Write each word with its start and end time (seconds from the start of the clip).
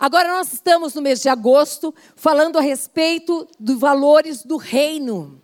Agora 0.00 0.28
nós 0.28 0.54
estamos 0.54 0.94
no 0.94 1.02
mês 1.02 1.20
de 1.20 1.28
agosto 1.28 1.94
falando 2.16 2.56
a 2.56 2.62
respeito 2.62 3.46
dos 3.58 3.78
valores 3.78 4.42
do 4.42 4.56
reino. 4.56 5.38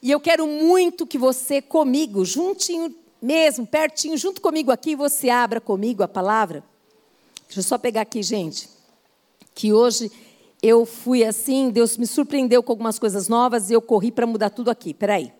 E 0.00 0.08
eu 0.08 0.20
quero 0.20 0.46
muito 0.46 1.04
que 1.04 1.18
você 1.18 1.60
comigo, 1.60 2.24
juntinho 2.24 2.94
mesmo, 3.20 3.66
pertinho, 3.66 4.16
junto 4.16 4.40
comigo 4.40 4.70
aqui, 4.70 4.94
você 4.94 5.30
abra 5.30 5.60
comigo 5.60 6.04
a 6.04 6.06
palavra. 6.06 6.62
Deixa 7.48 7.58
eu 7.58 7.64
só 7.64 7.76
pegar 7.76 8.02
aqui, 8.02 8.22
gente. 8.22 8.68
Que 9.52 9.72
hoje 9.72 10.12
eu 10.62 10.86
fui 10.86 11.24
assim, 11.24 11.68
Deus 11.68 11.96
me 11.96 12.06
surpreendeu 12.06 12.62
com 12.62 12.70
algumas 12.70 13.00
coisas 13.00 13.26
novas 13.26 13.68
e 13.68 13.72
eu 13.72 13.82
corri 13.82 14.12
para 14.12 14.28
mudar 14.28 14.50
tudo 14.50 14.70
aqui. 14.70 14.94
Peraí. 14.94 15.32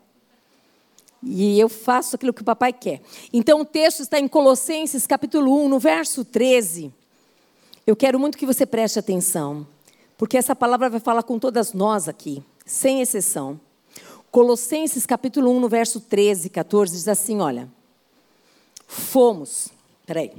E 1.23 1.61
eu 1.61 1.69
faço 1.69 2.17
aquilo 2.17 2.33
que 2.33 2.43
o 2.43 2.45
papai 2.45 2.73
quer. 2.73 3.03
Então 3.33 3.61
o 3.61 3.65
texto 3.65 4.01
está 4.01 4.19
em 4.19 4.27
Colossenses 4.27 5.07
capítulo 5.07 5.65
1, 5.65 5.69
no 5.69 5.79
verso 5.79 6.25
13. 6.25 6.93
Eu 7.85 7.97
quero 7.97 8.19
muito 8.19 8.39
que 8.39 8.47
você 8.47 8.65
preste 8.65 8.99
atenção, 8.99 9.67
porque 10.17 10.37
essa 10.37 10.55
palavra 10.55 10.89
vai 10.89 11.01
falar 11.01 11.25
com 11.25 11.39
todas 11.39 11.73
nós 11.73 12.09
aqui, 12.09 12.43
sem 12.65 13.01
exceção. 13.01 13.61
Colossenses 14.31 15.05
capítulo 15.05 15.51
1, 15.51 15.61
no 15.61 15.69
verso 15.69 16.01
13 16.01 16.47
e 16.47 16.51
14, 16.51 16.95
diz 16.95 17.09
assim: 17.09 17.41
olha. 17.41 17.69
Fomos. 18.87 19.69
Peraí. 20.07 20.33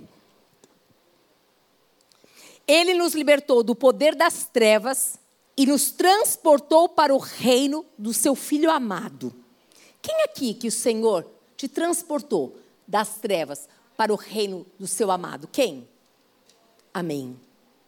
Ele 2.68 2.94
nos 2.94 3.14
libertou 3.14 3.62
do 3.64 3.76
poder 3.76 4.16
das 4.16 4.46
trevas 4.46 5.20
e 5.58 5.66
nos 5.66 5.92
transportou 5.92 6.88
para 6.88 7.14
o 7.14 7.18
reino 7.18 7.86
do 7.98 8.14
seu 8.14 8.36
Filho 8.36 8.72
amado. 8.72 9.34
Quem 10.02 10.24
aqui 10.24 10.54
que 10.54 10.68
o 10.68 10.72
Senhor 10.72 11.28
te 11.58 11.68
transportou 11.68 12.58
das 12.88 13.16
trevas 13.16 13.68
para 13.98 14.14
o 14.14 14.16
reino 14.16 14.66
do 14.80 14.88
seu 14.88 15.12
amado? 15.12 15.48
Quem? 15.52 15.88
Amém. 16.94 17.40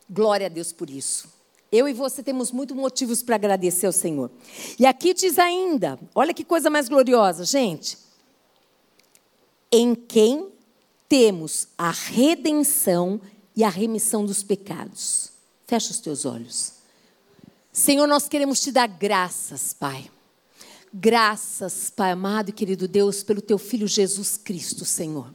Glória 0.10 0.48
a 0.48 0.50
Deus 0.50 0.74
por 0.74 0.90
isso. 0.90 1.34
Eu 1.72 1.88
e 1.88 1.94
você 1.94 2.24
temos 2.24 2.52
muitos 2.52 2.76
motivos 2.76 3.22
para 3.22 3.36
agradecer 3.36 3.86
ao 3.86 3.92
Senhor. 3.92 4.32
E 4.80 4.86
aqui 4.86 5.14
diz 5.14 5.38
ainda, 5.38 6.00
olha 6.14 6.34
que 6.34 6.44
coisa 6.44 6.70
mais 6.70 6.88
gloriosa, 6.88 7.44
gente. 7.44 7.98
Em 9.72 9.94
quem 9.94 10.52
temos 11.10 11.68
a 11.78 11.92
redenção 11.92 13.20
e 13.56 13.64
a 13.64 13.70
remissão 13.70 14.26
dos 14.26 14.42
pecados. 14.42 15.32
Fecha 15.68 15.92
os 15.92 16.00
teus 16.00 16.26
olhos. 16.26 16.74
Senhor, 17.72 18.08
nós 18.08 18.28
queremos 18.30 18.62
te 18.62 18.72
dar 18.72 18.88
graças, 18.88 19.74
Pai. 19.74 20.10
Graças, 20.94 21.90
Pai 21.90 22.12
amado 22.12 22.50
e 22.50 22.54
querido 22.54 22.88
Deus, 22.88 23.22
pelo 23.22 23.42
teu 23.42 23.58
filho 23.58 23.88
Jesus 23.88 24.38
Cristo, 24.38 24.86
Senhor. 24.86 25.34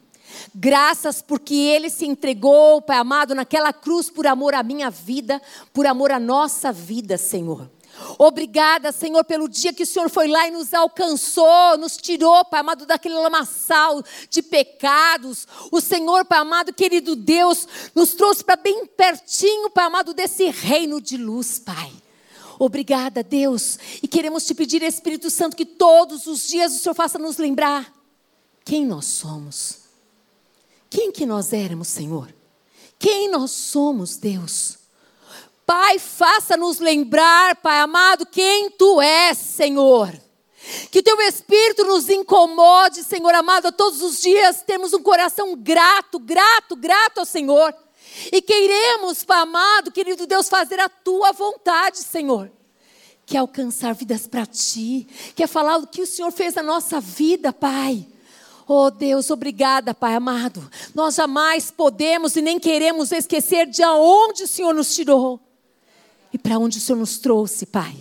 Graças 0.54 1.22
porque 1.22 1.54
Ele 1.54 1.90
se 1.90 2.06
entregou, 2.06 2.82
Pai 2.82 2.98
amado, 2.98 3.34
naquela 3.34 3.72
cruz 3.72 4.10
por 4.10 4.26
amor 4.26 4.54
à 4.54 4.62
minha 4.62 4.90
vida, 4.90 5.40
por 5.72 5.86
amor 5.86 6.10
à 6.10 6.20
nossa 6.20 6.72
vida, 6.72 7.16
Senhor. 7.16 7.70
Obrigada, 8.18 8.92
Senhor, 8.92 9.24
pelo 9.24 9.48
dia 9.48 9.72
que 9.72 9.82
o 9.82 9.86
Senhor 9.86 10.08
foi 10.08 10.28
lá 10.28 10.46
e 10.46 10.50
nos 10.50 10.72
alcançou, 10.72 11.76
nos 11.78 11.96
tirou, 11.96 12.44
Pai 12.44 12.60
amado, 12.60 12.86
daquele 12.86 13.14
lamaçal 13.14 14.02
de 14.28 14.42
pecados. 14.42 15.46
O 15.70 15.80
Senhor, 15.80 16.24
Pai 16.24 16.38
amado, 16.38 16.72
querido 16.72 17.14
Deus, 17.14 17.66
nos 17.94 18.14
trouxe 18.14 18.44
para 18.44 18.56
bem 18.56 18.86
pertinho, 18.86 19.70
Pai 19.70 19.84
amado, 19.84 20.14
desse 20.14 20.48
reino 20.50 21.00
de 21.00 21.16
luz, 21.16 21.58
Pai. 21.58 21.92
Obrigada, 22.58 23.22
Deus. 23.22 23.78
E 24.02 24.08
queremos 24.08 24.44
te 24.44 24.54
pedir, 24.54 24.82
Espírito 24.82 25.30
Santo, 25.30 25.56
que 25.56 25.64
todos 25.64 26.26
os 26.26 26.46
dias 26.46 26.74
o 26.74 26.78
Senhor 26.78 26.94
faça 26.94 27.18
nos 27.18 27.38
lembrar 27.38 27.92
quem 28.64 28.84
nós 28.84 29.06
somos. 29.06 29.79
Quem 30.90 31.12
que 31.12 31.24
nós 31.24 31.52
éramos, 31.52 31.86
Senhor? 31.86 32.34
Quem 32.98 33.30
nós 33.30 33.52
somos, 33.52 34.16
Deus? 34.16 34.76
Pai, 35.64 36.00
faça-nos 36.00 36.80
lembrar, 36.80 37.54
Pai 37.56 37.78
amado, 37.78 38.26
quem 38.26 38.70
Tu 38.72 39.00
és, 39.00 39.38
Senhor. 39.38 40.12
Que 40.90 41.00
Teu 41.00 41.18
Espírito 41.22 41.84
nos 41.84 42.08
incomode, 42.10 43.04
Senhor 43.04 43.32
amado, 43.34 43.70
todos 43.70 44.02
os 44.02 44.20
dias 44.20 44.62
temos 44.62 44.92
um 44.92 45.00
coração 45.00 45.54
grato, 45.56 46.18
grato, 46.18 46.74
grato 46.74 47.18
ao 47.18 47.24
Senhor. 47.24 47.72
E 48.32 48.42
queiremos, 48.42 49.22
Pai 49.22 49.38
amado, 49.38 49.92
querido 49.92 50.26
Deus, 50.26 50.48
fazer 50.48 50.80
a 50.80 50.88
Tua 50.88 51.30
vontade, 51.30 51.98
Senhor. 51.98 52.50
Que 53.24 53.36
é 53.36 53.40
alcançar 53.40 53.94
vidas 53.94 54.26
para 54.26 54.44
Ti, 54.44 55.06
que 55.36 55.44
é 55.44 55.46
falar 55.46 55.78
o 55.78 55.86
que 55.86 56.02
o 56.02 56.06
Senhor 56.06 56.32
fez 56.32 56.54
na 56.54 56.64
nossa 56.64 57.00
vida, 57.00 57.52
Pai. 57.52 58.06
Oh 58.72 58.88
Deus, 58.88 59.30
obrigada, 59.30 59.92
Pai 59.92 60.14
amado. 60.14 60.62
Nós 60.94 61.16
jamais 61.16 61.72
podemos 61.72 62.36
e 62.36 62.40
nem 62.40 62.56
queremos 62.56 63.10
esquecer 63.10 63.66
de 63.66 63.84
onde 63.84 64.44
o 64.44 64.46
Senhor 64.46 64.72
nos 64.72 64.94
tirou 64.94 65.40
e 66.32 66.38
para 66.38 66.56
onde 66.56 66.78
o 66.78 66.80
Senhor 66.80 66.96
nos 66.96 67.18
trouxe, 67.18 67.66
Pai. 67.66 67.92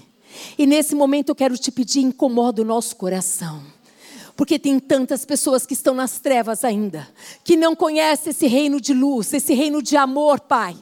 E 0.59 0.67
nesse 0.67 0.93
momento 0.93 1.29
eu 1.29 1.35
quero 1.35 1.57
te 1.57 1.71
pedir, 1.71 2.01
incomoda 2.01 2.61
o 2.61 2.65
nosso 2.65 2.95
coração. 2.97 3.63
Porque 4.35 4.59
tem 4.59 4.79
tantas 4.79 5.25
pessoas 5.25 5.65
que 5.65 5.73
estão 5.73 5.95
nas 5.95 6.19
trevas 6.19 6.63
ainda, 6.63 7.09
que 7.43 7.57
não 7.57 7.75
conhecem 7.75 8.29
esse 8.29 8.45
reino 8.45 8.79
de 8.79 8.93
luz, 8.93 9.33
esse 9.33 9.55
reino 9.55 9.81
de 9.81 9.97
amor, 9.97 10.39
Pai. 10.39 10.77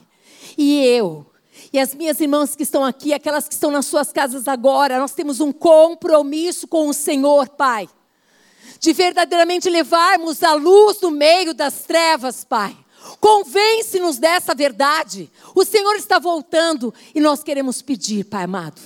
E 0.58 0.84
eu, 0.84 1.24
e 1.72 1.78
as 1.78 1.94
minhas 1.94 2.20
irmãs 2.20 2.54
que 2.54 2.62
estão 2.62 2.84
aqui, 2.84 3.14
aquelas 3.14 3.48
que 3.48 3.54
estão 3.54 3.70
nas 3.70 3.86
suas 3.86 4.12
casas 4.12 4.48
agora, 4.48 4.98
nós 4.98 5.12
temos 5.12 5.40
um 5.40 5.50
compromisso 5.50 6.68
com 6.68 6.88
o 6.88 6.92
Senhor, 6.92 7.48
Pai 7.48 7.88
de 8.80 8.92
verdadeiramente 8.92 9.68
levarmos 9.68 10.42
a 10.42 10.54
luz 10.54 11.00
no 11.00 11.10
meio 11.10 11.52
das 11.52 11.82
trevas, 11.82 12.44
Pai. 12.44 12.76
Convence-nos 13.20 14.18
dessa 14.18 14.54
verdade. 14.54 15.30
O 15.54 15.64
Senhor 15.64 15.96
está 15.96 16.18
voltando 16.18 16.92
e 17.14 17.20
nós 17.20 17.42
queremos 17.42 17.82
pedir, 17.82 18.24
Pai 18.24 18.44
amado, 18.44 18.80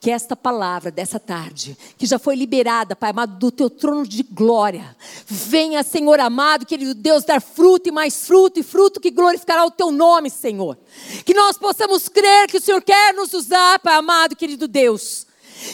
que 0.00 0.10
esta 0.10 0.34
palavra 0.34 0.90
dessa 0.90 1.20
tarde, 1.20 1.76
que 1.98 2.06
já 2.06 2.18
foi 2.18 2.34
liberada, 2.34 2.96
Pai 2.96 3.10
amado, 3.10 3.38
do 3.38 3.50
teu 3.50 3.68
trono 3.68 4.06
de 4.06 4.22
glória, 4.22 4.96
venha, 5.26 5.82
Senhor 5.82 6.18
amado, 6.20 6.66
querido 6.66 6.94
Deus, 6.94 7.24
dar 7.24 7.40
fruto 7.40 7.88
e 7.88 7.92
mais 7.92 8.26
fruto 8.26 8.60
e 8.60 8.62
fruto 8.62 9.00
que 9.00 9.10
glorificará 9.10 9.64
o 9.64 9.70
teu 9.70 9.90
nome, 9.90 10.30
Senhor. 10.30 10.78
Que 11.24 11.34
nós 11.34 11.58
possamos 11.58 12.08
crer 12.08 12.48
que 12.48 12.58
o 12.58 12.60
Senhor 12.60 12.82
quer 12.82 13.12
nos 13.14 13.32
usar, 13.34 13.78
Pai 13.80 13.94
amado, 13.94 14.36
querido 14.36 14.66
Deus 14.66 15.26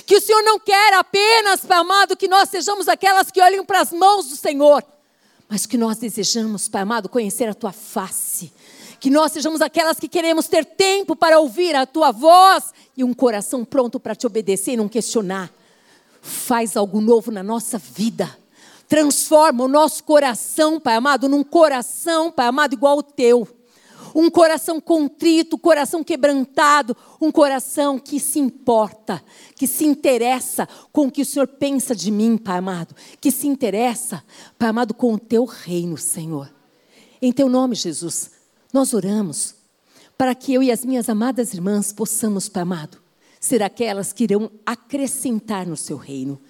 que 0.06 0.16
o 0.16 0.20
Senhor 0.20 0.42
não 0.42 0.58
quer 0.58 0.94
apenas, 0.94 1.60
Pai 1.60 1.78
amado, 1.78 2.16
que 2.16 2.28
nós 2.28 2.48
sejamos 2.48 2.88
aquelas 2.88 3.30
que 3.30 3.40
olham 3.40 3.64
para 3.64 3.80
as 3.80 3.92
mãos 3.92 4.26
do 4.26 4.36
Senhor, 4.36 4.82
mas 5.48 5.66
que 5.66 5.78
nós 5.78 5.98
desejamos, 5.98 6.68
Pai 6.68 6.82
amado, 6.82 7.08
conhecer 7.08 7.48
a 7.48 7.54
Tua 7.54 7.72
face. 7.72 8.52
Que 9.00 9.10
nós 9.10 9.32
sejamos 9.32 9.60
aquelas 9.60 9.98
que 9.98 10.08
queremos 10.08 10.48
ter 10.48 10.64
tempo 10.64 11.14
para 11.14 11.38
ouvir 11.38 11.74
a 11.74 11.86
Tua 11.86 12.10
voz 12.10 12.72
e 12.96 13.04
um 13.04 13.14
coração 13.14 13.64
pronto 13.64 14.00
para 14.00 14.14
te 14.14 14.26
obedecer 14.26 14.72
e 14.72 14.76
não 14.76 14.88
questionar. 14.88 15.50
Faz 16.20 16.76
algo 16.76 17.00
novo 17.00 17.30
na 17.30 17.42
nossa 17.42 17.78
vida. 17.78 18.36
Transforma 18.88 19.64
o 19.64 19.68
nosso 19.68 20.02
coração, 20.04 20.80
Pai 20.80 20.96
amado, 20.96 21.28
num 21.28 21.44
coração, 21.44 22.32
Pai 22.32 22.46
amado, 22.46 22.72
igual 22.74 22.96
ao 22.96 23.02
teu 23.02 23.57
um 24.18 24.28
coração 24.28 24.80
contrito, 24.80 25.56
coração 25.56 26.02
quebrantado, 26.02 26.96
um 27.20 27.30
coração 27.30 28.00
que 28.00 28.18
se 28.18 28.40
importa, 28.40 29.22
que 29.54 29.64
se 29.64 29.84
interessa 29.86 30.68
com 30.92 31.06
o 31.06 31.10
que 31.10 31.22
o 31.22 31.24
Senhor 31.24 31.46
pensa 31.46 31.94
de 31.94 32.10
mim, 32.10 32.36
Pai 32.36 32.58
amado, 32.58 32.96
que 33.20 33.30
se 33.30 33.46
interessa, 33.46 34.24
Pai 34.58 34.70
amado, 34.70 34.92
com 34.92 35.14
o 35.14 35.18
teu 35.20 35.44
reino, 35.44 35.96
Senhor. 35.96 36.52
Em 37.22 37.30
teu 37.30 37.48
nome, 37.48 37.76
Jesus, 37.76 38.32
nós 38.72 38.92
oramos 38.92 39.54
para 40.16 40.34
que 40.34 40.52
eu 40.52 40.64
e 40.64 40.72
as 40.72 40.84
minhas 40.84 41.08
amadas 41.08 41.54
irmãs 41.54 41.92
possamos, 41.92 42.48
Pai 42.48 42.64
amado, 42.64 42.98
ser 43.38 43.62
aquelas 43.62 44.12
que 44.12 44.24
irão 44.24 44.50
acrescentar 44.66 45.64
no 45.64 45.76
seu 45.76 45.96
reino. 45.96 46.40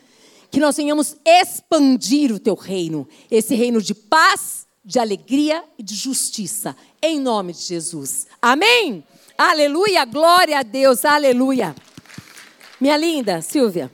Que 0.50 0.58
nós 0.58 0.78
venhamos 0.78 1.16
expandir 1.22 2.32
o 2.32 2.38
teu 2.38 2.54
reino, 2.54 3.06
esse 3.30 3.54
reino 3.54 3.82
de 3.82 3.94
paz, 3.94 4.66
de 4.84 4.98
alegria 4.98 5.64
e 5.76 5.82
de 5.82 5.94
justiça, 5.94 6.76
em 7.02 7.20
nome 7.20 7.52
de 7.52 7.60
Jesus. 7.60 8.26
Amém? 8.40 9.04
Aleluia, 9.36 10.04
glória 10.04 10.58
a 10.58 10.62
Deus, 10.62 11.04
aleluia. 11.04 11.74
Minha 12.80 12.96
linda 12.96 13.42
Silvia, 13.42 13.90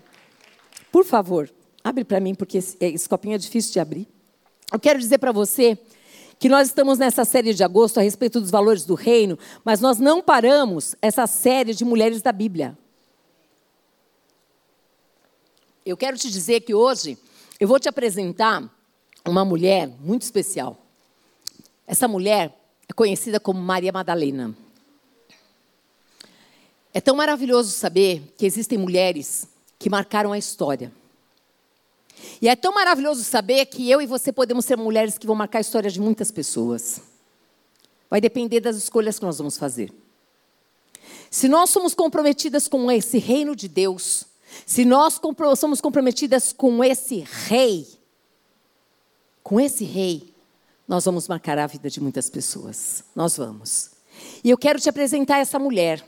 por 0.92 1.04
favor, 1.04 1.50
abre 1.82 2.04
para 2.04 2.20
mim, 2.20 2.34
porque 2.34 2.58
esse, 2.58 2.76
esse 2.80 3.08
copinho 3.08 3.34
é 3.34 3.38
difícil 3.38 3.72
de 3.72 3.80
abrir. 3.80 4.08
Eu 4.72 4.78
quero 4.78 4.98
dizer 4.98 5.18
para 5.18 5.32
você 5.32 5.78
que 6.38 6.48
nós 6.48 6.68
estamos 6.68 6.98
nessa 6.98 7.24
série 7.24 7.54
de 7.54 7.62
agosto 7.62 7.98
a 7.98 8.02
respeito 8.02 8.40
dos 8.40 8.50
valores 8.50 8.84
do 8.84 8.94
reino, 8.94 9.38
mas 9.64 9.80
nós 9.80 9.98
não 9.98 10.22
paramos 10.22 10.94
essa 11.00 11.26
série 11.26 11.74
de 11.74 11.84
mulheres 11.84 12.22
da 12.22 12.32
Bíblia. 12.32 12.76
Eu 15.84 15.96
quero 15.96 16.16
te 16.16 16.30
dizer 16.30 16.60
que 16.60 16.74
hoje 16.74 17.18
eu 17.60 17.68
vou 17.68 17.78
te 17.78 17.88
apresentar 17.88 18.70
uma 19.30 19.44
mulher 19.44 19.88
muito 20.00 20.22
especial. 20.22 20.76
Essa 21.86 22.06
mulher 22.06 22.54
é 22.88 22.92
conhecida 22.92 23.40
como 23.40 23.60
Maria 23.60 23.92
Madalena. 23.92 24.54
É 26.92 27.00
tão 27.00 27.16
maravilhoso 27.16 27.70
saber 27.70 28.34
que 28.36 28.46
existem 28.46 28.78
mulheres 28.78 29.48
que 29.78 29.90
marcaram 29.90 30.32
a 30.32 30.38
história. 30.38 30.92
E 32.40 32.48
é 32.48 32.54
tão 32.54 32.72
maravilhoso 32.72 33.24
saber 33.24 33.66
que 33.66 33.90
eu 33.90 34.00
e 34.00 34.06
você 34.06 34.32
podemos 34.32 34.64
ser 34.64 34.76
mulheres 34.76 35.18
que 35.18 35.26
vão 35.26 35.34
marcar 35.34 35.58
a 35.58 35.60
história 35.60 35.90
de 35.90 36.00
muitas 36.00 36.30
pessoas. 36.30 37.00
Vai 38.08 38.20
depender 38.20 38.60
das 38.60 38.76
escolhas 38.76 39.18
que 39.18 39.24
nós 39.24 39.38
vamos 39.38 39.58
fazer. 39.58 39.92
se 41.30 41.48
nós 41.48 41.70
somos 41.70 41.94
comprometidas 41.94 42.68
com 42.68 42.90
esse 42.90 43.18
reino 43.18 43.56
de 43.56 43.66
Deus, 43.66 44.26
se 44.64 44.84
nós 44.84 45.20
somos 45.58 45.80
comprometidas 45.80 46.52
com 46.52 46.82
esse 46.84 47.24
rei, 47.48 47.86
com 49.44 49.60
esse 49.60 49.84
rei, 49.84 50.32
nós 50.88 51.04
vamos 51.04 51.28
marcar 51.28 51.58
a 51.58 51.66
vida 51.66 51.90
de 51.90 52.00
muitas 52.00 52.30
pessoas. 52.30 53.04
Nós 53.14 53.36
vamos. 53.36 53.90
E 54.42 54.48
eu 54.48 54.56
quero 54.56 54.80
te 54.80 54.88
apresentar 54.88 55.38
essa 55.38 55.58
mulher. 55.58 56.02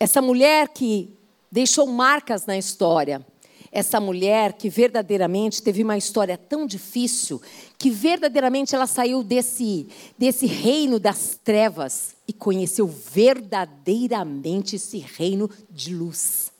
Essa 0.00 0.20
mulher 0.20 0.68
que 0.68 1.08
deixou 1.50 1.86
marcas 1.86 2.44
na 2.44 2.58
história. 2.58 3.24
Essa 3.70 4.00
mulher 4.00 4.54
que 4.54 4.68
verdadeiramente 4.68 5.62
teve 5.62 5.84
uma 5.84 5.96
história 5.96 6.36
tão 6.36 6.66
difícil, 6.66 7.40
que 7.78 7.90
verdadeiramente 7.90 8.74
ela 8.74 8.86
saiu 8.86 9.22
desse, 9.22 9.86
desse 10.18 10.46
reino 10.46 10.98
das 10.98 11.38
trevas 11.44 12.16
e 12.26 12.32
conheceu 12.32 12.86
verdadeiramente 12.88 14.74
esse 14.74 14.98
reino 14.98 15.48
de 15.70 15.94
luz. 15.94 16.50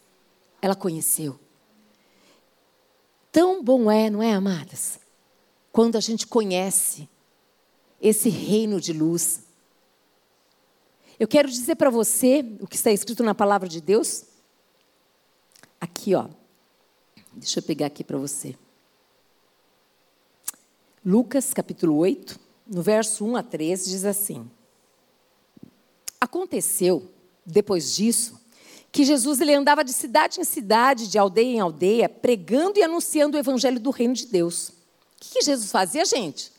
Ela 0.62 0.76
conheceu. 0.76 1.38
Tão 3.32 3.62
bom 3.62 3.90
é, 3.90 4.08
não 4.08 4.22
é, 4.22 4.34
amadas? 4.34 5.05
Quando 5.76 5.96
a 5.96 6.00
gente 6.00 6.26
conhece 6.26 7.06
esse 8.00 8.31
reino 8.31 8.81
de 8.81 8.94
luz. 8.94 9.43
Eu 11.20 11.28
quero 11.28 11.50
dizer 11.50 11.76
para 11.76 11.90
você 11.90 12.43
o 12.62 12.67
que 12.67 12.76
está 12.76 12.90
escrito 12.90 13.23
na 13.23 13.34
palavra 13.34 13.69
de 13.69 13.82
Deus. 13.82 14.25
Aqui, 15.78 16.14
ó. 16.14 16.28
Deixa 17.31 17.58
eu 17.58 17.62
pegar 17.62 17.88
aqui 17.88 18.02
para 18.02 18.17
você. 18.17 18.56
Lucas, 21.05 21.52
capítulo 21.52 21.94
8, 21.99 22.40
no 22.67 22.81
verso 22.81 23.23
1 23.26 23.37
a 23.37 23.43
3, 23.43 23.84
diz 23.84 24.06
assim: 24.06 24.50
Aconteceu, 26.19 27.06
depois 27.44 27.94
disso, 27.94 28.40
que 28.90 29.05
Jesus 29.05 29.43
ele 29.43 29.52
andava 29.52 29.84
de 29.84 29.93
cidade 29.93 30.40
em 30.40 30.44
cidade, 30.44 31.06
de 31.06 31.19
aldeia 31.19 31.56
em 31.56 31.61
aldeia, 31.61 32.08
pregando 32.08 32.78
e 32.78 32.82
anunciando 32.82 33.37
o 33.37 33.40
evangelho 33.40 33.78
do 33.78 33.90
reino 33.90 34.14
de 34.14 34.25
Deus. 34.25 34.75
O 35.16 35.24
que, 35.24 35.38
que 35.38 35.44
Jesus 35.44 35.70
fazia, 35.70 36.04
gente? 36.04 36.52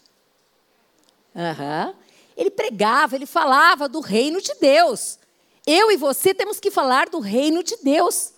Uhum. 1.36 1.94
Ele 2.36 2.50
pregava, 2.52 3.16
ele 3.16 3.26
falava 3.26 3.88
do 3.88 4.00
reino 4.00 4.42
de 4.42 4.54
Deus. 4.56 5.20
Eu 5.66 5.92
e 5.92 5.98
você 5.98 6.34
temos 6.34 6.60
que 6.60 6.72
falar 6.72 7.10
do 7.10 7.20
reino 7.20 7.64
de 7.64 7.78
Deus. 7.84 8.34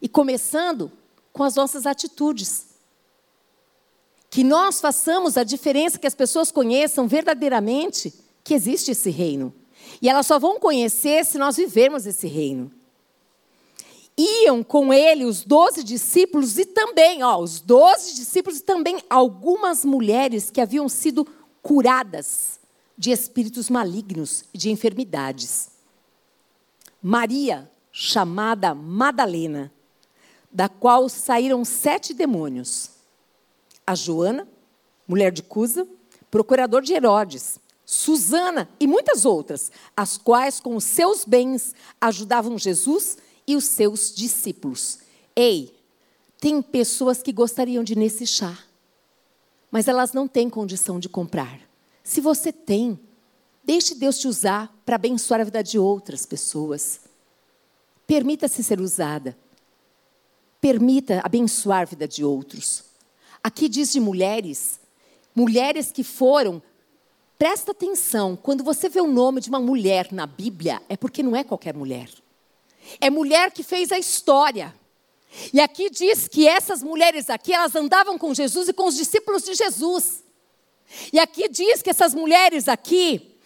E 0.00 0.08
começando 0.08 0.92
com 1.32 1.42
as 1.42 1.54
nossas 1.54 1.86
atitudes. 1.86 2.66
Que 4.30 4.44
nós 4.44 4.80
façamos 4.80 5.36
a 5.36 5.42
diferença, 5.42 5.98
que 5.98 6.06
as 6.06 6.14
pessoas 6.14 6.52
conheçam 6.52 7.08
verdadeiramente 7.08 8.12
que 8.44 8.54
existe 8.54 8.90
esse 8.92 9.10
reino. 9.10 9.54
E 10.02 10.08
elas 10.08 10.26
só 10.26 10.38
vão 10.38 10.60
conhecer 10.60 11.24
se 11.24 11.38
nós 11.38 11.56
vivermos 11.56 12.06
esse 12.06 12.26
reino. 12.26 12.70
Iam 14.18 14.64
com 14.64 14.92
ele 14.92 15.24
os 15.24 15.44
doze 15.44 15.84
discípulos 15.84 16.58
e 16.58 16.66
também, 16.66 17.22
ó, 17.22 17.38
os 17.38 17.60
doze 17.60 18.16
discípulos 18.16 18.58
e 18.58 18.64
também 18.64 19.00
algumas 19.08 19.84
mulheres 19.84 20.50
que 20.50 20.60
haviam 20.60 20.88
sido 20.88 21.24
curadas 21.62 22.58
de 22.96 23.12
espíritos 23.12 23.70
malignos 23.70 24.42
e 24.52 24.58
de 24.58 24.70
enfermidades. 24.70 25.70
Maria, 27.00 27.70
chamada 27.92 28.74
Madalena, 28.74 29.72
da 30.50 30.68
qual 30.68 31.08
saíram 31.08 31.64
sete 31.64 32.12
demônios. 32.12 32.90
A 33.86 33.94
Joana, 33.94 34.48
mulher 35.06 35.30
de 35.30 35.44
Cusa, 35.44 35.86
procurador 36.28 36.82
de 36.82 36.92
Herodes, 36.92 37.60
Susana 37.86 38.68
e 38.80 38.86
muitas 38.86 39.24
outras, 39.24 39.70
as 39.96 40.18
quais 40.18 40.58
com 40.58 40.74
os 40.74 40.84
seus 40.84 41.24
bens 41.24 41.74
ajudavam 42.00 42.58
Jesus 42.58 43.16
e 43.48 43.56
os 43.56 43.64
seus 43.64 44.14
discípulos. 44.14 44.98
Ei, 45.34 45.74
tem 46.40 46.62
pessoas 46.62 47.22
que 47.22 47.32
gostariam 47.32 47.82
de 47.82 47.94
ir 47.94 47.96
nesse 47.96 48.26
chá 48.26 48.56
mas 49.70 49.88
elas 49.88 50.12
não 50.12 50.26
têm 50.26 50.48
condição 50.48 50.98
de 50.98 51.08
comprar. 51.08 51.60
Se 52.02 52.20
você 52.20 52.52
tem, 52.52 52.98
deixe 53.62 53.94
Deus 53.94 54.18
te 54.18 54.26
usar 54.26 54.74
para 54.84 54.96
abençoar 54.96 55.40
a 55.40 55.44
vida 55.44 55.62
de 55.62 55.78
outras 55.78 56.24
pessoas. 56.24 57.00
Permita-se 58.06 58.62
ser 58.64 58.80
usada. 58.80 59.36
Permita 60.60 61.20
abençoar 61.22 61.82
a 61.82 61.84
vida 61.84 62.08
de 62.08 62.24
outros. 62.24 62.84
Aqui 63.42 63.68
diz 63.68 63.92
de 63.92 64.00
mulheres, 64.00 64.80
mulheres 65.34 65.92
que 65.92 66.02
foram. 66.02 66.62
Presta 67.38 67.70
atenção, 67.70 68.36
quando 68.36 68.64
você 68.64 68.88
vê 68.88 69.00
o 69.00 69.06
nome 69.06 69.40
de 69.40 69.48
uma 69.48 69.60
mulher 69.60 70.12
na 70.12 70.26
Bíblia, 70.26 70.82
é 70.88 70.96
porque 70.96 71.22
não 71.22 71.36
é 71.36 71.44
qualquer 71.44 71.74
mulher. 71.74 72.08
É 73.00 73.10
mulher 73.10 73.50
que 73.50 73.62
fez 73.62 73.92
a 73.92 73.98
história. 73.98 74.74
E 75.52 75.60
aqui 75.60 75.90
diz 75.90 76.26
que 76.26 76.48
essas 76.48 76.82
mulheres 76.82 77.28
aqui, 77.30 77.52
elas 77.52 77.74
andavam 77.74 78.18
com 78.18 78.34
Jesus 78.34 78.68
e 78.68 78.72
com 78.72 78.86
os 78.86 78.96
discípulos 78.96 79.42
de 79.42 79.54
Jesus. 79.54 80.24
E 81.12 81.18
aqui 81.18 81.48
diz 81.48 81.82
que 81.82 81.90
essas 81.90 82.14
mulheres 82.14 82.66
aqui, 82.66 83.36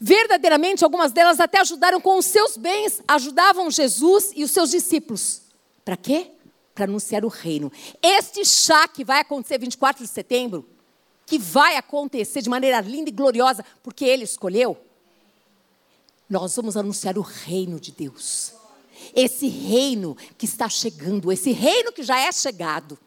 verdadeiramente, 0.00 0.84
algumas 0.84 1.12
delas 1.12 1.40
até 1.40 1.60
ajudaram 1.60 2.00
com 2.00 2.16
os 2.16 2.26
seus 2.26 2.56
bens, 2.56 3.02
ajudavam 3.08 3.70
Jesus 3.70 4.32
e 4.34 4.44
os 4.44 4.50
seus 4.50 4.70
discípulos. 4.70 5.42
Para 5.84 5.96
quê? 5.96 6.30
Para 6.74 6.84
anunciar 6.84 7.24
o 7.24 7.28
reino. 7.28 7.72
Este 8.00 8.44
chá 8.44 8.86
que 8.86 9.04
vai 9.04 9.20
acontecer 9.20 9.58
24 9.58 10.04
de 10.04 10.10
setembro, 10.10 10.68
que 11.26 11.38
vai 11.38 11.76
acontecer 11.76 12.40
de 12.40 12.48
maneira 12.48 12.80
linda 12.80 13.10
e 13.10 13.12
gloriosa, 13.12 13.64
porque 13.82 14.04
ele 14.04 14.24
escolheu, 14.24 14.78
nós 16.30 16.54
vamos 16.56 16.76
anunciar 16.76 17.18
o 17.18 17.22
reino 17.22 17.78
de 17.78 17.90
Deus 17.92 18.61
esse 19.14 19.48
reino 19.48 20.16
que 20.38 20.46
está 20.46 20.68
chegando, 20.68 21.32
esse 21.32 21.52
reino 21.52 21.92
que 21.92 22.02
já 22.02 22.18
é 22.18 22.32
chegado. 22.32 22.98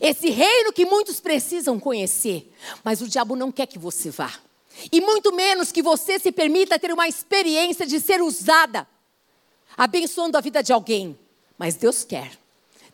Esse 0.00 0.30
reino 0.30 0.72
que 0.72 0.86
muitos 0.86 1.20
precisam 1.20 1.78
conhecer, 1.78 2.52
mas 2.84 3.00
o 3.00 3.08
diabo 3.08 3.34
não 3.34 3.50
quer 3.50 3.66
que 3.66 3.78
você 3.78 4.10
vá. 4.10 4.32
E 4.90 5.00
muito 5.00 5.32
menos 5.32 5.72
que 5.72 5.82
você 5.82 6.18
se 6.18 6.30
permita 6.30 6.78
ter 6.78 6.92
uma 6.92 7.08
experiência 7.08 7.84
de 7.84 8.00
ser 8.00 8.22
usada, 8.22 8.86
abençoando 9.76 10.38
a 10.38 10.40
vida 10.40 10.62
de 10.62 10.72
alguém. 10.72 11.18
Mas 11.58 11.74
Deus 11.74 12.04
quer. 12.04 12.38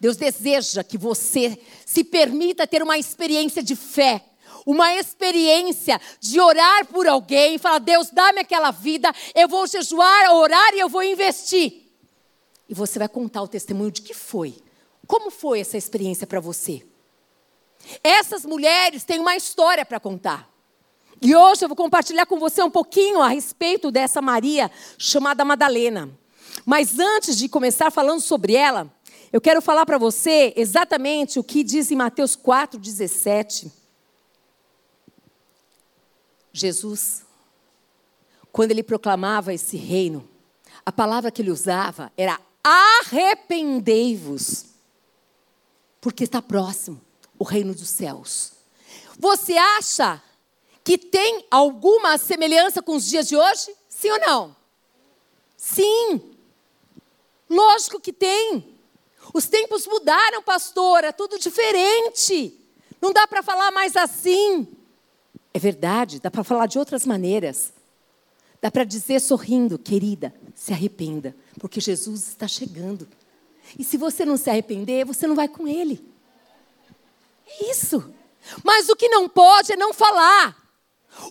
Deus 0.01 0.17
deseja 0.17 0.83
que 0.85 0.97
você 0.97 1.59
se 1.85 2.05
permita 2.05 2.67
ter 2.67 2.83
uma 2.83 2.99
experiência 2.99 3.63
de 3.63 3.75
fé, 3.75 4.25
uma 4.65 4.95
experiência 4.95 6.01
de 6.21 6.41
orar 6.41 6.87
por 6.87 7.07
alguém, 7.07 7.59
falar: 7.59 7.81
Deus, 7.81 8.11
dá-me 8.11 8.41
aquela 8.41 8.71
vida, 8.71 9.13
eu 9.35 9.49
vou 9.49 9.67
jejuar, 9.67 10.33
orar 10.35 10.75
e 10.75 10.81
eu 10.81 10.89
vou 10.89 11.03
investir. 11.03 11.88
E 12.69 12.75
você 12.75 12.99
vai 12.99 13.09
contar 13.09 13.43
o 13.43 13.49
testemunho 13.49 13.91
de 13.91 14.03
que 14.03 14.13
foi. 14.13 14.57
Como 15.07 15.31
foi 15.31 15.61
essa 15.61 15.77
experiência 15.77 16.27
para 16.27 16.41
você? 16.41 16.85
Essas 18.03 18.45
mulheres 18.45 19.05
têm 19.05 19.19
uma 19.19 19.37
história 19.37 19.85
para 19.87 19.99
contar. 19.99 20.51
E 21.21 21.35
hoje 21.35 21.65
eu 21.65 21.69
vou 21.69 21.77
compartilhar 21.77 22.27
com 22.27 22.39
você 22.39 22.63
um 22.63 22.71
pouquinho 22.71 23.21
a 23.21 23.29
respeito 23.29 23.91
dessa 23.91 24.21
Maria 24.21 24.71
chamada 24.97 25.45
Madalena. 25.45 26.11
Mas 26.65 26.99
antes 26.99 27.37
de 27.37 27.49
começar 27.49 27.91
falando 27.91 28.21
sobre 28.21 28.55
ela, 28.55 28.93
eu 29.33 29.41
quero 29.41 29.61
falar 29.61 29.85
para 29.85 29.99
você 29.99 30.53
exatamente 30.57 31.39
o 31.39 31.45
que 31.45 31.65
diz 31.65 31.91
em 31.91 31.97
Mateus 31.97 32.37
4,17. 32.37 33.71
Jesus, 36.53 37.25
quando 38.53 38.71
ele 38.71 38.83
proclamava 38.83 39.53
esse 39.53 39.77
reino, 39.77 40.29
a 40.85 40.93
palavra 40.93 41.31
que 41.31 41.43
ele 41.43 41.51
usava 41.51 42.13
era 42.17 42.41
arrependei-vos, 42.69 44.67
porque 46.01 46.25
está 46.25 46.43
próximo 46.43 47.01
o 47.39 47.45
reino 47.45 47.75
dos 47.75 47.89
céus. 47.89 48.53
Você 49.19 49.57
acha 49.57 50.23
que 50.85 50.97
tem 50.97 51.45
alguma 51.51 52.17
semelhança 52.19 52.81
com 52.81 52.97
os 52.97 53.07
dias 53.07 53.29
de 53.29 53.37
hoje? 53.37 53.75
Sim 53.89 54.11
ou 54.11 54.21
não? 54.21 54.57
Sim. 55.57 56.35
Lógico 57.49 58.01
que 58.01 58.13
tem. 58.13 58.79
Os 59.35 59.47
tempos 59.47 59.87
mudaram, 59.87 60.43
pastora, 60.43 61.13
tudo 61.13 61.39
diferente. 61.39 62.59
Não 63.01 63.13
dá 63.13 63.27
para 63.27 63.43
falar 63.43 63.71
mais 63.71 63.97
assim. 63.97 64.67
É 65.53 65.59
verdade, 65.59 66.21
dá 66.21 66.31
para 66.31 66.45
falar 66.45 66.67
de 66.67 66.79
outras 66.79 67.05
maneiras. 67.05 67.73
Dá 68.61 68.71
para 68.71 68.85
dizer 68.85 69.21
sorrindo, 69.21 69.79
querida, 69.79 70.35
se 70.55 70.73
arrependa, 70.73 71.35
porque 71.61 71.81
Jesus 71.81 72.29
está 72.29 72.49
chegando. 72.49 73.09
E 73.79 73.85
se 73.85 73.97
você 73.97 74.25
não 74.25 74.37
se 74.37 74.51
arrepender, 74.51 75.05
você 75.05 75.27
não 75.27 75.37
vai 75.37 75.49
com 75.49 75.67
Ele. 75.69 76.05
É 77.47 77.71
isso. 77.71 78.13
Mas 78.65 78.89
o 78.89 78.97
que 78.97 79.09
não 79.09 79.29
pode 79.29 79.73
é 79.73 79.77
não 79.77 79.93
falar. 79.93 80.57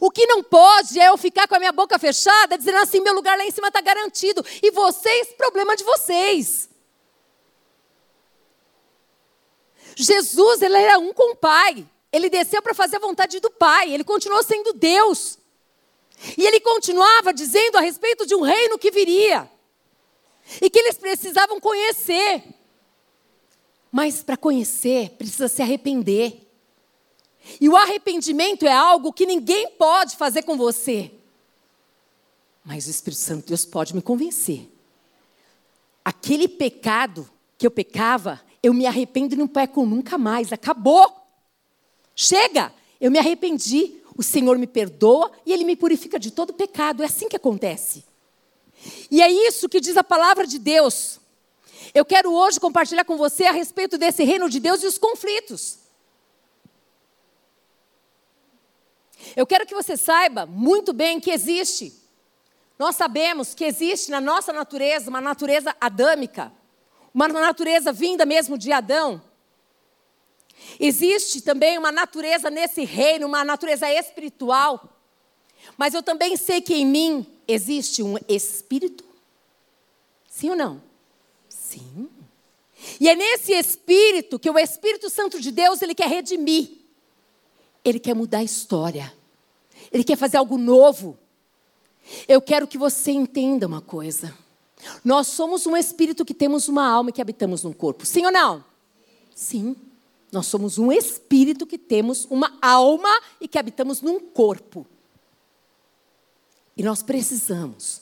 O 0.02 0.12
que 0.12 0.26
não 0.26 0.44
pode 0.44 1.00
é 1.00 1.10
eu 1.10 1.18
ficar 1.18 1.48
com 1.48 1.56
a 1.56 1.60
minha 1.60 1.72
boca 1.72 1.98
fechada, 1.98 2.58
dizendo 2.58 2.78
assim: 2.78 3.00
meu 3.00 3.14
lugar 3.14 3.38
lá 3.38 3.46
em 3.46 3.52
cima 3.52 3.68
está 3.68 3.82
garantido. 3.82 4.44
E 4.62 4.72
vocês, 4.72 5.30
problema 5.38 5.76
de 5.76 5.84
vocês. 5.84 6.70
Jesus, 9.96 10.62
ele 10.62 10.78
era 10.78 11.00
um 11.00 11.14
com 11.14 11.34
o 11.34 11.36
Pai. 11.36 11.88
Ele 12.12 12.30
desceu 12.30 12.62
para 12.62 12.74
fazer 12.74 12.98
a 12.98 13.00
vontade 13.00 13.40
do 13.40 13.50
Pai. 13.50 13.94
Ele 13.94 14.04
continuou 14.04 14.44
sendo 14.44 14.74
Deus. 14.74 15.40
E 16.38 16.46
ele 16.46 16.60
continuava 16.60 17.34
dizendo 17.34 17.78
a 17.78 17.82
respeito 17.82 18.26
de 18.26 18.36
um 18.36 18.42
reino 18.42 18.78
que 18.78 18.92
viria. 18.92 19.50
e 20.62 20.70
que 20.70 20.80
eles 20.80 20.98
precisavam 20.98 21.60
conhecer. 21.60 22.44
Mas 23.92 24.24
para 24.24 24.38
conhecer, 24.38 25.12
precisa 25.12 25.48
se 25.48 25.62
arrepender. 25.62 26.48
E 27.60 27.70
o 27.70 27.76
arrependimento 27.76 28.66
é 28.66 28.72
algo 28.72 29.14
que 29.14 29.26
ninguém 29.26 29.72
pode 29.72 30.16
fazer 30.16 30.44
com 30.44 30.58
você. 30.58 31.12
Mas 32.64 32.88
o 32.88 32.90
Espírito 32.90 33.20
Santo 33.20 33.42
de 33.42 33.48
Deus 33.48 33.66
pode 33.66 33.96
me 33.96 34.02
convencer. 34.02 34.70
Aquele 36.04 36.48
pecado 36.48 37.30
que 37.58 37.66
eu 37.66 37.72
pecava, 37.72 38.42
eu 38.62 38.74
me 38.74 38.86
arrependo 38.86 39.36
e 39.36 39.38
não 39.38 39.48
peco 39.48 39.86
nunca 39.86 40.18
mais. 40.18 40.52
Acabou. 40.52 41.10
Chega. 42.16 42.74
Eu 43.00 43.10
me 43.10 43.20
arrependi. 43.20 43.97
O 44.18 44.24
Senhor 44.24 44.58
me 44.58 44.66
perdoa 44.66 45.32
e 45.46 45.54
Ele 45.54 45.64
me 45.64 45.76
purifica 45.76 46.20
de 46.20 46.32
todo 46.32 46.52
pecado. 46.52 47.04
É 47.04 47.06
assim 47.06 47.30
que 47.30 47.36
acontece. 47.36 48.04
E 49.12 49.22
é 49.22 49.30
isso 49.30 49.70
que 49.70 49.80
diz 49.80 49.96
a 49.96 50.04
palavra 50.04 50.48
de 50.48 50.58
Deus. 50.58 51.20
Eu 51.94 52.04
quero 52.04 52.34
hoje 52.34 52.60
compartilhar 52.60 53.06
com 53.06 53.16
você 53.16 53.46
a 53.46 53.52
respeito 53.52 53.98
desse 53.98 54.24
reino 54.24 54.50
de 54.50 54.60
Deus 54.60 54.82
e 54.82 54.88
os 54.88 54.98
conflitos. 54.98 55.80
Eu 59.36 59.46
quero 59.46 59.66
que 59.66 59.76
você 59.76 59.96
saiba 59.96 60.46
muito 60.46 60.94
bem 60.94 61.20
que 61.20 61.32
existe. 61.32 61.94
Nós 62.78 62.96
sabemos 62.96 63.54
que 63.54 63.66
existe 63.66 64.12
na 64.12 64.22
nossa 64.22 64.54
natureza 64.54 65.10
uma 65.10 65.22
natureza 65.22 65.76
adâmica, 65.82 66.52
uma 67.14 67.28
natureza 67.28 67.92
vinda 67.92 68.26
mesmo 68.26 68.58
de 68.58 68.72
Adão. 68.72 69.22
Existe 70.80 71.42
também 71.42 71.78
uma 71.78 71.92
natureza 71.92 72.50
nesse 72.50 72.84
reino, 72.84 73.28
uma 73.28 73.44
natureza 73.44 73.92
espiritual. 73.92 74.90
Mas 75.78 75.94
eu 75.94 76.04
também 76.04 76.38
sei 76.38 76.62
que 76.62 76.74
em 76.74 76.86
mim 76.86 77.26
existe 77.48 78.04
um 78.04 78.16
espírito. 78.28 79.04
Sim 80.30 80.52
ou 80.52 80.56
não? 80.56 80.82
Sim. 81.50 82.10
E 83.00 83.10
é 83.10 83.16
nesse 83.16 83.54
espírito 83.54 84.38
que 84.38 84.50
o 84.50 84.60
Espírito 84.60 85.10
Santo 85.10 85.40
de 85.40 85.52
Deus, 85.52 85.82
ele 85.82 85.96
quer 85.96 86.08
redimir. 86.08 86.70
Ele 87.84 88.00
quer 88.00 88.14
mudar 88.14 88.40
a 88.40 88.44
história. 88.44 89.12
Ele 89.92 90.04
quer 90.04 90.18
fazer 90.18 90.38
algo 90.38 90.58
novo. 90.58 91.18
Eu 92.28 92.42
quero 92.42 92.68
que 92.68 92.78
você 92.78 93.12
entenda 93.12 93.66
uma 93.66 93.82
coisa. 93.82 94.38
Nós 95.04 95.28
somos 95.28 95.66
um 95.66 95.76
espírito 95.76 96.24
que 96.24 96.34
temos 96.34 96.68
uma 96.68 96.88
alma 96.88 97.10
e 97.10 97.14
que 97.14 97.22
habitamos 97.22 97.64
num 97.64 97.74
corpo. 97.74 98.06
Sim 98.06 98.26
ou 98.26 98.32
não? 98.32 98.64
Sim. 99.34 99.76
Nós 100.32 100.48
somos 100.48 100.78
um 100.78 100.92
espírito 100.92 101.66
que 101.66 101.78
temos 101.78 102.26
uma 102.30 102.58
alma 102.62 103.10
e 103.40 103.48
que 103.48 103.58
habitamos 103.58 104.02
num 104.02 104.20
corpo. 104.20 104.86
E 106.76 106.84
nós 106.84 107.02
precisamos 107.02 108.02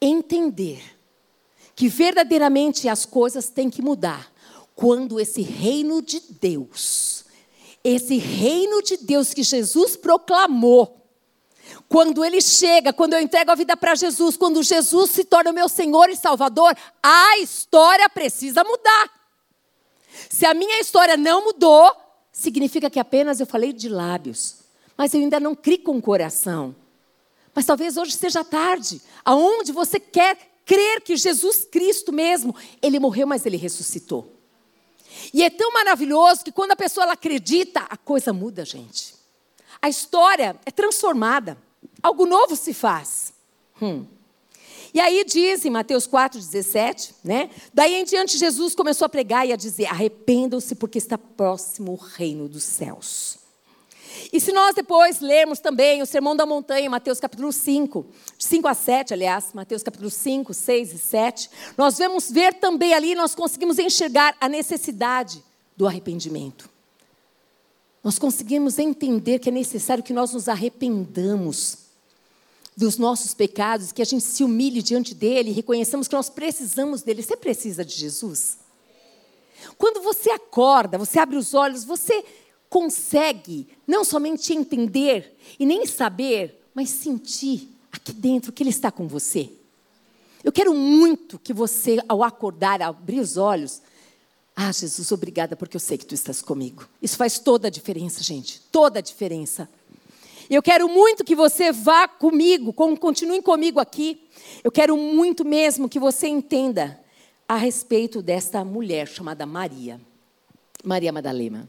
entender 0.00 0.82
que 1.74 1.88
verdadeiramente 1.88 2.88
as 2.88 3.04
coisas 3.04 3.48
têm 3.48 3.68
que 3.68 3.82
mudar 3.82 4.32
quando 4.74 5.18
esse 5.18 5.42
reino 5.42 6.00
de 6.00 6.20
Deus, 6.40 7.24
esse 7.82 8.16
reino 8.16 8.82
de 8.82 8.96
Deus 8.96 9.34
que 9.34 9.42
Jesus 9.42 9.96
proclamou, 9.96 10.98
quando 11.88 12.24
ele 12.24 12.40
chega, 12.40 12.92
quando 12.92 13.14
eu 13.14 13.20
entrego 13.20 13.50
a 13.50 13.54
vida 13.54 13.76
para 13.76 13.94
Jesus, 13.94 14.36
quando 14.36 14.62
Jesus 14.62 15.10
se 15.10 15.24
torna 15.24 15.50
o 15.50 15.54
meu 15.54 15.68
Senhor 15.68 16.08
e 16.08 16.16
Salvador, 16.16 16.76
a 17.02 17.38
história 17.38 18.08
precisa 18.08 18.62
mudar. 18.62 19.17
Se 20.28 20.46
a 20.46 20.54
minha 20.54 20.80
história 20.80 21.16
não 21.16 21.44
mudou, 21.44 21.92
significa 22.32 22.88
que 22.90 23.00
apenas 23.00 23.40
eu 23.40 23.46
falei 23.46 23.72
de 23.72 23.88
lábios, 23.88 24.56
mas 24.96 25.14
eu 25.14 25.20
ainda 25.20 25.38
não 25.38 25.54
criei 25.54 25.78
com 25.78 25.96
o 25.96 26.02
coração. 26.02 26.74
Mas 27.54 27.66
talvez 27.66 27.96
hoje 27.96 28.12
seja 28.12 28.44
tarde, 28.44 29.00
aonde 29.24 29.72
você 29.72 29.98
quer 29.98 30.38
crer 30.64 31.00
que 31.00 31.16
Jesus 31.16 31.64
Cristo 31.64 32.12
mesmo, 32.12 32.54
ele 32.82 32.98
morreu, 32.98 33.26
mas 33.26 33.46
ele 33.46 33.56
ressuscitou. 33.56 34.34
E 35.32 35.42
é 35.42 35.50
tão 35.50 35.72
maravilhoso 35.72 36.44
que 36.44 36.52
quando 36.52 36.72
a 36.72 36.76
pessoa 36.76 37.04
ela 37.04 37.14
acredita, 37.14 37.80
a 37.88 37.96
coisa 37.96 38.32
muda, 38.32 38.64
gente. 38.64 39.14
A 39.80 39.88
história 39.88 40.56
é 40.66 40.70
transformada. 40.70 41.56
Algo 42.02 42.26
novo 42.26 42.54
se 42.54 42.74
faz. 42.74 43.32
Hum. 43.80 44.06
E 44.98 45.00
aí 45.00 45.24
diz 45.24 45.64
em 45.64 45.70
Mateus 45.70 46.08
4,17, 46.08 47.14
né? 47.22 47.50
Daí 47.72 47.94
em 47.94 48.04
diante 48.04 48.36
Jesus 48.36 48.74
começou 48.74 49.06
a 49.06 49.08
pregar 49.08 49.46
e 49.46 49.52
a 49.52 49.56
dizer: 49.56 49.86
arrependam-se, 49.86 50.74
porque 50.74 50.98
está 50.98 51.16
próximo 51.16 51.92
o 51.92 51.94
reino 51.94 52.48
dos 52.48 52.64
céus. 52.64 53.38
E 54.32 54.40
se 54.40 54.50
nós 54.50 54.74
depois 54.74 55.20
lermos 55.20 55.60
também 55.60 56.02
o 56.02 56.06
Sermão 56.06 56.34
da 56.34 56.44
Montanha, 56.44 56.90
Mateus 56.90 57.20
capítulo 57.20 57.52
5, 57.52 58.06
5 58.36 58.66
a 58.66 58.74
7, 58.74 59.14
aliás, 59.14 59.52
Mateus 59.54 59.84
capítulo 59.84 60.10
5, 60.10 60.52
6 60.52 60.92
e 60.92 60.98
7, 60.98 61.50
nós 61.76 61.96
vamos 61.96 62.28
ver 62.28 62.54
também 62.54 62.92
ali, 62.92 63.14
nós 63.14 63.36
conseguimos 63.36 63.78
enxergar 63.78 64.36
a 64.40 64.48
necessidade 64.48 65.44
do 65.76 65.86
arrependimento. 65.86 66.68
Nós 68.02 68.18
conseguimos 68.18 68.80
entender 68.80 69.38
que 69.38 69.48
é 69.48 69.52
necessário 69.52 70.02
que 70.02 70.12
nós 70.12 70.32
nos 70.32 70.48
arrependamos 70.48 71.87
dos 72.78 72.96
nossos 72.96 73.34
pecados, 73.34 73.90
que 73.90 74.00
a 74.00 74.04
gente 74.04 74.22
se 74.22 74.44
humilhe 74.44 74.80
diante 74.80 75.12
dele 75.12 75.50
e 75.50 75.52
reconheçamos 75.52 76.06
que 76.06 76.14
nós 76.14 76.30
precisamos 76.30 77.02
dele. 77.02 77.24
Você 77.24 77.36
precisa 77.36 77.84
de 77.84 77.92
Jesus? 77.92 78.58
Quando 79.76 80.00
você 80.00 80.30
acorda, 80.30 80.96
você 80.96 81.18
abre 81.18 81.36
os 81.36 81.54
olhos, 81.54 81.82
você 81.82 82.24
consegue 82.70 83.66
não 83.84 84.04
somente 84.04 84.54
entender 84.54 85.36
e 85.58 85.66
nem 85.66 85.84
saber, 85.86 86.70
mas 86.72 86.90
sentir 86.90 87.68
aqui 87.90 88.12
dentro 88.12 88.52
que 88.52 88.62
ele 88.62 88.70
está 88.70 88.92
com 88.92 89.08
você. 89.08 89.50
Eu 90.44 90.52
quero 90.52 90.72
muito 90.72 91.36
que 91.36 91.52
você, 91.52 91.98
ao 92.08 92.22
acordar, 92.22 92.80
abrir 92.80 93.18
os 93.18 93.36
olhos, 93.36 93.82
ah, 94.54 94.70
Jesus, 94.70 95.10
obrigada 95.10 95.56
porque 95.56 95.74
eu 95.74 95.80
sei 95.80 95.98
que 95.98 96.06
tu 96.06 96.14
estás 96.14 96.40
comigo. 96.40 96.88
Isso 97.02 97.16
faz 97.16 97.40
toda 97.40 97.66
a 97.66 97.70
diferença, 97.72 98.22
gente, 98.22 98.60
toda 98.70 99.00
a 99.00 99.02
diferença. 99.02 99.68
Eu 100.50 100.62
quero 100.62 100.88
muito 100.88 101.24
que 101.24 101.34
você 101.34 101.70
vá 101.70 102.08
comigo, 102.08 102.72
continue 102.72 103.42
comigo 103.42 103.78
aqui. 103.78 104.26
Eu 104.64 104.72
quero 104.72 104.96
muito 104.96 105.44
mesmo 105.44 105.88
que 105.88 106.00
você 106.00 106.26
entenda 106.26 106.98
a 107.46 107.56
respeito 107.56 108.22
desta 108.22 108.64
mulher 108.64 109.06
chamada 109.06 109.44
Maria, 109.44 110.00
Maria 110.82 111.12
Madalena. 111.12 111.68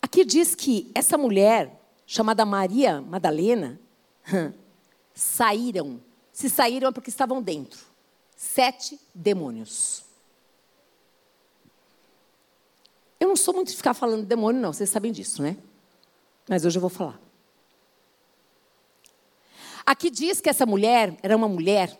Aqui 0.00 0.24
diz 0.24 0.54
que 0.54 0.90
essa 0.94 1.18
mulher, 1.18 1.80
chamada 2.06 2.44
Maria 2.44 3.00
Madalena, 3.00 3.80
saíram. 5.12 6.00
Se 6.32 6.48
saíram 6.48 6.88
é 6.88 6.92
porque 6.92 7.10
estavam 7.10 7.42
dentro. 7.42 7.80
Sete 8.36 9.00
demônios. 9.12 10.04
Eu 13.18 13.28
não 13.28 13.36
sou 13.36 13.54
muito 13.54 13.70
de 13.70 13.76
ficar 13.76 13.94
falando 13.94 14.20
de 14.20 14.26
demônio, 14.26 14.60
não, 14.60 14.72
vocês 14.72 14.90
sabem 14.90 15.10
disso, 15.10 15.42
né? 15.42 15.56
Mas 16.48 16.64
hoje 16.64 16.76
eu 16.76 16.80
vou 16.80 16.90
falar. 16.90 17.25
Aqui 19.86 20.10
diz 20.10 20.40
que 20.40 20.50
essa 20.50 20.66
mulher 20.66 21.16
era 21.22 21.36
uma 21.36 21.48
mulher 21.48 21.96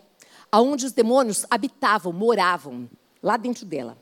onde 0.53 0.85
os 0.85 0.93
demônios 0.93 1.47
habitavam, 1.49 2.13
moravam, 2.13 2.91
lá 3.23 3.37
dentro 3.37 3.65
dela. 3.65 3.97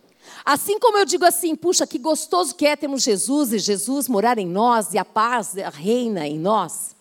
Assim 0.44 0.78
como 0.78 0.96
eu 0.96 1.04
digo 1.04 1.24
assim, 1.24 1.54
puxa, 1.54 1.86
que 1.86 1.98
gostoso 1.98 2.54
que 2.54 2.66
é 2.66 2.74
termos 2.74 3.02
Jesus 3.02 3.52
e 3.52 3.58
Jesus 3.58 4.08
morar 4.08 4.38
em 4.38 4.46
nós 4.46 4.94
e 4.94 4.98
a 4.98 5.04
paz 5.04 5.54
reina 5.72 6.26
em 6.26 6.38
nós. 6.38 6.96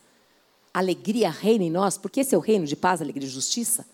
Alegria 0.73 1.29
reina 1.29 1.63
em 1.63 1.71
nós, 1.71 1.97
porque 1.97 2.21
esse 2.21 2.35
é 2.35 2.37
o 2.37 2.41
reino 2.41 2.65
de 2.65 2.75
paz, 2.75 3.01
alegria 3.01 3.27
e 3.27 3.31
justiça. 3.31 3.85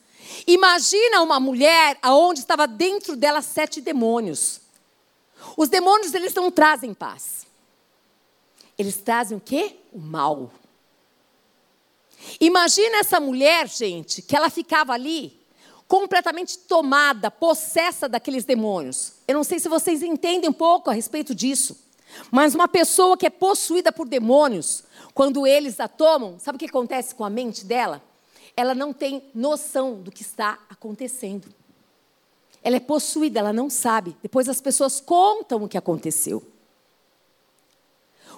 Imagina 0.48 1.22
uma 1.22 1.40
mulher 1.40 1.98
aonde 2.02 2.40
estava 2.40 2.68
dentro 2.68 3.16
dela 3.16 3.42
sete 3.42 3.82
demônios. 3.82 4.62
Os 5.56 5.70
demônios 5.70 6.14
eles 6.14 6.34
não 6.34 6.50
trazem 6.50 6.94
paz. 6.94 7.46
Eles 8.78 8.98
trazem 8.98 9.38
o 9.38 9.42
quê? 9.42 9.76
O 9.92 10.00
mal. 10.00 10.52
Imagina 12.40 12.98
essa 12.98 13.20
mulher, 13.20 13.68
gente, 13.68 14.22
que 14.22 14.36
ela 14.36 14.50
ficava 14.50 14.94
ali 14.94 15.40
completamente 15.88 16.58
tomada, 16.60 17.32
possessa 17.32 18.08
daqueles 18.08 18.46
demônios. 18.46 19.14
Eu 19.28 19.34
não 19.34 19.44
sei 19.44 19.58
se 19.58 19.68
vocês 19.68 20.04
entendem 20.04 20.48
um 20.48 20.54
pouco 20.54 20.90
a 20.90 20.94
respeito 20.94 21.34
disso, 21.34 21.76
mas 22.30 22.54
uma 22.54 22.68
pessoa 22.68 23.18
que 23.18 23.26
é 23.26 23.30
possuída 23.30 23.92
por 23.92 24.08
demônios, 24.08 24.84
quando 25.16 25.48
eles 25.48 25.80
a 25.80 25.88
tomam, 25.88 26.38
sabe 26.40 26.58
o 26.58 26.60
que 26.60 26.66
acontece 26.68 27.16
com 27.16 27.26
a 27.26 27.30
mente 27.30 27.66
dela? 27.66 28.04
Ela 28.56 28.76
não 28.76 28.94
tem 28.94 29.24
noção 29.34 29.96
do 30.02 30.12
que 30.12 30.22
está 30.22 30.60
acontecendo. 30.70 31.48
Ela 32.62 32.76
é 32.76 32.80
possuída, 32.80 33.40
ela 33.40 33.54
não 33.54 33.70
sabe. 33.70 34.16
Depois 34.22 34.48
as 34.48 34.62
pessoas 34.62 35.02
contam 35.02 35.64
o 35.64 35.68
que 35.68 35.78
aconteceu. 35.78 36.46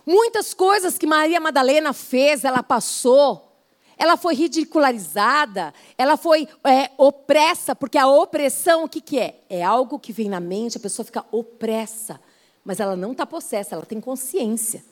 Muitas 0.06 0.54
coisas 0.54 0.98
que 0.98 1.06
Maria 1.06 1.40
Madalena 1.40 1.92
fez, 1.92 2.44
ela 2.44 2.64
passou, 2.64 3.51
ela 3.98 4.18
foi 4.18 4.34
ridicularizada, 4.36 5.74
ela 5.98 6.18
foi 6.18 6.48
é, 6.64 6.92
opressa, 6.98 7.76
porque 7.76 7.98
a 7.98 8.08
opressão, 8.08 8.86
o 8.86 8.90
que, 8.90 9.02
que 9.02 9.20
é? 9.20 9.40
É 9.50 9.64
algo 9.64 10.00
que 10.00 10.12
vem 10.12 10.30
na 10.30 10.40
mente, 10.40 10.78
a 10.78 10.82
pessoa 10.82 11.06
fica 11.06 11.26
opressa, 11.32 12.20
mas 12.64 12.80
ela 12.80 12.96
não 12.96 13.12
está 13.12 13.26
possessa, 13.26 13.76
ela 13.76 13.86
tem 13.86 14.02
consciência. 14.02 14.84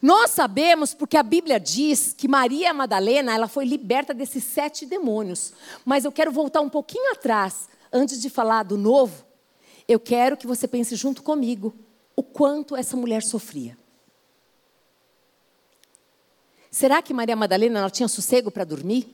Nós 0.00 0.30
sabemos 0.30 0.94
porque 0.94 1.16
a 1.16 1.22
Bíblia 1.22 1.60
diz 1.60 2.14
que 2.16 2.28
Maria 2.28 2.72
Madalena, 2.72 3.34
ela 3.34 3.48
foi 3.48 3.64
liberta 3.64 4.14
desses 4.14 4.44
sete 4.44 4.86
demônios. 4.86 5.52
Mas 5.84 6.04
eu 6.04 6.12
quero 6.12 6.32
voltar 6.32 6.60
um 6.60 6.70
pouquinho 6.70 7.12
atrás, 7.12 7.68
antes 7.92 8.20
de 8.20 8.30
falar 8.30 8.62
do 8.62 8.76
novo. 8.76 9.24
Eu 9.86 10.00
quero 10.00 10.36
que 10.36 10.46
você 10.46 10.66
pense 10.66 10.96
junto 10.96 11.22
comigo 11.22 11.74
o 12.16 12.22
quanto 12.22 12.74
essa 12.74 12.96
mulher 12.96 13.22
sofria. 13.22 13.76
Será 16.74 17.00
que 17.00 17.14
Maria 17.14 17.36
Madalena 17.36 17.78
ela 17.78 17.88
tinha 17.88 18.08
sossego 18.08 18.50
para 18.50 18.64
dormir? 18.64 19.06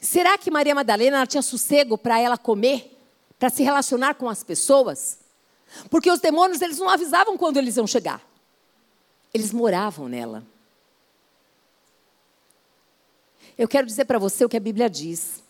Será 0.00 0.38
que 0.38 0.52
Maria 0.52 0.72
Madalena 0.72 1.16
ela 1.16 1.26
tinha 1.26 1.42
sossego 1.42 1.98
para 1.98 2.20
ela 2.20 2.38
comer, 2.38 2.96
para 3.40 3.50
se 3.50 3.64
relacionar 3.64 4.14
com 4.14 4.28
as 4.28 4.44
pessoas? 4.44 5.18
Porque 5.90 6.08
os 6.08 6.20
demônios 6.20 6.62
eles 6.62 6.78
não 6.78 6.88
avisavam 6.88 7.36
quando 7.36 7.56
eles 7.56 7.76
iam 7.76 7.88
chegar. 7.88 8.24
Eles 9.34 9.50
moravam 9.50 10.08
nela. 10.08 10.44
Eu 13.58 13.66
quero 13.66 13.84
dizer 13.84 14.04
para 14.04 14.20
você 14.20 14.44
o 14.44 14.48
que 14.48 14.56
a 14.56 14.60
Bíblia 14.60 14.88
diz. 14.88 15.42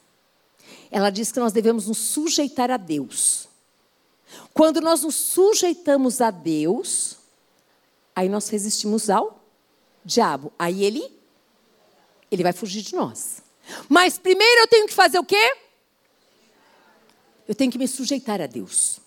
Ela 0.91 1.11
diz 1.11 1.31
que 1.31 1.39
nós 1.39 1.53
devemos 1.53 1.87
nos 1.87 1.99
sujeitar 1.99 2.71
a 2.71 2.79
Deus. 2.79 3.47
Quando 4.55 4.81
nós 4.81 5.03
nos 5.03 5.17
sujeitamos 5.17 6.23
a 6.23 6.31
Deus, 6.31 7.19
aí 8.17 8.27
nós 8.27 8.49
resistimos 8.49 9.11
ao 9.11 9.44
diabo. 10.05 10.53
Aí 10.59 10.85
ele 10.85 11.13
ele 12.31 12.43
vai 12.43 12.53
fugir 12.53 12.83
de 12.83 12.95
nós. 12.95 13.43
Mas 13.89 14.19
primeiro 14.19 14.63
eu 14.63 14.67
tenho 14.67 14.87
que 14.87 14.93
fazer 14.93 15.19
o 15.19 15.25
quê? 15.25 15.57
Eu 17.47 17.55
tenho 17.55 17.71
que 17.71 17.79
me 17.79 17.87
sujeitar 17.87 18.41
a 18.41 18.47
Deus. 18.47 18.99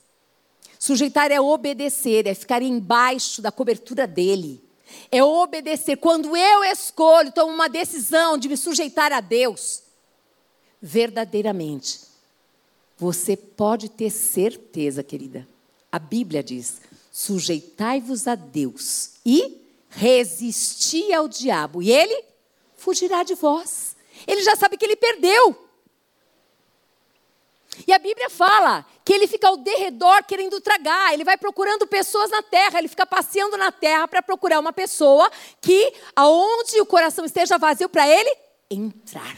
Sujeitar 0.80 1.32
é 1.32 1.42
obedecer, 1.42 2.27
é 2.27 2.34
ficar 2.34 2.62
embaixo 2.62 3.42
da 3.42 3.51
cobertura 3.51 4.08
dele 4.08 4.68
é 5.12 5.24
obedecer. 5.24 5.98
Quando 5.98 6.36
eu 6.36 6.63
escolho, 6.63 7.32
tomo 7.32 7.54
uma 7.54 7.70
decisão 7.70 8.38
de 8.38 8.48
me 8.48 8.58
sujeitar 8.58 9.12
a 9.12 9.22
Deus, 9.22 9.84
verdadeiramente, 10.82 12.01
você 12.98 13.36
pode 13.36 13.89
ter 13.89 14.10
certeza, 14.10 15.04
querida. 15.04 15.48
A 15.92 16.00
Bíblia 16.00 16.44
diz: 16.44 16.82
sujeitai-vos 17.12 18.27
a 18.27 18.36
Deus 18.36 19.12
e 19.25 19.67
resisti 19.89 21.13
ao 21.13 21.27
diabo, 21.27 21.82
e 21.82 21.91
ele 21.91 22.24
fugirá 22.75 23.24
de 23.24 23.36
vós. 23.36 23.96
Ele 24.25 24.41
já 24.41 24.56
sabe 24.56 24.77
que 24.77 24.86
ele 24.86 24.96
perdeu. 24.96 25.67
E 27.86 27.94
a 27.94 28.00
Bíblia 28.00 28.29
fala 28.29 28.86
que 29.06 29.13
ele 29.13 29.27
fica 29.27 29.48
ao 29.48 29.58
derredor 29.58 30.24
querendo 30.24 30.60
tragar, 30.60 31.13
ele 31.13 31.24
vai 31.24 31.38
procurando 31.38 31.86
pessoas 31.86 32.29
na 32.32 32.41
terra, 32.41 32.79
ele 32.79 32.88
fica 32.88 33.06
passeando 33.06 33.56
na 33.56 33.72
terra 33.72 34.08
para 34.08 34.22
procurar 34.22 34.60
uma 34.60 34.74
pessoa 34.74 35.32
que, 35.62 35.94
aonde 36.15 36.82
o 36.82 36.86
coração 36.86 37.24
esteja 37.24 37.58
vazio, 37.58 37.88
para 37.88 38.08
ele 38.08 38.36
entrar. 38.70 39.38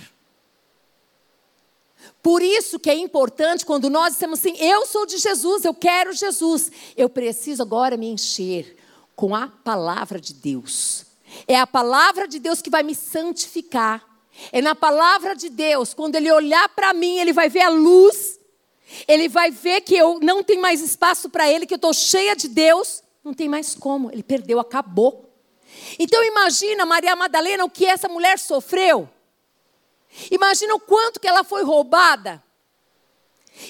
Por 2.24 2.42
isso 2.42 2.80
que 2.80 2.90
é 2.90 2.96
importante 2.96 3.66
quando 3.66 3.90
nós 3.90 4.14
dissemos 4.14 4.40
assim: 4.40 4.56
eu 4.58 4.86
sou 4.86 5.06
de 5.06 5.18
Jesus, 5.18 5.64
eu 5.66 5.74
quero 5.74 6.14
Jesus, 6.14 6.72
eu 6.96 7.10
preciso 7.10 7.62
agora 7.62 7.96
me 7.96 8.08
encher 8.08 8.79
com 9.20 9.36
a 9.36 9.48
palavra 9.48 10.18
de 10.18 10.34
Deus. 10.34 11.06
É 11.46 11.60
a 11.60 11.68
palavra 11.68 12.26
de 12.26 12.40
Deus 12.40 12.62
que 12.62 12.70
vai 12.70 12.84
me 12.84 12.96
santificar. 12.96 14.02
É 14.50 14.62
na 14.62 14.74
palavra 14.74 15.36
de 15.36 15.50
Deus, 15.50 15.94
quando 15.94 16.16
ele 16.16 16.32
olhar 16.32 16.70
para 16.70 16.94
mim, 16.94 17.20
ele 17.20 17.34
vai 17.34 17.50
ver 17.50 17.64
a 17.64 17.70
luz, 17.70 18.40
ele 19.06 19.28
vai 19.28 19.52
ver 19.52 19.82
que 19.82 19.94
eu 19.94 20.22
não 20.22 20.42
tenho 20.42 20.62
mais 20.62 20.80
espaço 20.80 21.30
para 21.30 21.52
ele, 21.52 21.66
que 21.66 21.74
eu 21.74 21.76
estou 21.76 21.94
cheia 21.94 22.34
de 22.34 22.48
Deus, 22.48 23.04
não 23.22 23.34
tem 23.34 23.50
mais 23.50 23.76
como, 23.76 24.10
ele 24.10 24.24
perdeu, 24.24 24.58
acabou. 24.58 25.30
Então 26.00 26.24
imagina 26.24 26.86
Maria 26.86 27.14
Madalena 27.14 27.66
o 27.66 27.70
que 27.70 27.86
essa 27.86 28.08
mulher 28.08 28.40
sofreu. 28.40 29.10
Imagina 30.32 30.74
o 30.76 30.80
quanto 30.80 31.20
que 31.20 31.28
ela 31.28 31.44
foi 31.44 31.66
roubada. 31.66 32.42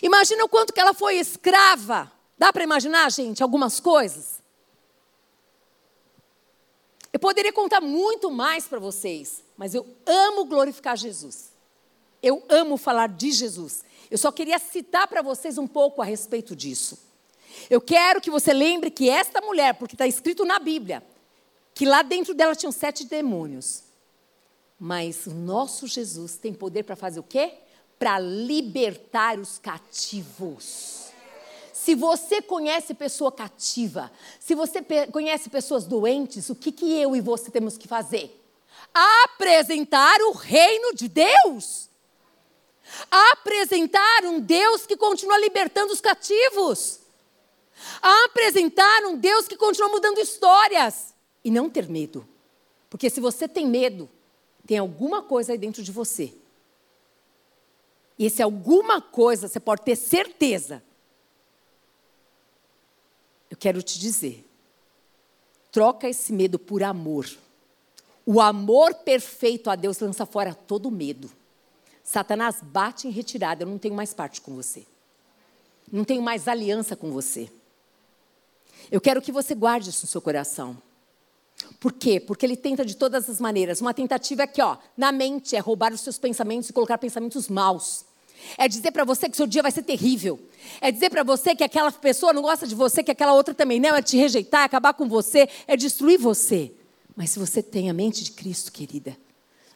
Imagina 0.04 0.46
o 0.46 0.48
quanto 0.48 0.72
que 0.72 0.80
ela 0.80 0.94
foi 0.94 1.16
escrava. 1.16 2.12
Dá 2.38 2.54
para 2.54 2.64
imaginar, 2.64 3.12
gente, 3.12 3.42
algumas 3.42 3.80
coisas? 3.80 4.39
Eu 7.12 7.20
poderia 7.20 7.52
contar 7.52 7.82
muito 7.82 8.30
mais 8.30 8.66
para 8.66 8.80
vocês, 8.80 9.44
mas 9.58 9.74
eu 9.74 9.86
amo 10.06 10.46
glorificar 10.46 10.96
Jesus. 10.96 11.52
Eu 12.22 12.44
amo 12.50 12.78
falar 12.78 13.10
de 13.10 13.32
Jesus. 13.32 13.84
Eu 14.12 14.18
só 14.18 14.32
queria 14.32 14.60
citar 14.60 15.08
para 15.08 15.22
vocês 15.22 15.58
um 15.58 15.68
pouco 15.68 16.02
a 16.02 16.06
respeito 16.06 16.56
disso. 16.56 17.00
Eu 17.70 17.82
quero 17.82 18.22
que 18.22 18.30
você 18.30 18.54
lembre 18.54 18.92
que 18.92 19.10
esta 19.10 19.42
mulher, 19.42 19.74
porque 19.76 19.96
está 19.96 20.06
escrito 20.06 20.46
na 20.46 20.60
Bíblia, 20.60 21.04
que 21.74 21.86
lá 21.86 22.02
dentro 22.02 22.34
dela 22.34 22.56
tinham 22.56 22.72
sete 22.72 23.06
demônios. 23.06 23.84
Mas 24.80 25.26
o 25.26 25.34
nosso 25.34 25.88
Jesus 25.88 26.38
tem 26.38 26.54
poder 26.54 26.84
para 26.84 26.96
fazer 26.96 27.20
o 27.20 27.24
quê? 27.24 27.54
Para 27.98 28.20
libertar 28.20 29.38
os 29.40 29.58
cativos. 29.58 31.09
Se 31.90 31.96
você 31.96 32.40
conhece 32.40 32.94
pessoa 32.94 33.32
cativa, 33.32 34.12
se 34.40 34.54
você 34.54 34.80
conhece 35.12 35.50
pessoas 35.50 35.86
doentes, 35.86 36.48
o 36.48 36.54
que, 36.54 36.72
que 36.72 36.94
eu 37.02 37.16
e 37.16 37.20
você 37.20 37.50
temos 37.50 37.80
que 37.80 37.88
fazer? 37.88 38.40
Apresentar 38.94 40.22
o 40.22 40.34
reino 40.34 40.94
de 40.94 41.08
Deus. 41.08 41.90
Apresentar 43.10 44.24
um 44.26 44.40
Deus 44.40 44.86
que 44.86 44.96
continua 44.96 45.40
libertando 45.40 45.92
os 45.92 46.00
cativos. 46.00 47.00
Apresentar 48.00 49.06
um 49.06 49.18
Deus 49.18 49.48
que 49.48 49.58
continua 49.58 49.90
mudando 49.90 50.20
histórias. 50.20 51.16
E 51.44 51.50
não 51.50 51.72
ter 51.72 51.90
medo. 51.90 52.24
Porque 52.88 53.10
se 53.10 53.20
você 53.20 53.48
tem 53.48 53.66
medo, 53.66 54.08
tem 54.64 54.78
alguma 54.78 55.24
coisa 55.24 55.54
aí 55.54 55.58
dentro 55.58 55.82
de 55.82 55.92
você. 55.92 56.36
E 58.16 58.28
esse 58.28 58.44
alguma 58.44 59.02
coisa, 59.02 59.48
você 59.48 59.60
pode 59.60 59.82
ter 59.82 59.96
certeza 59.96 60.84
quero 63.60 63.84
te 63.84 64.00
dizer: 64.00 64.48
troca 65.72 66.08
esse 66.08 66.34
medo 66.34 66.58
por 66.58 66.82
amor. 66.84 67.30
O 68.26 68.40
amor 68.40 68.94
perfeito 68.94 69.70
a 69.70 69.76
Deus 69.76 70.00
lança 70.00 70.26
fora 70.26 70.54
todo 70.54 70.92
medo. 70.92 71.32
Satanás 72.04 72.58
bate 72.62 73.08
em 73.08 73.12
retirada, 73.12 73.64
eu 73.64 73.68
não 73.68 73.78
tenho 73.78 73.94
mais 73.94 74.14
parte 74.14 74.42
com 74.42 74.56
você. 74.56 74.86
Não 75.92 76.04
tenho 76.04 76.22
mais 76.22 76.48
aliança 76.48 76.96
com 76.96 77.12
você. 77.12 77.52
Eu 78.92 79.02
quero 79.02 79.22
que 79.22 79.32
você 79.32 79.54
guarde 79.54 79.90
isso 79.90 80.06
no 80.06 80.12
seu 80.12 80.22
coração. 80.22 80.78
Por 81.80 81.94
quê? 81.94 82.20
Porque 82.20 82.46
ele 82.46 82.58
tenta 82.58 82.86
de 82.86 82.96
todas 82.96 83.30
as 83.30 83.40
maneiras. 83.40 83.82
Uma 83.82 83.94
tentativa 83.94 84.44
aqui, 84.44 84.62
ó, 84.62 84.78
na 84.96 85.12
mente, 85.12 85.56
é 85.56 85.60
roubar 85.60 85.94
os 85.94 86.02
seus 86.02 86.18
pensamentos 86.18 86.70
e 86.70 86.74
colocar 86.74 86.98
pensamentos 86.98 87.48
maus. 87.48 88.06
É 88.58 88.68
dizer 88.68 88.92
para 88.92 89.04
você 89.04 89.30
que 89.30 89.38
seu 89.38 89.48
dia 89.48 89.62
vai 89.62 89.72
ser 89.72 89.84
terrível. 89.84 90.40
É 90.82 90.92
dizer 90.92 91.10
para 91.10 91.24
você 91.24 91.56
que 91.56 91.64
aquela 91.64 91.92
pessoa 91.92 92.34
não 92.34 92.42
gosta 92.42 92.68
de 92.68 92.76
você, 92.76 93.04
que 93.04 93.12
aquela 93.12 93.34
outra 93.34 93.54
também 93.54 93.80
não, 93.80 93.96
é 93.96 94.02
te 94.02 94.18
rejeitar, 94.18 94.64
acabar 94.64 94.94
com 94.94 95.08
você, 95.08 95.48
é 95.68 95.76
destruir 95.76 96.20
você. 96.20 96.72
Mas 97.16 97.32
se 97.32 97.40
você 97.40 97.62
tem 97.62 97.90
a 97.90 97.94
mente 97.94 98.24
de 98.24 98.32
Cristo, 98.32 98.72
querida, 98.72 99.18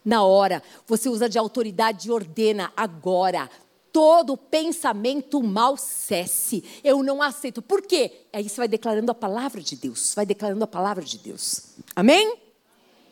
na 0.04 0.24
hora, 0.24 0.62
você 0.86 1.08
usa 1.08 1.30
de 1.30 1.38
autoridade 1.38 2.08
e 2.08 2.12
ordena 2.12 2.72
agora. 2.76 3.50
Todo 3.92 4.36
pensamento 4.36 5.42
mal 5.44 5.78
cesse. 5.78 6.64
Eu 6.84 7.04
não 7.04 7.22
aceito. 7.22 7.62
Por 7.62 7.82
quê? 7.82 8.12
Aí 8.34 8.50
você 8.50 8.58
vai 8.58 8.68
declarando 8.68 9.12
a 9.12 9.16
palavra 9.16 9.62
de 9.62 9.76
Deus. 9.76 10.14
Vai 10.16 10.26
declarando 10.26 10.64
a 10.64 10.68
palavra 10.68 11.04
de 11.04 11.18
Deus. 11.20 11.76
Amém? 11.96 12.26
Amém. 12.26 12.38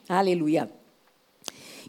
Aleluia. 0.10 0.81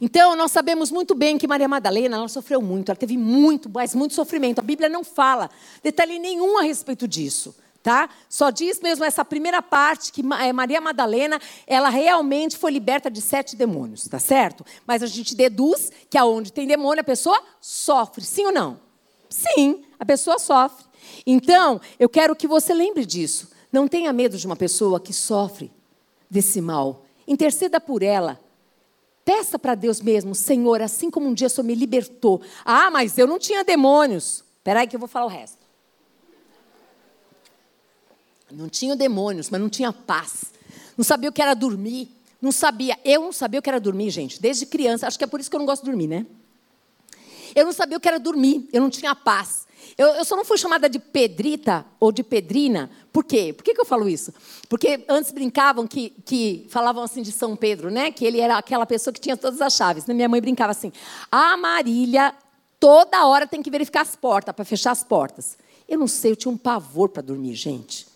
Então, 0.00 0.35
nós 0.37 0.50
sabemos 0.50 0.90
muito 0.90 1.14
bem 1.14 1.38
que 1.38 1.46
Maria 1.46 1.68
Madalena, 1.68 2.16
ela 2.16 2.28
sofreu 2.28 2.61
muito, 2.61 2.90
ela 2.90 2.96
teve 2.96 3.16
muito, 3.16 3.68
mas 3.68 3.94
muito 3.94 4.14
sofrimento. 4.14 4.59
A 4.59 4.62
Bíblia 4.62 4.88
não 4.88 5.05
fala 5.05 5.50
detalhe 5.83 6.18
nenhum 6.18 6.59
a 6.59 6.62
respeito 6.62 7.07
disso. 7.07 7.55
Tá? 7.83 8.09
Só 8.28 8.50
diz 8.50 8.81
mesmo 8.81 9.05
essa 9.05 9.24
primeira 9.24 9.61
parte 9.61 10.12
que 10.12 10.22
eh, 10.40 10.52
Maria 10.52 10.81
Madalena, 10.81 11.40
ela 11.66 11.88
realmente 11.88 12.57
foi 12.57 12.70
liberta 12.70 13.11
de 13.11 13.20
sete 13.20 13.57
demônios, 13.57 14.07
tá 14.07 14.20
certo? 14.20 14.64
Mas 14.87 15.02
a 15.02 15.07
gente 15.07 15.35
deduz 15.35 15.90
que 16.09 16.16
aonde 16.16 16.52
tem 16.52 16.64
demônio 16.64 17.00
a 17.00 17.05
pessoa 17.05 17.42
sofre, 17.61 18.24
sim 18.24 18.46
ou 18.46 18.52
não? 18.52 18.78
Sim, 19.28 19.83
a 19.98 20.07
pessoa 20.07 20.38
sofre. 20.38 20.85
Então, 21.26 21.81
eu 21.98 22.09
quero 22.09 22.37
que 22.37 22.46
você 22.46 22.72
lembre 22.72 23.05
disso. 23.05 23.50
Não 23.72 23.88
tenha 23.88 24.12
medo 24.12 24.37
de 24.37 24.46
uma 24.46 24.55
pessoa 24.55 25.00
que 25.00 25.12
sofre 25.12 25.72
desse 26.31 26.61
mal. 26.61 27.05
Interceda 27.26 27.81
por 27.81 28.02
ela. 28.02 28.38
Peça 29.24 29.58
para 29.58 29.74
Deus 29.74 30.00
mesmo, 30.00 30.35
Senhor, 30.35 30.82
assim 30.82 31.11
como 31.11 31.28
um 31.28 31.35
dia 31.35 31.46
o 31.46 31.50
Senhor 31.50 31.66
me 31.66 31.74
libertou. 31.74 32.42
Ah, 32.64 32.90
mas 32.90 33.16
eu 33.18 33.26
não 33.26 33.38
tinha 33.38 33.62
demônios. 33.62 34.44
Espera 34.58 34.80
aí 34.80 34.87
que 34.87 34.96
eu 34.96 35.00
vou 35.00 35.08
falar 35.08 35.26
o 35.26 35.28
resto. 35.28 35.58
Não 38.50 38.68
tinha 38.68 38.94
demônios, 38.94 39.48
mas 39.48 39.61
não 39.61 39.68
tinha 39.68 39.92
paz. 39.92 40.44
Não 40.96 41.04
sabia 41.04 41.30
o 41.30 41.32
que 41.32 41.40
era 41.40 41.54
dormir. 41.54 42.11
Não 42.40 42.52
sabia. 42.52 42.98
Eu 43.04 43.22
não 43.22 43.32
sabia 43.32 43.61
o 43.61 43.62
que 43.62 43.70
era 43.70 43.80
dormir, 43.80 44.11
gente, 44.11 44.40
desde 44.40 44.66
criança. 44.66 45.06
Acho 45.06 45.16
que 45.16 45.24
é 45.24 45.26
por 45.26 45.40
isso 45.40 45.48
que 45.48 45.56
eu 45.56 45.61
não 45.61 45.66
gosto 45.66 45.85
de 45.85 45.90
dormir, 45.90 46.08
né? 46.08 46.26
Eu 47.54 47.64
não 47.64 47.72
sabia 47.72 47.96
o 47.96 48.00
que 48.00 48.08
era 48.08 48.18
dormir. 48.18 48.68
Eu 48.72 48.80
não 48.80 48.90
tinha 48.90 49.14
paz. 49.14 49.66
Eu, 49.96 50.08
eu, 50.08 50.24
só 50.24 50.36
não 50.36 50.44
fui 50.44 50.58
chamada 50.58 50.88
de 50.88 50.98
Pedrita 50.98 51.84
ou 52.00 52.10
de 52.10 52.22
Pedrina. 52.22 52.90
Por 53.12 53.24
quê? 53.24 53.52
Por 53.52 53.62
que, 53.62 53.74
que 53.74 53.80
eu 53.80 53.84
falo 53.84 54.08
isso? 54.08 54.32
Porque 54.68 55.04
antes 55.08 55.30
brincavam 55.32 55.86
que, 55.86 56.10
que 56.24 56.66
falavam 56.68 57.02
assim 57.02 57.22
de 57.22 57.32
São 57.32 57.54
Pedro, 57.54 57.90
né? 57.90 58.10
Que 58.10 58.24
ele 58.24 58.40
era 58.40 58.56
aquela 58.56 58.86
pessoa 58.86 59.12
que 59.12 59.20
tinha 59.20 59.36
todas 59.36 59.60
as 59.60 59.74
chaves. 59.74 60.06
Minha 60.06 60.28
mãe 60.28 60.40
brincava 60.40 60.72
assim: 60.72 60.92
a 61.30 61.56
Marília 61.56 62.34
toda 62.80 63.26
hora 63.26 63.46
tem 63.46 63.62
que 63.62 63.70
verificar 63.70 64.02
as 64.02 64.16
portas, 64.16 64.54
para 64.54 64.64
fechar 64.64 64.90
as 64.90 65.04
portas. 65.04 65.56
Eu 65.88 65.98
não 65.98 66.08
sei, 66.08 66.32
eu 66.32 66.36
tinha 66.36 66.52
um 66.52 66.56
pavor 66.56 67.08
para 67.10 67.22
dormir, 67.22 67.54
gente. 67.54 68.06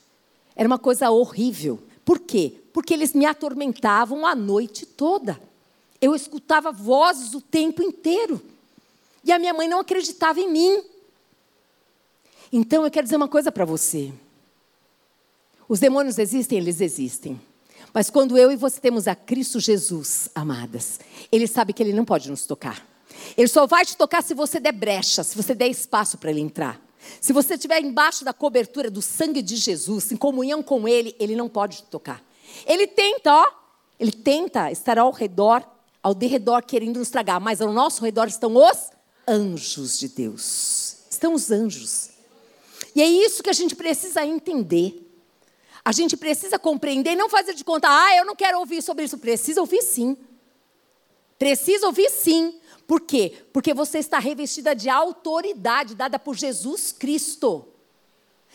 Era 0.56 0.66
uma 0.66 0.78
coisa 0.78 1.10
horrível. 1.10 1.78
Por 2.04 2.20
quê? 2.20 2.54
Porque 2.72 2.94
eles 2.94 3.12
me 3.12 3.26
atormentavam 3.26 4.26
a 4.26 4.34
noite 4.34 4.86
toda. 4.86 5.38
Eu 6.00 6.14
escutava 6.14 6.72
vozes 6.72 7.34
o 7.34 7.40
tempo 7.40 7.82
inteiro. 7.82 8.40
E 9.24 9.32
a 9.32 9.38
minha 9.38 9.52
mãe 9.52 9.68
não 9.68 9.80
acreditava 9.80 10.40
em 10.40 10.50
mim. 10.50 10.82
Então 12.52 12.84
eu 12.84 12.90
quero 12.90 13.04
dizer 13.04 13.16
uma 13.16 13.28
coisa 13.28 13.50
para 13.50 13.64
você. 13.64 14.12
Os 15.68 15.80
demônios 15.80 16.18
existem, 16.18 16.58
eles 16.58 16.80
existem. 16.80 17.40
Mas 17.92 18.10
quando 18.10 18.36
eu 18.36 18.52
e 18.52 18.56
você 18.56 18.80
temos 18.80 19.08
a 19.08 19.14
Cristo 19.14 19.58
Jesus, 19.58 20.28
amadas, 20.34 21.00
Ele 21.32 21.46
sabe 21.46 21.72
que 21.72 21.82
Ele 21.82 21.92
não 21.92 22.04
pode 22.04 22.30
nos 22.30 22.44
tocar. 22.44 22.86
Ele 23.36 23.48
só 23.48 23.66
vai 23.66 23.84
te 23.84 23.96
tocar 23.96 24.22
se 24.22 24.34
você 24.34 24.60
der 24.60 24.72
brecha, 24.72 25.24
se 25.24 25.36
você 25.36 25.54
der 25.54 25.68
espaço 25.68 26.18
para 26.18 26.30
Ele 26.30 26.40
entrar. 26.40 26.80
Se 27.20 27.32
você 27.32 27.54
estiver 27.54 27.80
embaixo 27.80 28.24
da 28.24 28.32
cobertura 28.32 28.90
do 28.90 29.00
sangue 29.00 29.40
de 29.42 29.56
Jesus, 29.56 30.12
em 30.12 30.16
comunhão 30.16 30.62
com 30.62 30.86
Ele, 30.86 31.16
Ele 31.18 31.34
não 31.34 31.48
pode 31.48 31.78
te 31.78 31.82
tocar. 31.84 32.22
Ele 32.66 32.86
tenta, 32.86 33.32
ó, 33.32 33.46
Ele 33.98 34.12
tenta 34.12 34.70
estar 34.70 34.98
ao 34.98 35.10
redor, 35.10 35.64
ao 36.02 36.14
derredor, 36.14 36.64
querendo 36.64 36.98
nos 36.98 37.10
tragar, 37.10 37.40
mas 37.40 37.60
ao 37.60 37.72
nosso 37.72 38.04
redor 38.04 38.28
estão 38.28 38.54
os 38.56 38.90
anjos 39.26 39.98
de 39.98 40.08
Deus. 40.08 40.98
Estão 41.10 41.34
os 41.34 41.50
anjos. 41.50 42.10
E 42.96 43.02
é 43.02 43.06
isso 43.06 43.42
que 43.42 43.50
a 43.50 43.52
gente 43.52 43.76
precisa 43.76 44.24
entender. 44.24 45.06
A 45.84 45.92
gente 45.92 46.16
precisa 46.16 46.58
compreender 46.58 47.10
e 47.10 47.16
não 47.16 47.28
fazer 47.28 47.52
de 47.52 47.62
conta, 47.62 47.86
ah, 47.90 48.16
eu 48.16 48.24
não 48.24 48.34
quero 48.34 48.58
ouvir 48.58 48.82
sobre 48.82 49.04
isso. 49.04 49.18
Precisa 49.18 49.60
ouvir 49.60 49.82
sim. 49.82 50.16
Precisa 51.38 51.86
ouvir 51.86 52.10
sim. 52.10 52.58
Por 52.86 53.02
quê? 53.02 53.44
Porque 53.52 53.74
você 53.74 53.98
está 53.98 54.18
revestida 54.18 54.74
de 54.74 54.88
autoridade 54.88 55.94
dada 55.94 56.18
por 56.18 56.34
Jesus 56.34 56.90
Cristo. 56.90 57.68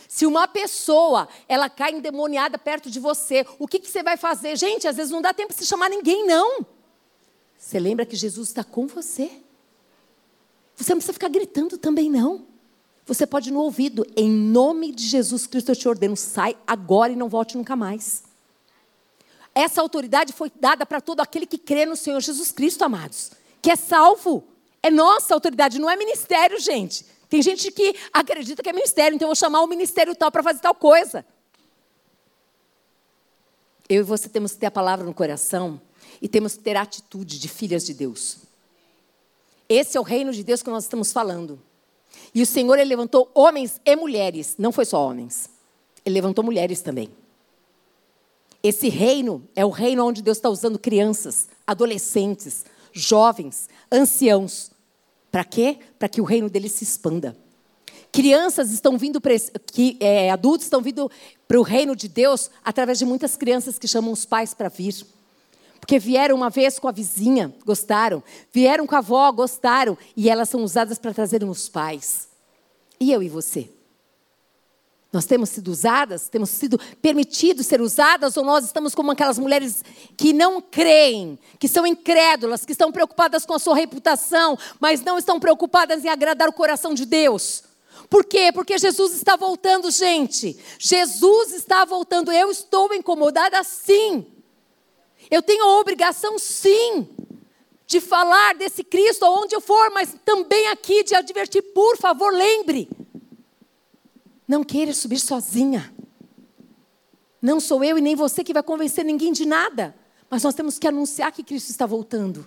Se 0.07 0.25
uma 0.25 0.47
pessoa, 0.47 1.29
ela 1.47 1.69
cai 1.69 1.91
endemoniada 1.91 2.57
perto 2.57 2.89
de 2.89 2.99
você, 2.99 3.45
o 3.59 3.67
que, 3.67 3.77
que 3.77 3.91
você 3.91 4.01
vai 4.01 4.17
fazer? 4.17 4.57
Gente, 4.57 4.87
às 4.87 4.95
vezes 4.95 5.11
não 5.11 5.21
dá 5.21 5.35
tempo 5.35 5.53
de 5.53 5.59
se 5.59 5.67
chamar 5.67 5.87
ninguém, 5.87 6.25
não. 6.25 6.65
Você 7.59 7.77
lembra 7.79 8.07
que 8.07 8.15
Jesus 8.15 8.47
está 8.47 8.63
com 8.63 8.87
você? 8.87 9.29
Você 10.75 10.93
não 10.93 10.97
precisa 10.97 11.13
ficar 11.13 11.29
gritando 11.29 11.77
também, 11.77 12.09
não. 12.09 12.50
Você 13.05 13.25
pode 13.25 13.49
ir 13.49 13.51
no 13.51 13.61
ouvido, 13.61 14.05
em 14.15 14.29
nome 14.29 14.91
de 14.91 15.05
Jesus 15.05 15.47
Cristo 15.47 15.69
eu 15.69 15.75
te 15.75 15.87
ordeno, 15.87 16.15
sai 16.15 16.55
agora 16.65 17.11
e 17.11 17.15
não 17.15 17.27
volte 17.27 17.57
nunca 17.57 17.75
mais. 17.75 18.23
Essa 19.53 19.81
autoridade 19.81 20.31
foi 20.31 20.51
dada 20.59 20.85
para 20.85 21.01
todo 21.01 21.19
aquele 21.19 21.45
que 21.45 21.57
crê 21.57 21.85
no 21.85 21.95
Senhor 21.95 22.21
Jesus 22.21 22.51
Cristo, 22.51 22.83
amados, 22.83 23.31
que 23.61 23.69
é 23.69 23.75
salvo. 23.75 24.47
É 24.83 24.89
nossa 24.89 25.33
autoridade, 25.33 25.79
não 25.79 25.89
é 25.89 25.95
ministério, 25.95 26.59
gente. 26.59 27.05
Tem 27.29 27.41
gente 27.41 27.71
que 27.71 27.95
acredita 28.11 28.63
que 28.63 28.69
é 28.69 28.73
ministério, 28.73 29.15
então 29.15 29.25
eu 29.25 29.29
vou 29.29 29.35
chamar 29.35 29.61
o 29.61 29.67
ministério 29.67 30.15
tal 30.15 30.31
para 30.31 30.43
fazer 30.43 30.59
tal 30.59 30.75
coisa. 30.75 31.25
Eu 33.87 34.01
e 34.01 34.03
você 34.03 34.29
temos 34.29 34.53
que 34.53 34.59
ter 34.59 34.67
a 34.67 34.71
palavra 34.71 35.05
no 35.05 35.13
coração 35.13 35.81
e 36.21 36.27
temos 36.27 36.55
que 36.55 36.63
ter 36.63 36.77
a 36.77 36.81
atitude 36.81 37.39
de 37.39 37.47
filhas 37.47 37.85
de 37.85 37.93
Deus. 37.93 38.37
Esse 39.67 39.97
é 39.97 39.99
o 39.99 40.03
reino 40.03 40.33
de 40.33 40.43
Deus 40.43 40.63
que 40.63 40.69
nós 40.69 40.83
estamos 40.83 41.11
falando. 41.11 41.61
E 42.33 42.41
o 42.41 42.45
Senhor 42.45 42.77
ele 42.77 42.89
levantou 42.89 43.29
homens 43.33 43.79
e 43.85 43.95
mulheres, 43.95 44.55
não 44.57 44.71
foi 44.71 44.85
só 44.85 45.05
homens. 45.05 45.49
Ele 46.05 46.15
levantou 46.15 46.43
mulheres 46.43 46.81
também. 46.81 47.09
Esse 48.63 48.89
reino 48.89 49.47
é 49.55 49.65
o 49.65 49.69
reino 49.69 50.05
onde 50.05 50.21
Deus 50.21 50.37
está 50.37 50.49
usando 50.49 50.77
crianças, 50.77 51.47
adolescentes, 51.65 52.63
jovens, 52.93 53.67
anciãos. 53.91 54.71
Para 55.31 55.43
quê? 55.43 55.79
Para 55.97 56.07
que 56.07 56.21
o 56.21 56.23
reino 56.23 56.49
dele 56.49 56.69
se 56.69 56.83
expanda. 56.83 57.35
Crianças 58.11 58.71
estão 58.71 58.97
vindo, 58.97 59.21
pra, 59.21 59.33
que, 59.65 59.97
é, 59.99 60.29
adultos 60.29 60.65
estão 60.65 60.81
vindo 60.81 61.09
para 61.47 61.59
o 61.59 61.63
reino 61.63 61.95
de 61.95 62.07
Deus 62.07 62.51
através 62.63 62.99
de 62.99 63.05
muitas 63.05 63.37
crianças 63.37 63.79
que 63.79 63.87
chamam 63.87 64.11
os 64.11 64.25
pais 64.25 64.53
para 64.53 64.69
vir. 64.69 65.05
Porque 65.81 65.97
vieram 65.97 66.35
uma 66.35 66.49
vez 66.49 66.77
com 66.77 66.87
a 66.87 66.91
vizinha, 66.91 67.53
gostaram. 67.65 68.23
Vieram 68.53 68.85
com 68.87 68.95
a 68.95 68.99
avó, 68.99 69.29
gostaram. 69.31 69.97
E 70.15 70.29
elas 70.29 70.47
são 70.47 70.63
usadas 70.63 70.97
para 70.99 71.13
trazerem 71.13 71.49
os 71.49 71.67
pais. 71.67 72.29
E 72.99 73.11
eu 73.11 73.21
e 73.21 73.27
você? 73.27 73.67
Nós 75.11 75.25
temos 75.25 75.49
sido 75.49 75.69
usadas, 75.69 76.29
temos 76.29 76.51
sido 76.51 76.79
permitidos 77.01 77.65
ser 77.65 77.81
usadas, 77.81 78.37
ou 78.37 78.45
nós 78.45 78.63
estamos 78.63 78.95
como 78.95 79.11
aquelas 79.11 79.37
mulheres 79.37 79.83
que 80.15 80.31
não 80.31 80.61
creem, 80.61 81.37
que 81.59 81.67
são 81.67 81.85
incrédulas, 81.85 82.63
que 82.63 82.71
estão 82.71 82.93
preocupadas 82.93 83.45
com 83.45 83.53
a 83.53 83.59
sua 83.59 83.75
reputação, 83.75 84.57
mas 84.79 85.01
não 85.01 85.17
estão 85.17 85.37
preocupadas 85.37 86.05
em 86.05 86.09
agradar 86.09 86.47
o 86.47 86.53
coração 86.53 86.93
de 86.93 87.05
Deus. 87.05 87.63
Por 88.09 88.23
quê? 88.23 88.51
Porque 88.53 88.77
Jesus 88.77 89.13
está 89.13 89.35
voltando, 89.35 89.91
gente. 89.91 90.57
Jesus 90.79 91.53
está 91.53 91.83
voltando. 91.83 92.31
Eu 92.31 92.51
estou 92.51 92.93
incomodada 92.93 93.61
sim. 93.63 94.25
Eu 95.31 95.41
tenho 95.41 95.63
a 95.63 95.79
obrigação, 95.79 96.37
sim, 96.37 97.07
de 97.87 98.01
falar 98.01 98.53
desse 98.53 98.83
Cristo 98.83 99.23
aonde 99.23 99.55
eu 99.55 99.61
for, 99.61 99.89
mas 99.91 100.13
também 100.25 100.67
aqui 100.67 101.03
de 101.03 101.15
advertir, 101.15 101.61
por 101.73 101.97
favor, 101.97 102.33
lembre. 102.33 102.89
Não 104.45 104.61
queira 104.61 104.93
subir 104.93 105.19
sozinha. 105.19 105.93
Não 107.41 107.61
sou 107.61 107.81
eu 107.81 107.97
e 107.97 108.01
nem 108.01 108.13
você 108.13 108.43
que 108.43 108.53
vai 108.53 108.61
convencer 108.61 109.05
ninguém 109.05 109.31
de 109.31 109.45
nada. 109.45 109.95
Mas 110.29 110.43
nós 110.43 110.53
temos 110.53 110.77
que 110.77 110.87
anunciar 110.87 111.31
que 111.31 111.43
Cristo 111.43 111.69
está 111.69 111.85
voltando. 111.85 112.45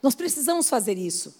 Nós 0.00 0.14
precisamos 0.14 0.68
fazer 0.68 0.96
isso. 0.96 1.34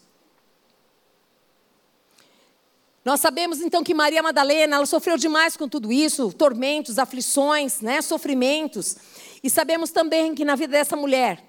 Nós 3.04 3.20
sabemos 3.20 3.60
então 3.60 3.82
que 3.82 3.94
Maria 3.94 4.22
Madalena, 4.22 4.76
ela 4.76 4.86
sofreu 4.86 5.16
demais 5.16 5.56
com 5.56 5.68
tudo 5.68 5.92
isso, 5.92 6.32
tormentos, 6.32 6.98
aflições, 6.98 7.80
né, 7.80 8.00
sofrimentos. 8.00 8.96
E 9.42 9.50
sabemos 9.50 9.90
também 9.90 10.34
que 10.34 10.44
na 10.44 10.54
vida 10.54 10.72
dessa 10.72 10.96
mulher, 10.96 11.42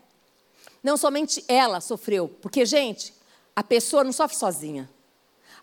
não 0.83 0.97
somente 0.97 1.43
ela 1.47 1.79
sofreu, 1.79 2.27
porque, 2.41 2.65
gente, 2.65 3.13
a 3.55 3.63
pessoa 3.63 4.03
não 4.03 4.11
sofre 4.11 4.35
sozinha. 4.35 4.89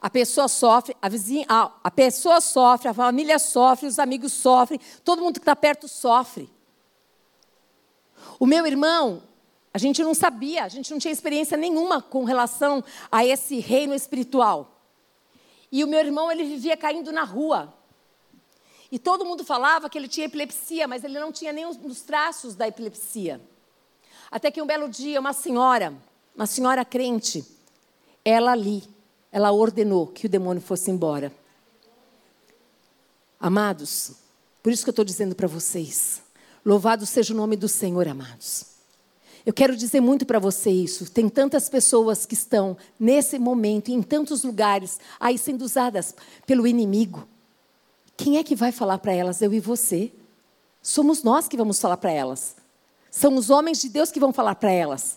A 0.00 0.08
pessoa 0.08 0.48
sofre, 0.48 0.96
a 1.02 1.08
vizinha, 1.08 1.44
a, 1.48 1.70
a 1.84 1.90
pessoa 1.90 2.40
sofre, 2.40 2.88
a 2.88 2.94
família 2.94 3.38
sofre, 3.38 3.86
os 3.86 3.98
amigos 3.98 4.32
sofrem, 4.32 4.80
todo 5.04 5.20
mundo 5.20 5.34
que 5.34 5.40
está 5.40 5.54
perto 5.54 5.86
sofre. 5.86 6.48
O 8.38 8.46
meu 8.46 8.66
irmão, 8.66 9.22
a 9.74 9.78
gente 9.78 10.02
não 10.02 10.14
sabia, 10.14 10.64
a 10.64 10.68
gente 10.68 10.90
não 10.90 10.98
tinha 10.98 11.12
experiência 11.12 11.56
nenhuma 11.56 12.00
com 12.00 12.24
relação 12.24 12.82
a 13.12 13.24
esse 13.24 13.58
reino 13.58 13.94
espiritual. 13.94 14.80
E 15.70 15.84
o 15.84 15.86
meu 15.86 16.00
irmão, 16.00 16.32
ele 16.32 16.44
vivia 16.44 16.76
caindo 16.76 17.12
na 17.12 17.22
rua. 17.22 17.72
E 18.90 18.98
todo 18.98 19.24
mundo 19.24 19.44
falava 19.44 19.88
que 19.88 19.96
ele 19.96 20.08
tinha 20.08 20.26
epilepsia, 20.26 20.88
mas 20.88 21.04
ele 21.04 21.18
não 21.18 21.30
tinha 21.30 21.52
nem 21.52 21.66
os 21.66 22.00
traços 22.02 22.54
da 22.54 22.66
epilepsia. 22.66 23.40
Até 24.30 24.50
que 24.50 24.60
um 24.60 24.66
belo 24.66 24.88
dia, 24.88 25.20
uma 25.20 25.32
senhora, 25.32 25.94
uma 26.34 26.46
senhora 26.46 26.84
crente, 26.84 27.44
ela 28.24 28.52
ali, 28.52 28.82
ela 29.30 29.52
ordenou 29.52 30.06
que 30.06 30.26
o 30.26 30.28
demônio 30.28 30.62
fosse 30.62 30.90
embora. 30.90 31.32
Amados, 33.38 34.12
por 34.62 34.72
isso 34.72 34.84
que 34.84 34.90
eu 34.90 34.92
estou 34.92 35.04
dizendo 35.04 35.34
para 35.34 35.48
vocês, 35.48 36.20
louvado 36.64 37.06
seja 37.06 37.32
o 37.32 37.36
nome 37.36 37.56
do 37.56 37.68
Senhor, 37.68 38.06
amados. 38.06 38.66
Eu 39.46 39.54
quero 39.54 39.74
dizer 39.74 40.00
muito 40.00 40.26
para 40.26 40.38
você 40.38 40.70
isso. 40.70 41.10
Tem 41.10 41.28
tantas 41.28 41.68
pessoas 41.68 42.26
que 42.26 42.34
estão 42.34 42.76
nesse 42.98 43.38
momento, 43.38 43.88
em 43.90 44.02
tantos 44.02 44.44
lugares, 44.44 45.00
aí 45.18 45.38
sendo 45.38 45.62
usadas 45.62 46.14
pelo 46.46 46.66
inimigo. 46.66 47.26
Quem 48.22 48.36
é 48.36 48.44
que 48.44 48.54
vai 48.54 48.70
falar 48.70 48.98
para 48.98 49.14
elas? 49.14 49.40
Eu 49.40 49.50
e 49.54 49.58
você. 49.58 50.12
Somos 50.82 51.22
nós 51.22 51.48
que 51.48 51.56
vamos 51.56 51.80
falar 51.80 51.96
para 51.96 52.12
elas. 52.12 52.54
São 53.10 53.34
os 53.34 53.48
homens 53.48 53.80
de 53.80 53.88
Deus 53.88 54.10
que 54.10 54.20
vão 54.20 54.30
falar 54.30 54.56
para 54.56 54.70
elas. 54.70 55.16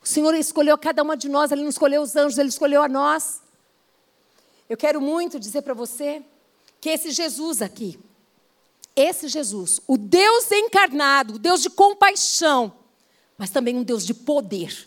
O 0.00 0.06
Senhor 0.06 0.32
escolheu 0.32 0.78
cada 0.78 1.02
uma 1.02 1.16
de 1.16 1.28
nós, 1.28 1.50
Ele 1.50 1.62
não 1.62 1.68
escolheu 1.68 2.02
os 2.02 2.14
anjos, 2.14 2.38
Ele 2.38 2.48
escolheu 2.48 2.84
a 2.84 2.88
nós. 2.88 3.42
Eu 4.70 4.76
quero 4.76 5.00
muito 5.00 5.40
dizer 5.40 5.62
para 5.62 5.74
você 5.74 6.22
que 6.80 6.88
esse 6.88 7.10
Jesus 7.10 7.60
aqui, 7.60 7.98
esse 8.94 9.26
Jesus, 9.26 9.80
o 9.84 9.98
Deus 9.98 10.50
encarnado, 10.52 11.34
o 11.34 11.38
Deus 11.40 11.60
de 11.60 11.68
compaixão, 11.68 12.72
mas 13.36 13.50
também 13.50 13.76
um 13.76 13.82
Deus 13.82 14.06
de 14.06 14.14
poder. 14.14 14.86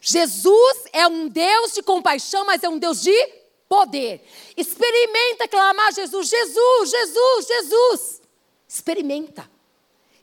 Jesus 0.00 0.84
é 0.92 1.08
um 1.08 1.26
Deus 1.26 1.72
de 1.72 1.82
compaixão, 1.82 2.46
mas 2.46 2.62
é 2.62 2.68
um 2.68 2.78
Deus 2.78 3.02
de 3.02 3.39
poder. 3.70 4.20
Experimenta 4.56 5.46
clamar 5.46 5.94
Jesus, 5.94 6.28
Jesus, 6.28 6.90
Jesus, 6.90 7.46
Jesus. 7.46 8.22
Experimenta. 8.68 9.48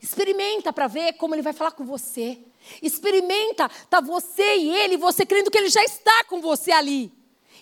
Experimenta 0.02 0.74
para 0.74 0.88
ver 0.88 1.14
como 1.14 1.34
ele 1.34 1.42
vai 1.42 1.54
falar 1.54 1.72
com 1.72 1.86
você. 1.86 2.38
Experimenta, 2.82 3.70
tá 3.90 4.02
você 4.02 4.58
e 4.58 4.76
ele, 4.76 4.98
você 4.98 5.26
crendo 5.26 5.50
que 5.50 5.58
ele 5.58 5.70
já 5.70 5.82
está 5.86 6.26
com 6.26 6.42
você 6.42 6.74
ali. 6.74 7.10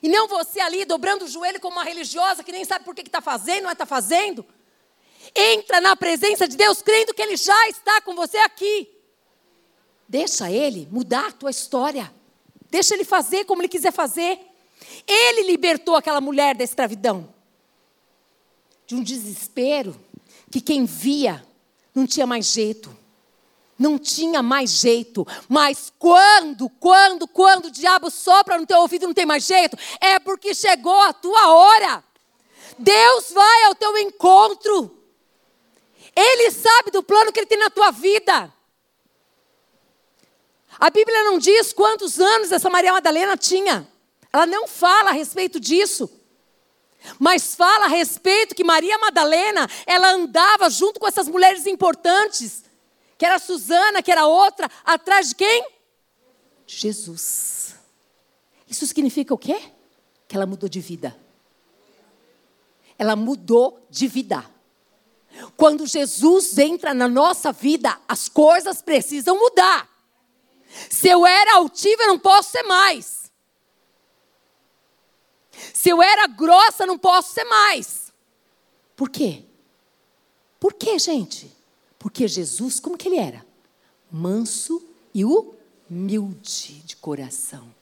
E 0.02 0.10
não 0.10 0.28
você 0.28 0.60
ali 0.60 0.86
dobrando 0.86 1.26
o 1.26 1.28
joelho 1.28 1.62
como 1.62 1.78
uma 1.78 1.84
religiosa 1.84 2.44
que 2.44 2.52
nem 2.52 2.66
sabe 2.66 2.84
por 2.84 2.96
que 2.96 3.02
está 3.02 3.22
fazendo, 3.22 3.66
não 3.66 3.72
está 3.72 3.86
fazendo. 3.86 4.44
Entra 5.36 5.80
na 5.80 5.96
presença 5.96 6.48
de 6.48 6.58
Deus 6.58 6.82
crendo 6.82 7.14
que 7.14 7.22
Ele 7.22 7.38
já 7.38 7.70
está 7.70 8.02
com 8.02 8.16
você 8.16 8.38
aqui. 8.40 8.90
Deixa 10.10 10.52
Ele 10.52 10.88
mudar 10.92 11.28
a 11.28 11.32
tua 11.32 11.52
história. 11.52 12.12
Deixa 12.72 12.96
Ele 12.96 13.04
fazer 13.04 13.46
como 13.46 13.62
Ele 13.62 13.70
quiser 13.70 13.94
fazer. 13.94 14.55
Ele 15.08 15.44
libertou 15.44 15.96
aquela 15.96 16.22
mulher 16.22 16.56
da 16.56 16.64
escravidão. 16.64 17.34
De 18.88 18.96
um 18.96 19.04
desespero 19.04 20.00
que 20.52 20.62
quem 20.62 20.86
via 20.86 21.46
não 21.94 22.06
tinha 22.06 22.28
mais 22.28 22.46
jeito. 22.48 22.96
Não 23.78 23.98
tinha 23.98 24.42
mais 24.42 24.72
jeito. 24.72 25.28
Mas 25.50 25.92
quando, 26.00 26.70
quando, 26.70 27.28
quando 27.28 27.66
o 27.66 27.72
diabo 27.72 28.10
sopra 28.10 28.58
no 28.58 28.66
teu 28.66 28.80
ouvido 28.80 29.08
não 29.08 29.14
tem 29.14 29.26
mais 29.26 29.46
jeito, 29.46 29.78
é 30.00 30.20
porque 30.20 30.54
chegou 30.56 31.02
a 31.02 31.14
tua 31.14 31.54
hora. 31.54 32.04
Deus 32.78 33.32
vai 33.32 33.64
ao 33.66 33.76
teu 33.76 33.98
encontro. 33.98 34.96
Ele 36.16 36.52
sabe 36.52 36.92
do 36.92 37.04
plano 37.04 37.32
que 37.32 37.40
ele 37.40 37.48
tem 37.48 37.58
na 37.58 37.70
tua 37.70 37.92
vida. 37.92 38.54
A 40.80 40.90
Bíblia 40.90 41.24
não 41.24 41.38
diz 41.38 41.74
quantos 41.74 42.20
anos 42.20 42.52
essa 42.52 42.70
Maria 42.70 42.94
Madalena 42.94 43.38
tinha. 43.38 43.88
Ela 44.36 44.46
não 44.46 44.68
fala 44.68 45.12
a 45.12 45.14
respeito 45.14 45.62
disso. 45.62 46.12
Mas 47.18 47.56
fala 47.56 47.86
a 47.86 47.88
respeito 47.88 48.54
que 48.54 48.66
Maria 48.66 48.98
Madalena, 48.98 49.66
ela 49.88 50.12
andava 50.12 50.70
junto 50.70 51.00
com 51.00 51.08
essas 51.08 51.30
mulheres 51.30 51.66
importantes, 51.66 52.66
que 53.18 53.26
era 53.26 53.40
Susana, 53.40 54.04
que 54.04 54.12
era 54.12 54.28
outra, 54.28 54.70
atrás 54.84 55.30
de 55.30 55.36
quem? 55.36 55.66
Jesus. 56.68 57.76
Isso 58.68 58.86
significa 58.86 59.34
o 59.34 59.38
quê? 59.38 59.58
Que 60.28 60.36
ela 60.36 60.46
mudou 60.46 60.68
de 60.68 60.82
vida. 60.82 61.16
Ela 63.00 63.16
mudou 63.16 63.88
de 63.90 64.06
vida. 64.06 64.46
Quando 65.56 65.88
Jesus 65.88 66.58
entra 66.58 66.94
na 66.94 67.08
nossa 67.08 67.54
vida, 67.54 67.98
as 68.06 68.28
coisas 68.28 68.82
precisam 68.82 69.40
mudar. 69.40 69.88
Se 70.90 71.08
eu 71.08 71.26
era 71.26 71.56
altiva, 71.56 72.04
eu 72.04 72.10
não 72.10 72.20
posso 72.20 72.52
ser 72.52 72.64
mais. 72.64 73.25
Se 75.74 75.90
eu 75.90 76.02
era 76.02 76.28
grossa, 76.28 76.86
não 76.86 76.98
posso 76.98 77.34
ser 77.34 77.44
mais. 77.46 78.14
Por 78.96 79.10
quê? 79.10 79.44
Por 80.60 80.74
quê, 80.74 80.98
gente? 80.98 81.52
Porque 82.00 82.28
Jesus, 82.28 82.80
como 82.80 82.98
que 82.98 83.08
ele 83.08 83.18
era? 83.18 83.46
Manso 84.12 84.82
e 85.14 85.24
humilde 85.26 86.82
de 86.86 86.96
coração. 86.96 87.74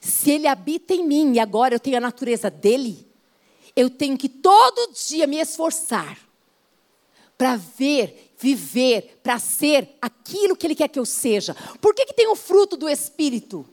Se 0.00 0.30
ele 0.30 0.46
habita 0.46 0.94
em 0.94 1.06
mim 1.06 1.34
e 1.34 1.40
agora 1.40 1.74
eu 1.74 1.80
tenho 1.80 1.96
a 1.96 2.00
natureza 2.00 2.50
dele, 2.50 3.06
eu 3.74 3.90
tenho 3.90 4.16
que 4.16 4.28
todo 4.28 4.92
dia 4.92 5.26
me 5.26 5.38
esforçar 5.38 6.18
para 7.36 7.56
ver, 7.56 8.32
viver, 8.38 9.20
para 9.22 9.38
ser 9.38 9.96
aquilo 10.00 10.56
que 10.56 10.66
Ele 10.66 10.74
quer 10.74 10.88
que 10.88 10.98
eu 10.98 11.04
seja. 11.04 11.54
Por 11.80 11.94
que, 11.94 12.06
que 12.06 12.14
tem 12.14 12.28
o 12.28 12.36
fruto 12.36 12.76
do 12.76 12.88
Espírito? 12.88 13.66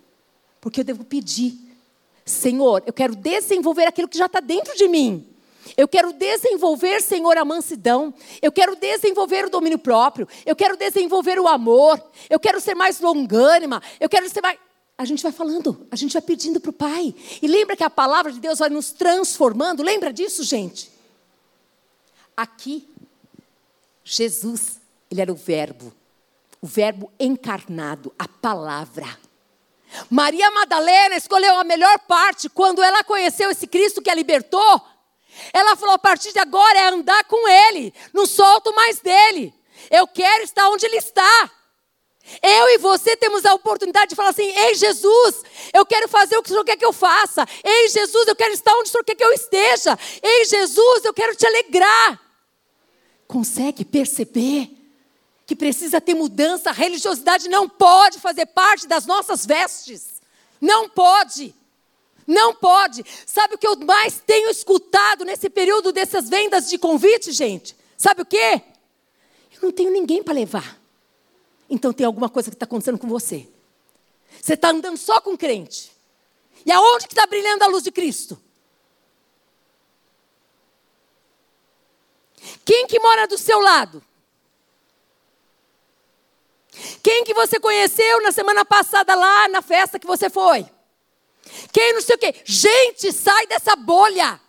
Porque 0.59 0.81
eu 0.81 0.83
devo 0.83 1.03
pedir, 1.03 1.57
Senhor, 2.25 2.83
eu 2.85 2.93
quero 2.93 3.15
desenvolver 3.15 3.85
aquilo 3.85 4.07
que 4.07 4.17
já 4.17 4.27
está 4.27 4.39
dentro 4.39 4.75
de 4.75 4.87
mim. 4.87 5.27
Eu 5.77 5.87
quero 5.87 6.13
desenvolver, 6.13 7.01
Senhor, 7.01 7.37
a 7.37 7.45
mansidão. 7.45 8.13
Eu 8.41 8.51
quero 8.51 8.75
desenvolver 8.75 9.45
o 9.45 9.49
domínio 9.49 9.79
próprio. 9.79 10.27
Eu 10.45 10.55
quero 10.55 10.77
desenvolver 10.77 11.39
o 11.39 11.47
amor. 11.47 12.01
Eu 12.29 12.39
quero 12.39 12.59
ser 12.59 12.75
mais 12.75 12.99
longânima. 12.99 13.81
Eu 13.99 14.09
quero 14.09 14.29
ser 14.29 14.41
mais. 14.41 14.59
A 14.97 15.05
gente 15.05 15.23
vai 15.23 15.31
falando, 15.31 15.87
a 15.89 15.95
gente 15.95 16.13
vai 16.13 16.21
pedindo 16.21 16.59
para 16.59 16.69
o 16.69 16.73
Pai. 16.73 17.15
E 17.41 17.47
lembra 17.47 17.75
que 17.75 17.83
a 17.83 17.89
palavra 17.89 18.31
de 18.31 18.39
Deus 18.39 18.59
vai 18.59 18.69
nos 18.69 18.91
transformando? 18.91 19.81
Lembra 19.81 20.13
disso, 20.13 20.43
gente? 20.43 20.91
Aqui 22.37 22.87
Jesus, 24.03 24.79
ele 25.09 25.21
era 25.21 25.31
o 25.31 25.35
Verbo, 25.35 25.93
o 26.61 26.67
Verbo 26.67 27.11
encarnado, 27.19 28.13
a 28.19 28.27
palavra. 28.27 29.07
Maria 30.09 30.49
Madalena 30.51 31.15
escolheu 31.15 31.55
a 31.57 31.63
melhor 31.63 31.99
parte 31.99 32.49
quando 32.49 32.81
ela 32.81 33.03
conheceu 33.03 33.49
esse 33.51 33.67
Cristo 33.67 34.01
que 34.01 34.09
a 34.09 34.15
libertou. 34.15 34.81
Ela 35.51 35.75
falou: 35.75 35.95
a 35.95 35.99
partir 35.99 36.31
de 36.31 36.39
agora 36.39 36.77
é 36.77 36.87
andar 36.87 37.23
com 37.25 37.47
Ele, 37.47 37.93
não 38.13 38.25
solto 38.25 38.73
mais 38.73 38.99
dele. 38.99 39.53
Eu 39.89 40.07
quero 40.07 40.43
estar 40.43 40.69
onde 40.69 40.85
Ele 40.85 40.97
está. 40.97 41.51
Eu 42.41 42.69
e 42.69 42.77
você 42.77 43.17
temos 43.17 43.45
a 43.45 43.53
oportunidade 43.53 44.09
de 44.09 44.15
falar 44.15 44.29
assim: 44.29 44.47
Ei, 44.47 44.75
Jesus, 44.75 45.43
eu 45.73 45.85
quero 45.85 46.07
fazer 46.07 46.37
o 46.37 46.43
que 46.43 46.49
o 46.49 46.53
Senhor 46.53 46.63
quer 46.63 46.77
que 46.77 46.85
eu 46.85 46.93
faça. 46.93 47.45
Ei, 47.63 47.89
Jesus, 47.89 48.27
eu 48.27 48.35
quero 48.35 48.53
estar 48.53 48.73
onde 48.75 48.89
o 48.89 48.91
Senhor 48.91 49.03
quer 49.03 49.15
que 49.15 49.23
eu 49.23 49.33
esteja. 49.33 49.97
Ei, 50.21 50.45
Jesus, 50.45 51.05
eu 51.05 51.13
quero 51.13 51.35
te 51.35 51.45
alegrar 51.45 52.23
consegue 53.33 53.83
perceber 53.83 54.69
que 55.45 55.55
precisa 55.55 55.99
ter 55.99 56.13
mudança, 56.13 56.69
a 56.69 56.73
religiosidade 56.73 57.49
não 57.49 57.67
pode 57.67 58.19
fazer 58.19 58.45
parte 58.45 58.87
das 58.87 59.05
nossas 59.05 59.45
vestes. 59.45 60.21
Não 60.59 60.87
pode. 60.87 61.53
Não 62.25 62.55
pode. 62.55 63.03
Sabe 63.25 63.55
o 63.55 63.57
que 63.57 63.67
eu 63.67 63.75
mais 63.77 64.21
tenho 64.25 64.49
escutado 64.49 65.25
nesse 65.25 65.49
período 65.49 65.91
dessas 65.91 66.29
vendas 66.29 66.69
de 66.69 66.77
convite, 66.77 67.31
gente? 67.31 67.75
Sabe 67.97 68.21
o 68.21 68.25
quê? 68.25 68.61
Eu 69.53 69.59
não 69.61 69.71
tenho 69.71 69.91
ninguém 69.91 70.23
para 70.23 70.33
levar. 70.33 70.79
Então 71.69 71.91
tem 71.91 72.05
alguma 72.05 72.29
coisa 72.29 72.49
que 72.49 72.55
está 72.55 72.65
acontecendo 72.65 72.97
com 72.97 73.07
você. 73.07 73.47
Você 74.41 74.53
está 74.53 74.69
andando 74.69 74.97
só 74.97 75.19
com 75.19 75.37
crente. 75.37 75.91
E 76.65 76.71
aonde 76.71 77.07
que 77.07 77.13
está 77.13 77.27
brilhando 77.27 77.63
a 77.63 77.67
luz 77.67 77.83
de 77.83 77.91
Cristo? 77.91 78.39
Quem 82.63 82.87
que 82.87 82.99
mora 82.99 83.27
do 83.27 83.37
seu 83.37 83.59
lado? 83.59 84.03
Quem 87.01 87.23
que 87.23 87.33
você 87.33 87.59
conheceu 87.59 88.21
na 88.21 88.31
semana 88.31 88.65
passada 88.65 89.13
lá 89.15 89.47
na 89.47 89.61
festa 89.61 89.99
que 89.99 90.07
você 90.07 90.29
foi? 90.29 90.65
Quem 91.71 91.93
não 91.93 92.01
sei 92.01 92.15
o 92.15 92.19
quê? 92.19 92.35
Gente, 92.45 93.11
sai 93.11 93.47
dessa 93.47 93.75
bolha. 93.75 94.39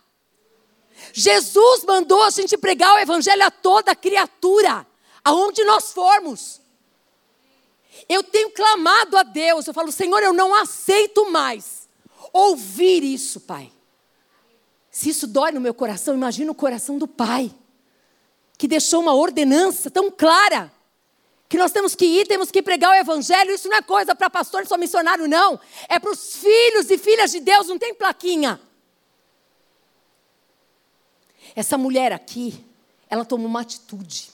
Jesus 1.12 1.84
mandou 1.84 2.22
a 2.22 2.30
gente 2.30 2.56
pregar 2.56 2.94
o 2.94 2.98
evangelho 2.98 3.44
a 3.44 3.50
toda 3.50 3.94
criatura, 3.94 4.86
aonde 5.24 5.64
nós 5.64 5.92
formos. 5.92 6.60
Eu 8.08 8.22
tenho 8.22 8.50
clamado 8.50 9.16
a 9.16 9.22
Deus, 9.22 9.66
eu 9.66 9.74
falo, 9.74 9.92
Senhor, 9.92 10.22
eu 10.22 10.32
não 10.32 10.54
aceito 10.54 11.30
mais 11.30 11.88
ouvir 12.32 13.04
isso, 13.04 13.40
Pai. 13.40 13.70
Se 14.90 15.10
isso 15.10 15.26
dói 15.26 15.52
no 15.52 15.60
meu 15.60 15.74
coração, 15.74 16.14
imagina 16.14 16.50
o 16.50 16.54
coração 16.54 16.98
do 16.98 17.06
Pai 17.06 17.54
que 18.56 18.68
deixou 18.68 19.00
uma 19.00 19.14
ordenança 19.14 19.90
tão 19.90 20.10
clara 20.10 20.72
que 21.48 21.58
nós 21.58 21.72
temos 21.72 21.94
que 21.94 22.04
ir, 22.04 22.26
temos 22.26 22.50
que 22.50 22.62
pregar 22.62 22.90
o 22.90 22.94
evangelho. 22.94 23.52
Isso 23.52 23.68
não 23.68 23.76
é 23.76 23.82
coisa 23.82 24.14
para 24.14 24.30
pastor 24.30 24.62
e 24.62 24.66
só 24.66 24.76
missionário, 24.76 25.28
não. 25.28 25.58
É 25.88 25.98
para 25.98 26.10
os 26.10 26.36
filhos 26.36 26.90
e 26.90 26.98
filhas 26.98 27.30
de 27.30 27.40
Deus, 27.40 27.68
não 27.68 27.78
tem 27.78 27.94
plaquinha. 27.94 28.60
Essa 31.54 31.78
mulher 31.78 32.12
aqui, 32.12 32.64
ela 33.08 33.24
tomou 33.24 33.46
uma 33.46 33.60
atitude. 33.60 34.30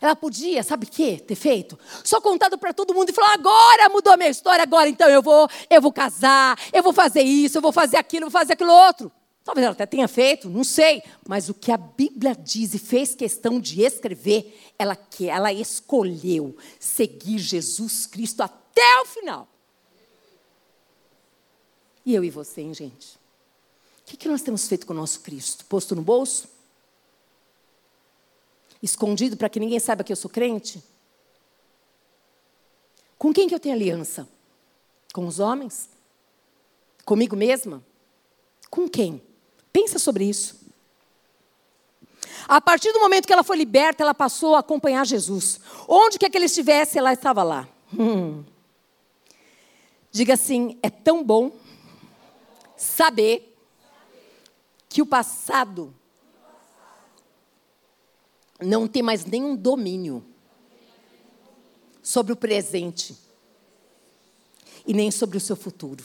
Ela 0.00 0.16
podia, 0.16 0.62
sabe 0.62 0.86
o 0.86 0.90
que 0.90 1.18
ter 1.18 1.34
feito? 1.34 1.78
Só 2.02 2.22
contado 2.22 2.56
para 2.56 2.72
todo 2.72 2.94
mundo 2.94 3.10
e 3.10 3.12
falar: 3.12 3.34
agora 3.34 3.88
mudou 3.90 4.14
a 4.14 4.16
minha 4.16 4.30
história, 4.30 4.62
agora 4.62 4.88
então 4.88 5.08
eu 5.10 5.20
vou, 5.20 5.46
eu 5.68 5.82
vou 5.82 5.92
casar, 5.92 6.58
eu 6.72 6.82
vou 6.82 6.92
fazer 6.92 7.20
isso, 7.20 7.58
eu 7.58 7.62
vou 7.62 7.72
fazer 7.72 7.98
aquilo, 7.98 8.24
eu 8.24 8.30
vou 8.30 8.40
fazer 8.40 8.54
aquilo 8.54 8.72
outro. 8.72 9.12
Talvez 9.44 9.64
ela 9.64 9.72
até 9.72 9.86
tenha 9.86 10.06
feito, 10.06 10.48
não 10.48 10.64
sei. 10.64 11.02
Mas 11.26 11.48
o 11.48 11.54
que 11.54 11.72
a 11.72 11.76
Bíblia 11.76 12.34
diz 12.34 12.74
e 12.74 12.78
fez 12.78 13.14
questão 13.14 13.60
de 13.60 13.82
escrever, 13.82 14.72
ela 14.78 14.94
que 14.94 15.28
ela 15.28 15.52
escolheu 15.52 16.56
seguir 16.78 17.38
Jesus 17.38 18.06
Cristo 18.06 18.42
até 18.42 19.00
o 19.00 19.06
final. 19.06 19.48
E 22.04 22.14
eu 22.14 22.24
e 22.24 22.30
você, 22.30 22.60
hein, 22.60 22.74
gente? 22.74 23.18
O 24.00 24.04
que, 24.06 24.16
que 24.16 24.28
nós 24.28 24.42
temos 24.42 24.66
feito 24.66 24.86
com 24.86 24.92
o 24.92 24.96
nosso 24.96 25.20
Cristo? 25.20 25.64
Posto 25.66 25.94
no 25.94 26.02
bolso? 26.02 26.48
Escondido 28.82 29.36
para 29.36 29.48
que 29.48 29.60
ninguém 29.60 29.78
saiba 29.78 30.02
que 30.02 30.12
eu 30.12 30.16
sou 30.16 30.30
crente? 30.30 30.82
Com 33.18 33.32
quem 33.32 33.46
que 33.48 33.54
eu 33.54 33.60
tenho 33.60 33.74
aliança? 33.74 34.28
Com 35.12 35.26
os 35.26 35.38
homens? 35.38 35.88
Comigo 37.04 37.36
mesma? 37.36 37.84
Com 38.70 38.88
quem? 38.88 39.22
Pensa 39.72 39.98
sobre 39.98 40.24
isso. 40.24 40.60
A 42.48 42.60
partir 42.60 42.92
do 42.92 43.00
momento 43.00 43.26
que 43.26 43.32
ela 43.32 43.44
foi 43.44 43.56
liberta, 43.56 44.02
ela 44.02 44.14
passou 44.14 44.56
a 44.56 44.58
acompanhar 44.58 45.06
Jesus. 45.06 45.60
Onde 45.86 46.18
quer 46.18 46.30
que 46.30 46.36
ele 46.36 46.46
estivesse, 46.46 46.98
ela 46.98 47.12
estava 47.12 47.42
lá. 47.42 47.68
Hum. 47.96 48.44
Diga 50.10 50.34
assim: 50.34 50.78
é 50.82 50.90
tão 50.90 51.22
bom 51.22 51.52
saber 52.76 53.56
que 54.88 55.00
o 55.00 55.06
passado 55.06 55.94
não 58.60 58.88
tem 58.88 59.02
mais 59.02 59.24
nenhum 59.24 59.54
domínio 59.54 60.24
sobre 62.02 62.32
o 62.32 62.36
presente 62.36 63.16
e 64.86 64.92
nem 64.92 65.10
sobre 65.10 65.36
o 65.36 65.40
seu 65.40 65.54
futuro. 65.54 66.04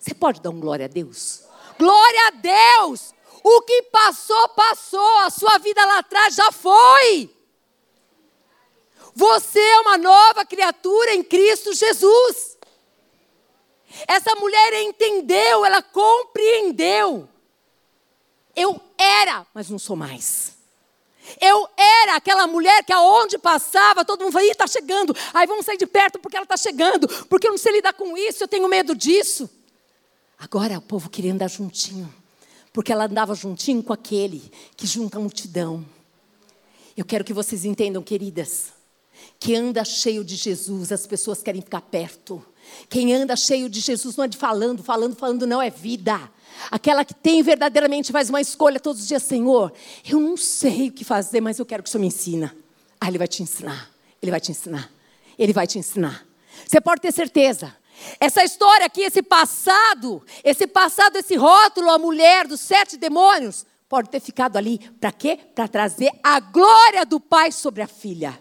Você 0.00 0.14
pode 0.14 0.40
dar 0.40 0.50
um 0.50 0.58
glória 0.60 0.86
a 0.86 0.88
Deus? 0.88 1.47
Glória 1.78 2.26
a 2.26 2.30
Deus! 2.30 3.14
O 3.42 3.62
que 3.62 3.82
passou, 3.84 4.48
passou. 4.50 5.18
A 5.20 5.30
sua 5.30 5.58
vida 5.58 5.84
lá 5.84 5.98
atrás 5.98 6.34
já 6.34 6.50
foi. 6.52 7.34
Você 9.14 9.58
é 9.58 9.80
uma 9.80 9.98
nova 9.98 10.44
criatura 10.44 11.14
em 11.14 11.22
Cristo 11.22 11.72
Jesus. 11.72 12.58
Essa 14.06 14.34
mulher 14.36 14.74
entendeu, 14.82 15.64
ela 15.64 15.82
compreendeu. 15.82 17.28
Eu 18.54 18.80
era, 18.96 19.46
mas 19.54 19.70
não 19.70 19.78
sou 19.78 19.96
mais. 19.96 20.56
Eu 21.40 21.68
era 21.76 22.16
aquela 22.16 22.46
mulher 22.46 22.82
que 22.84 22.92
aonde 22.92 23.38
passava, 23.38 24.04
todo 24.04 24.22
mundo 24.22 24.32
falava, 24.32 24.50
está 24.50 24.66
chegando. 24.66 25.14
Aí 25.34 25.46
vamos 25.46 25.66
sair 25.66 25.76
de 25.76 25.86
perto 25.86 26.18
porque 26.18 26.36
ela 26.36 26.44
está 26.44 26.56
chegando. 26.56 27.08
Porque 27.26 27.46
eu 27.46 27.50
não 27.50 27.58
sei 27.58 27.72
lidar 27.72 27.92
com 27.92 28.16
isso, 28.16 28.44
eu 28.44 28.48
tenho 28.48 28.68
medo 28.68 28.94
disso. 28.94 29.48
Agora 30.38 30.78
o 30.78 30.82
povo 30.82 31.10
queria 31.10 31.32
andar 31.32 31.48
juntinho. 31.48 32.12
Porque 32.72 32.92
ela 32.92 33.06
andava 33.06 33.34
juntinho 33.34 33.82
com 33.82 33.92
aquele 33.92 34.50
que 34.76 34.86
junta 34.86 35.18
a 35.18 35.20
multidão. 35.20 35.84
Eu 36.96 37.04
quero 37.04 37.24
que 37.24 37.32
vocês 37.32 37.64
entendam, 37.64 38.02
queridas, 38.02 38.72
que 39.38 39.54
anda 39.54 39.84
cheio 39.84 40.24
de 40.24 40.36
Jesus, 40.36 40.92
as 40.92 41.06
pessoas 41.06 41.42
querem 41.42 41.62
ficar 41.62 41.80
perto. 41.80 42.44
Quem 42.88 43.14
anda 43.14 43.34
cheio 43.36 43.68
de 43.68 43.80
Jesus 43.80 44.16
não 44.16 44.24
é 44.24 44.28
de 44.28 44.36
falando, 44.36 44.82
falando, 44.82 45.16
falando, 45.16 45.46
não 45.46 45.62
é 45.62 45.70
vida. 45.70 46.30
Aquela 46.70 47.04
que 47.04 47.14
tem 47.14 47.42
verdadeiramente 47.42 48.12
faz 48.12 48.28
uma 48.28 48.40
escolha 48.40 48.80
todos 48.80 49.02
os 49.02 49.08
dias, 49.08 49.22
Senhor, 49.22 49.72
eu 50.08 50.20
não 50.20 50.36
sei 50.36 50.88
o 50.88 50.92
que 50.92 51.04
fazer, 51.04 51.40
mas 51.40 51.58
eu 51.58 51.66
quero 51.66 51.82
que 51.82 51.88
o 51.88 51.92
Senhor 51.92 52.02
me 52.02 52.08
ensina. 52.08 52.54
Ah, 53.00 53.08
Ele 53.08 53.18
vai 53.18 53.28
te 53.28 53.42
ensinar. 53.42 53.90
Ele 54.20 54.30
vai 54.30 54.40
te 54.40 54.50
ensinar. 54.50 54.90
Ele 55.38 55.52
vai 55.52 55.66
te 55.66 55.78
ensinar. 55.78 56.26
Você 56.66 56.80
pode 56.80 57.00
ter 57.00 57.12
certeza. 57.12 57.74
Essa 58.20 58.44
história 58.44 58.86
aqui, 58.86 59.02
esse 59.02 59.22
passado, 59.22 60.22
esse 60.44 60.66
passado, 60.66 61.16
esse 61.16 61.36
rótulo, 61.36 61.90
a 61.90 61.98
mulher 61.98 62.46
dos 62.46 62.60
sete 62.60 62.96
demônios, 62.96 63.66
pode 63.88 64.10
ter 64.10 64.20
ficado 64.20 64.56
ali 64.56 64.78
para 65.00 65.12
quê? 65.12 65.38
Para 65.54 65.68
trazer 65.68 66.10
a 66.22 66.40
glória 66.40 67.04
do 67.04 67.18
pai 67.18 67.50
sobre 67.50 67.82
a 67.82 67.86
filha. 67.86 68.38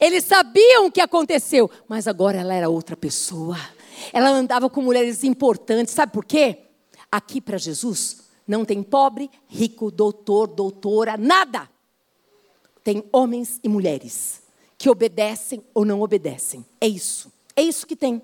Eles 0.00 0.24
sabiam 0.24 0.86
o 0.86 0.92
que 0.92 1.00
aconteceu, 1.00 1.70
mas 1.86 2.08
agora 2.08 2.38
ela 2.38 2.54
era 2.54 2.68
outra 2.68 2.96
pessoa. 2.96 3.58
Ela 4.12 4.30
andava 4.30 4.68
com 4.68 4.82
mulheres 4.82 5.24
importantes, 5.24 5.94
sabe 5.94 6.12
por 6.12 6.24
quê? 6.24 6.58
Aqui 7.10 7.40
para 7.40 7.58
Jesus 7.58 8.26
não 8.46 8.64
tem 8.64 8.82
pobre, 8.82 9.30
rico, 9.48 9.90
doutor, 9.90 10.46
doutora, 10.46 11.16
nada. 11.16 11.68
Tem 12.82 13.04
homens 13.12 13.58
e 13.62 13.68
mulheres 13.68 14.42
que 14.78 14.88
obedecem 14.88 15.64
ou 15.74 15.84
não 15.84 16.00
obedecem. 16.00 16.64
É 16.80 16.86
isso. 16.86 17.32
É 17.54 17.62
isso 17.62 17.86
que 17.86 17.96
tem. 17.96 18.22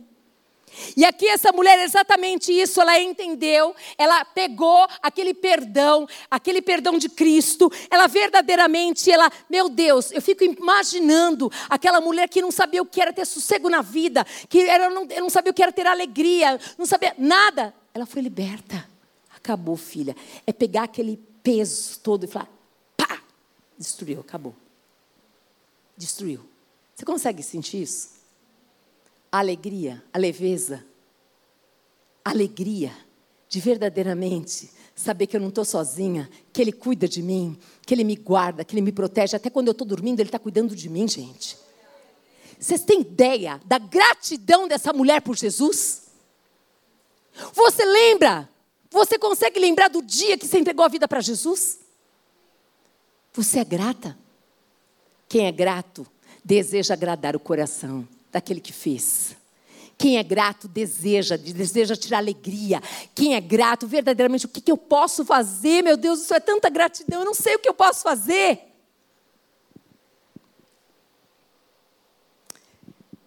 E 0.96 1.04
aqui 1.04 1.26
essa 1.28 1.52
mulher, 1.52 1.78
exatamente 1.80 2.52
isso, 2.52 2.80
ela 2.80 2.98
entendeu, 2.98 3.74
ela 3.98 4.24
pegou 4.24 4.86
aquele 5.02 5.34
perdão, 5.34 6.06
aquele 6.30 6.62
perdão 6.62 6.98
de 6.98 7.08
Cristo, 7.08 7.70
ela 7.90 8.06
verdadeiramente, 8.06 9.10
ela, 9.10 9.30
meu 9.48 9.68
Deus, 9.68 10.10
eu 10.12 10.22
fico 10.22 10.44
imaginando 10.44 11.50
aquela 11.68 12.00
mulher 12.00 12.28
que 12.28 12.42
não 12.42 12.50
sabia 12.50 12.82
o 12.82 12.86
que 12.86 13.00
era 13.00 13.12
ter 13.12 13.26
sossego 13.26 13.68
na 13.68 13.82
vida, 13.82 14.24
que 14.48 14.60
era, 14.60 14.90
não, 14.90 15.04
não 15.04 15.30
sabia 15.30 15.50
o 15.50 15.54
que 15.54 15.62
era 15.62 15.72
ter 15.72 15.86
alegria, 15.86 16.58
não 16.78 16.86
sabia 16.86 17.14
nada. 17.18 17.74
Ela 17.94 18.06
foi 18.06 18.22
liberta. 18.22 18.88
Acabou, 19.36 19.76
filha. 19.76 20.16
É 20.46 20.52
pegar 20.52 20.84
aquele 20.84 21.16
peso 21.42 21.98
todo 22.00 22.24
e 22.24 22.26
falar, 22.28 22.48
pá, 22.96 23.20
destruiu, 23.76 24.20
acabou. 24.20 24.54
Destruiu. 25.96 26.40
Você 26.94 27.04
consegue 27.04 27.42
sentir 27.42 27.82
isso? 27.82 28.11
A 29.32 29.38
alegria, 29.38 30.04
a 30.12 30.18
leveza, 30.18 30.84
a 32.22 32.30
alegria 32.30 32.92
de 33.48 33.60
verdadeiramente 33.60 34.70
saber 34.94 35.26
que 35.26 35.34
eu 35.34 35.40
não 35.40 35.48
estou 35.48 35.64
sozinha, 35.64 36.28
que 36.52 36.60
Ele 36.60 36.70
cuida 36.70 37.08
de 37.08 37.22
mim, 37.22 37.58
que 37.86 37.94
Ele 37.94 38.04
me 38.04 38.14
guarda, 38.14 38.62
que 38.62 38.74
Ele 38.74 38.82
me 38.82 38.92
protege. 38.92 39.34
Até 39.34 39.48
quando 39.48 39.68
eu 39.68 39.72
estou 39.72 39.86
dormindo, 39.86 40.20
Ele 40.20 40.28
está 40.28 40.38
cuidando 40.38 40.76
de 40.76 40.88
mim, 40.88 41.08
gente. 41.08 41.56
Vocês 42.60 42.82
têm 42.84 43.00
ideia 43.00 43.60
da 43.64 43.78
gratidão 43.78 44.68
dessa 44.68 44.92
mulher 44.92 45.22
por 45.22 45.36
Jesus? 45.36 46.02
Você 47.54 47.84
lembra? 47.84 48.48
Você 48.90 49.18
consegue 49.18 49.58
lembrar 49.58 49.88
do 49.88 50.02
dia 50.02 50.36
que 50.36 50.46
você 50.46 50.58
entregou 50.58 50.84
a 50.84 50.88
vida 50.88 51.08
para 51.08 51.22
Jesus? 51.22 51.80
Você 53.32 53.60
é 53.60 53.64
grata? 53.64 54.16
Quem 55.26 55.46
é 55.46 55.52
grato 55.52 56.06
deseja 56.44 56.92
agradar 56.92 57.34
o 57.34 57.40
coração 57.40 58.06
daquele 58.32 58.60
que 58.60 58.72
fez. 58.72 59.36
Quem 60.02 60.18
é 60.18 60.22
grato 60.24 60.66
deseja, 60.66 61.36
deseja 61.36 61.94
tirar 61.94 62.18
alegria. 62.18 62.82
Quem 63.14 63.36
é 63.36 63.40
grato, 63.40 63.86
verdadeiramente, 63.86 64.46
o 64.46 64.48
que, 64.48 64.60
que 64.60 64.72
eu 64.72 64.76
posso 64.76 65.24
fazer? 65.24 65.80
Meu 65.82 65.96
Deus, 65.96 66.22
isso 66.22 66.34
é 66.34 66.40
tanta 66.40 66.68
gratidão, 66.68 67.20
eu 67.20 67.24
não 67.24 67.34
sei 67.34 67.54
o 67.54 67.58
que 67.60 67.68
eu 67.68 67.74
posso 67.74 68.02
fazer. 68.02 68.58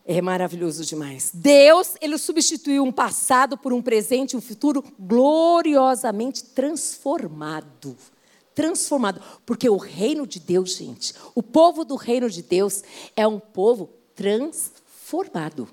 É 0.05 0.21
maravilhoso 0.21 0.83
demais. 0.83 1.31
Deus, 1.33 1.95
ele 2.01 2.17
substituiu 2.17 2.83
um 2.83 2.91
passado 2.91 3.57
por 3.57 3.71
um 3.71 3.81
presente 3.81 4.33
e 4.33 4.37
um 4.37 4.41
futuro 4.41 4.83
gloriosamente 4.99 6.43
transformado. 6.43 7.95
Transformado. 8.53 9.21
Porque 9.45 9.69
o 9.69 9.77
reino 9.77 10.27
de 10.27 10.39
Deus, 10.39 10.75
gente, 10.75 11.13
o 11.33 11.41
povo 11.41 11.85
do 11.85 11.95
reino 11.95 12.29
de 12.29 12.43
Deus 12.43 12.83
é 13.15 13.25
um 13.25 13.39
povo 13.39 13.89
transformado 14.13 14.74
formado. 15.05 15.69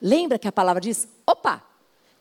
Lembra 0.00 0.38
que 0.38 0.46
a 0.46 0.52
palavra 0.52 0.80
diz: 0.80 1.08
opa, 1.26 1.64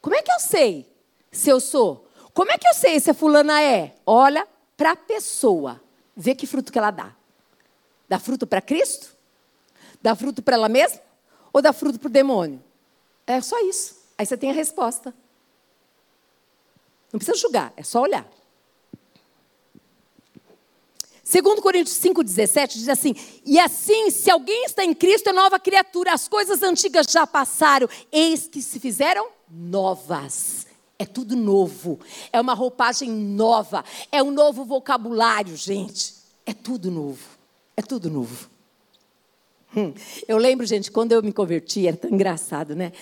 como 0.01 0.15
é 0.15 0.21
que 0.21 0.31
eu 0.31 0.39
sei 0.39 0.89
se 1.29 1.49
eu 1.49 1.59
sou? 1.59 2.07
Como 2.33 2.51
é 2.51 2.57
que 2.57 2.67
eu 2.67 2.73
sei 2.73 2.99
se 2.99 3.11
a 3.11 3.13
fulana 3.13 3.61
é? 3.61 3.95
Olha 4.05 4.47
para 4.77 4.91
a 4.91 4.95
pessoa, 4.95 5.81
vê 6.15 6.33
que 6.33 6.47
fruto 6.47 6.71
que 6.71 6.77
ela 6.77 6.91
dá. 6.91 7.13
Dá 8.07 8.17
fruto 8.17 8.47
para 8.47 8.61
Cristo? 8.61 9.15
Dá 10.01 10.15
fruto 10.15 10.41
para 10.41 10.55
ela 10.55 10.69
mesma? 10.69 11.01
Ou 11.51 11.61
dá 11.61 11.73
fruto 11.73 11.99
para 11.99 12.07
o 12.07 12.11
demônio? 12.11 12.63
É 13.25 13.41
só 13.41 13.59
isso. 13.59 13.97
Aí 14.17 14.25
você 14.25 14.37
tem 14.37 14.49
a 14.49 14.53
resposta. 14.53 15.13
Não 17.11 17.19
precisa 17.19 17.37
julgar, 17.37 17.73
é 17.75 17.83
só 17.83 18.01
olhar. 18.01 18.25
Segundo 21.27 21.61
Coríntios 21.61 21.99
5,17 21.99 22.75
diz 22.75 22.87
assim: 22.87 23.13
E 23.45 23.59
assim, 23.59 24.09
se 24.09 24.31
alguém 24.31 24.63
está 24.63 24.85
em 24.85 24.93
Cristo, 24.93 25.27
é 25.27 25.33
nova 25.33 25.59
criatura, 25.59 26.13
as 26.13 26.25
coisas 26.25 26.63
antigas 26.63 27.05
já 27.09 27.27
passaram, 27.27 27.89
eis 28.09 28.47
que 28.47 28.61
se 28.61 28.79
fizeram 28.79 29.27
novas. 29.51 30.65
É 30.97 31.05
tudo 31.05 31.35
novo, 31.35 31.99
é 32.31 32.39
uma 32.39 32.53
roupagem 32.53 33.09
nova, 33.11 33.83
é 34.09 34.23
um 34.23 34.31
novo 34.31 34.63
vocabulário, 34.63 35.57
gente. 35.57 36.13
É 36.45 36.53
tudo 36.53 36.89
novo, 36.89 37.19
é 37.75 37.81
tudo 37.81 38.09
novo. 38.09 38.49
Hum. 39.75 39.93
Eu 40.29 40.37
lembro, 40.37 40.65
gente, 40.65 40.89
quando 40.89 41.11
eu 41.11 41.21
me 41.21 41.33
converti, 41.33 41.89
era 41.89 41.97
tão 41.97 42.09
engraçado, 42.09 42.73
né? 42.73 42.93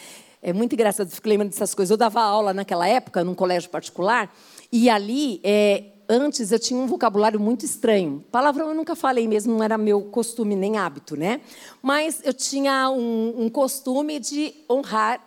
É 0.42 0.52
muito 0.52 0.74
engraçado, 0.74 1.12
fico 1.12 1.30
lembrando 1.30 1.52
dessas 1.52 1.76
coisas. 1.76 1.92
Eu 1.92 1.98
dava 1.98 2.24
aula 2.24 2.56
naquela 2.56 2.88
época, 2.88 3.24
num 3.24 3.36
colégio 3.36 3.70
particular, 3.70 4.36
e 4.72 4.90
ali 4.90 5.40
é, 5.44 5.84
antes 6.10 6.52
eu 6.52 6.60
tinha 6.60 6.80
um 6.80 6.88
vocabulário 6.88 7.40
muito 7.40 7.66
estranho. 7.66 8.24
Palavrão 8.32 8.70
eu 8.70 8.76
nunca 8.76 8.96
falei 8.96 9.28
mesmo, 9.28 9.54
não 9.54 9.64
era 9.64 9.78
meu 9.78 10.02
costume 10.04 10.56
nem 10.56 10.78
hábito, 10.78 11.16
né? 11.16 11.42
Mas 11.82 12.22
eu 12.24 12.34
tinha 12.34 12.90
um, 12.90 13.46
um 13.46 13.50
costume 13.50 14.20
de 14.20 14.54
honrar 14.70 15.22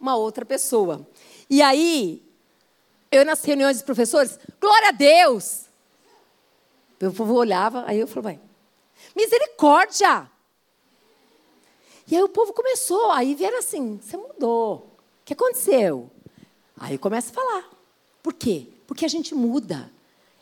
uma 0.00 0.16
outra 0.16 0.44
pessoa. 0.44 1.06
E 1.48 1.60
aí, 1.60 2.22
eu 3.10 3.24
nas 3.24 3.44
reuniões 3.44 3.78
de 3.78 3.84
professores, 3.84 4.38
glória 4.60 4.88
a 4.88 4.92
Deus! 4.92 5.66
O 7.02 7.12
povo 7.12 7.34
olhava, 7.34 7.84
aí 7.86 7.98
eu 7.98 8.06
falava, 8.06 8.38
misericórdia! 9.16 10.30
E 12.06 12.16
aí 12.16 12.22
o 12.22 12.28
povo 12.28 12.52
começou, 12.52 13.10
aí 13.12 13.34
vieram 13.34 13.58
assim, 13.58 14.00
você 14.02 14.16
mudou, 14.16 14.76
o 14.76 15.24
que 15.24 15.32
aconteceu? 15.32 16.10
Aí 16.76 16.98
começa 16.98 17.30
a 17.30 17.34
falar. 17.34 17.70
Por 18.22 18.34
quê? 18.34 18.68
Porque 18.86 19.04
a 19.04 19.08
gente 19.08 19.34
muda. 19.34 19.90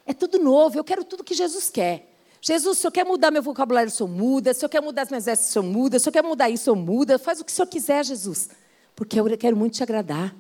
É 0.09 0.15
tudo 0.15 0.39
novo, 0.39 0.79
eu 0.79 0.83
quero 0.83 1.05
tudo 1.05 1.23
que 1.23 1.35
Jesus 1.35 1.69
quer. 1.69 2.11
Jesus, 2.41 2.79
se 2.79 2.87
eu 2.87 2.91
quer 2.91 3.05
mudar 3.05 3.31
meu 3.31 3.43
vocabulário, 3.43 3.91
Senhor 3.91 4.09
muda. 4.09 4.55
Se 4.55 4.65
eu 4.65 4.69
quer 4.71 4.81
mudar 4.81 5.03
as 5.03 5.11
minhas 5.11 5.27
vestes, 5.27 5.49
Senhor 5.49 5.63
muda. 5.63 5.99
Se 5.99 6.09
eu 6.09 6.13
quer 6.13 6.23
mudar 6.23 6.49
isso, 6.49 6.65
Senhor 6.65 6.77
muda. 6.77 7.19
Faz 7.19 7.41
o 7.41 7.45
que 7.45 7.53
o 7.53 7.55
Senhor 7.55 7.67
quiser, 7.67 8.03
Jesus. 8.07 8.49
Porque 8.97 9.21
eu 9.21 9.37
quero 9.37 9.55
muito 9.55 9.75
te 9.75 9.83
agradar. 9.83 10.35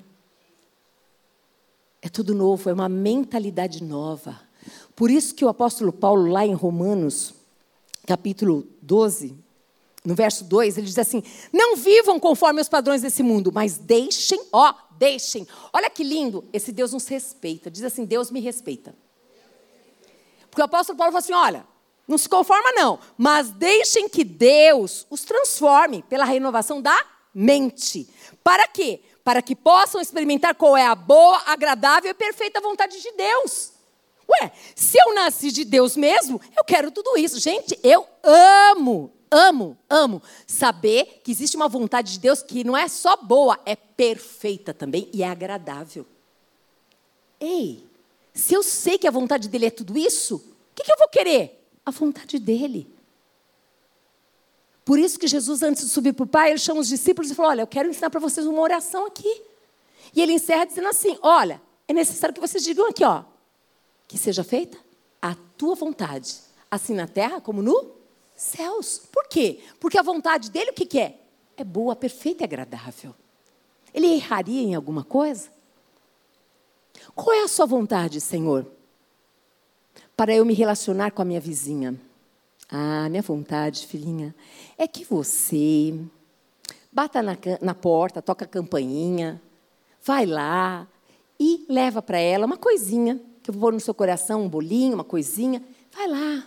É 2.00 2.08
tudo 2.08 2.34
novo, 2.34 2.70
é 2.70 2.72
uma 2.72 2.88
mentalidade 2.88 3.84
nova. 3.84 4.40
Por 4.96 5.10
isso 5.10 5.34
que 5.34 5.44
o 5.44 5.48
apóstolo 5.48 5.92
Paulo, 5.92 6.30
lá 6.30 6.46
em 6.46 6.54
Romanos, 6.54 7.34
capítulo 8.06 8.66
12, 8.80 9.36
no 10.02 10.14
verso 10.14 10.44
2, 10.44 10.78
ele 10.78 10.86
diz 10.86 10.98
assim: 10.98 11.22
Não 11.52 11.76
vivam 11.76 12.18
conforme 12.18 12.62
os 12.62 12.70
padrões 12.70 13.02
desse 13.02 13.22
mundo, 13.22 13.52
mas 13.52 13.76
deixem, 13.76 14.40
ó, 14.50 14.72
deixem. 14.96 15.46
Olha 15.74 15.90
que 15.90 16.02
lindo, 16.02 16.42
esse 16.54 16.72
Deus 16.72 16.94
nos 16.94 17.06
respeita. 17.06 17.70
Diz 17.70 17.82
assim: 17.82 18.06
Deus 18.06 18.30
me 18.30 18.40
respeita. 18.40 18.94
Porque 20.50 20.62
o 20.62 20.64
apóstolo 20.64 20.96
Paulo 20.96 21.12
falou 21.12 21.24
assim: 21.24 21.32
olha, 21.32 21.66
não 22.06 22.18
se 22.18 22.28
conforma 22.28 22.72
não, 22.72 22.98
mas 23.16 23.50
deixem 23.50 24.08
que 24.08 24.24
Deus 24.24 25.06
os 25.10 25.22
transforme 25.22 26.02
pela 26.02 26.24
renovação 26.24 26.80
da 26.80 26.98
mente. 27.34 28.08
Para 28.42 28.66
quê? 28.66 29.02
para 29.28 29.42
que 29.42 29.54
possam 29.54 30.00
experimentar 30.00 30.54
qual 30.54 30.74
é 30.74 30.86
a 30.86 30.94
boa, 30.94 31.42
agradável 31.44 32.10
e 32.10 32.14
perfeita 32.14 32.62
vontade 32.62 32.98
de 32.98 33.12
Deus. 33.12 33.72
Ué, 34.26 34.50
se 34.74 34.96
eu 34.98 35.14
nasci 35.14 35.52
de 35.52 35.66
Deus 35.66 35.98
mesmo, 35.98 36.40
eu 36.56 36.64
quero 36.64 36.90
tudo 36.90 37.18
isso. 37.18 37.38
Gente, 37.38 37.78
eu 37.82 38.06
amo, 38.22 39.12
amo, 39.30 39.76
amo 39.90 40.22
saber 40.46 41.20
que 41.22 41.30
existe 41.30 41.58
uma 41.58 41.68
vontade 41.68 42.12
de 42.12 42.20
Deus 42.20 42.42
que 42.42 42.64
não 42.64 42.74
é 42.74 42.88
só 42.88 43.18
boa, 43.18 43.60
é 43.66 43.76
perfeita 43.76 44.72
também 44.72 45.10
e 45.12 45.22
é 45.22 45.28
agradável. 45.28 46.06
Ei, 47.38 47.86
se 48.38 48.54
eu 48.54 48.62
sei 48.62 48.96
que 48.96 49.08
a 49.08 49.10
vontade 49.10 49.48
dele 49.48 49.66
é 49.66 49.70
tudo 49.70 49.98
isso, 49.98 50.36
o 50.36 50.74
que, 50.76 50.84
que 50.84 50.92
eu 50.92 50.96
vou 50.96 51.08
querer? 51.08 51.68
A 51.84 51.90
vontade 51.90 52.38
dele. 52.38 52.88
Por 54.84 54.96
isso 54.96 55.18
que 55.18 55.26
Jesus, 55.26 55.60
antes 55.60 55.84
de 55.84 55.90
subir 55.90 56.12
para 56.12 56.22
o 56.22 56.26
Pai, 56.26 56.50
ele 56.50 56.58
chama 56.58 56.80
os 56.80 56.86
discípulos 56.86 57.32
e 57.32 57.34
falou: 57.34 57.50
Olha, 57.50 57.62
eu 57.62 57.66
quero 57.66 57.88
ensinar 57.88 58.10
para 58.10 58.20
vocês 58.20 58.46
uma 58.46 58.60
oração 58.60 59.06
aqui. 59.06 59.42
E 60.14 60.22
ele 60.22 60.34
encerra 60.34 60.66
dizendo 60.66 60.86
assim: 60.86 61.18
Olha, 61.20 61.60
é 61.88 61.92
necessário 61.92 62.32
que 62.32 62.40
vocês 62.40 62.62
digam 62.62 62.86
aqui, 62.88 63.02
ó, 63.04 63.24
que 64.06 64.16
seja 64.16 64.44
feita 64.44 64.78
a 65.20 65.34
tua 65.56 65.74
vontade, 65.74 66.36
assim 66.70 66.94
na 66.94 67.08
terra 67.08 67.40
como 67.40 67.60
no 67.60 67.90
céus. 68.36 69.02
Por 69.10 69.26
quê? 69.26 69.60
Porque 69.80 69.98
a 69.98 70.02
vontade 70.02 70.48
dele, 70.48 70.70
o 70.70 70.74
que, 70.74 70.86
que 70.86 71.00
é? 71.00 71.18
É 71.56 71.64
boa, 71.64 71.96
perfeita 71.96 72.44
e 72.44 72.46
agradável. 72.46 73.12
Ele 73.92 74.06
erraria 74.06 74.62
em 74.62 74.76
alguma 74.76 75.02
coisa? 75.02 75.57
Qual 77.18 77.34
é 77.34 77.42
a 77.42 77.48
sua 77.48 77.66
vontade, 77.66 78.20
Senhor? 78.20 78.64
Para 80.16 80.32
eu 80.32 80.44
me 80.44 80.54
relacionar 80.54 81.10
com 81.10 81.20
a 81.20 81.24
minha 81.24 81.40
vizinha. 81.40 82.00
Ah, 82.70 83.08
minha 83.08 83.22
vontade, 83.22 83.88
filhinha, 83.88 84.32
é 84.78 84.86
que 84.86 85.04
você 85.04 85.98
bata 86.92 87.20
na, 87.20 87.36
na 87.60 87.74
porta, 87.74 88.22
toca 88.22 88.44
a 88.44 88.48
campainha, 88.48 89.42
vai 90.00 90.26
lá 90.26 90.86
e 91.40 91.66
leva 91.68 92.00
para 92.00 92.20
ela 92.20 92.46
uma 92.46 92.56
coisinha, 92.56 93.20
que 93.42 93.50
eu 93.50 93.54
vou 93.54 93.62
pôr 93.62 93.72
no 93.72 93.80
seu 93.80 93.94
coração, 93.94 94.44
um 94.44 94.48
bolinho, 94.48 94.94
uma 94.94 95.02
coisinha. 95.02 95.60
Vai 95.90 96.06
lá. 96.06 96.46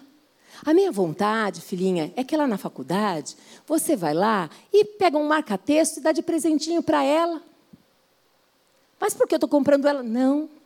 A 0.65 0.73
minha 0.73 0.89
vontade, 0.89 1.59
filhinha, 1.59 2.13
é 2.15 2.23
que 2.23 2.37
lá 2.37 2.47
na 2.47 2.57
faculdade, 2.57 3.35
você 3.67 3.97
vai 3.97 4.13
lá 4.13 4.49
e 4.71 4.85
pega 4.85 5.17
um 5.17 5.27
marca-texto 5.27 5.97
e 5.97 6.01
dá 6.01 6.13
de 6.13 6.21
presentinho 6.21 6.81
para 6.81 7.03
ela. 7.03 7.41
Mas 8.97 9.13
por 9.13 9.27
que 9.27 9.33
eu 9.33 9.37
estou 9.37 9.49
comprando 9.49 9.85
ela? 9.85 10.01
Não. 10.01 10.60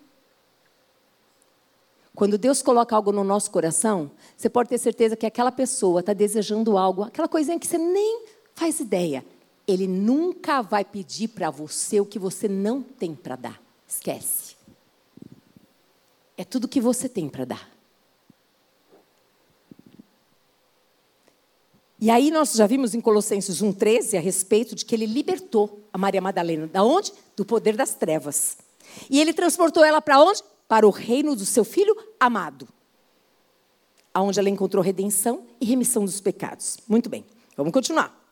Quando 2.15 2.37
Deus 2.37 2.61
coloca 2.61 2.95
algo 2.95 3.11
no 3.11 3.25
nosso 3.25 3.51
coração, 3.51 4.09
você 4.37 4.49
pode 4.49 4.69
ter 4.69 4.77
certeza 4.77 5.17
que 5.17 5.25
aquela 5.25 5.51
pessoa 5.51 5.99
está 5.99 6.13
desejando 6.13 6.77
algo, 6.77 7.03
aquela 7.03 7.27
coisinha 7.27 7.59
que 7.59 7.67
você 7.67 7.77
nem 7.77 8.23
faz 8.53 8.79
ideia. 8.79 9.23
Ele 9.67 9.85
nunca 9.85 10.61
vai 10.61 10.85
pedir 10.85 11.27
para 11.27 11.49
você 11.49 11.99
o 11.99 12.05
que 12.05 12.17
você 12.17 12.47
não 12.47 12.81
tem 12.81 13.13
para 13.13 13.35
dar. 13.35 13.61
Esquece. 13.85 14.55
É 16.37 16.45
tudo 16.45 16.69
que 16.69 16.79
você 16.79 17.09
tem 17.09 17.27
para 17.27 17.43
dar. 17.43 17.69
E 21.99 22.09
aí 22.09 22.29
nós 22.29 22.53
já 22.53 22.67
vimos 22.67 22.93
em 22.93 23.01
Colossenses 23.01 23.61
1,13 23.61 24.17
a 24.17 24.21
respeito 24.21 24.75
de 24.75 24.85
que 24.85 24.95
ele 24.95 25.05
libertou 25.05 25.81
a 25.91 25.97
Maria 25.97 26.21
Madalena. 26.21 26.67
Da 26.67 26.83
onde? 26.83 27.11
Do 27.35 27.43
poder 27.43 27.75
das 27.75 27.93
trevas. 27.95 28.57
E 29.09 29.19
ele 29.19 29.33
transportou 29.33 29.83
ela 29.83 30.01
para 30.01 30.21
onde? 30.21 30.41
Para 30.67 30.87
o 30.87 30.89
reino 30.89 31.35
do 31.35 31.45
seu 31.45 31.63
filho 31.63 31.95
amado. 32.19 32.67
Aonde 34.13 34.39
ela 34.39 34.49
encontrou 34.49 34.83
redenção 34.83 35.45
e 35.59 35.65
remissão 35.65 36.05
dos 36.05 36.21
pecados. 36.21 36.77
Muito 36.87 37.09
bem, 37.09 37.25
vamos 37.55 37.73
continuar. 37.73 38.23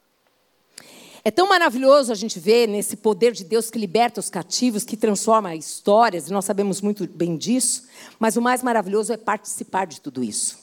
É 1.26 1.32
tão 1.32 1.48
maravilhoso 1.48 2.12
a 2.12 2.16
gente 2.16 2.38
ver 2.40 2.68
nesse 2.68 2.98
poder 2.98 3.32
de 3.32 3.44
Deus 3.46 3.70
que 3.70 3.80
liberta 3.80 4.20
os 4.20 4.30
cativos, 4.30 4.84
que 4.84 4.98
transforma 4.98 5.56
histórias, 5.56 6.28
e 6.28 6.34
nós 6.34 6.44
sabemos 6.44 6.82
muito 6.82 7.08
bem 7.08 7.38
disso, 7.38 7.88
mas 8.20 8.36
o 8.36 8.42
mais 8.42 8.62
maravilhoso 8.62 9.14
é 9.14 9.18
participar 9.18 9.86
de 9.86 10.02
tudo 10.02 10.22
isso. 10.24 10.60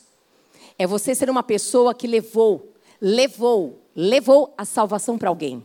É 0.78 0.86
você 0.86 1.14
ser 1.14 1.30
uma 1.30 1.42
pessoa 1.42 1.94
que 1.94 2.06
levou 2.06 2.70
levou, 3.00 3.82
levou 3.96 4.52
a 4.58 4.64
salvação 4.64 5.16
para 5.16 5.28
alguém. 5.28 5.64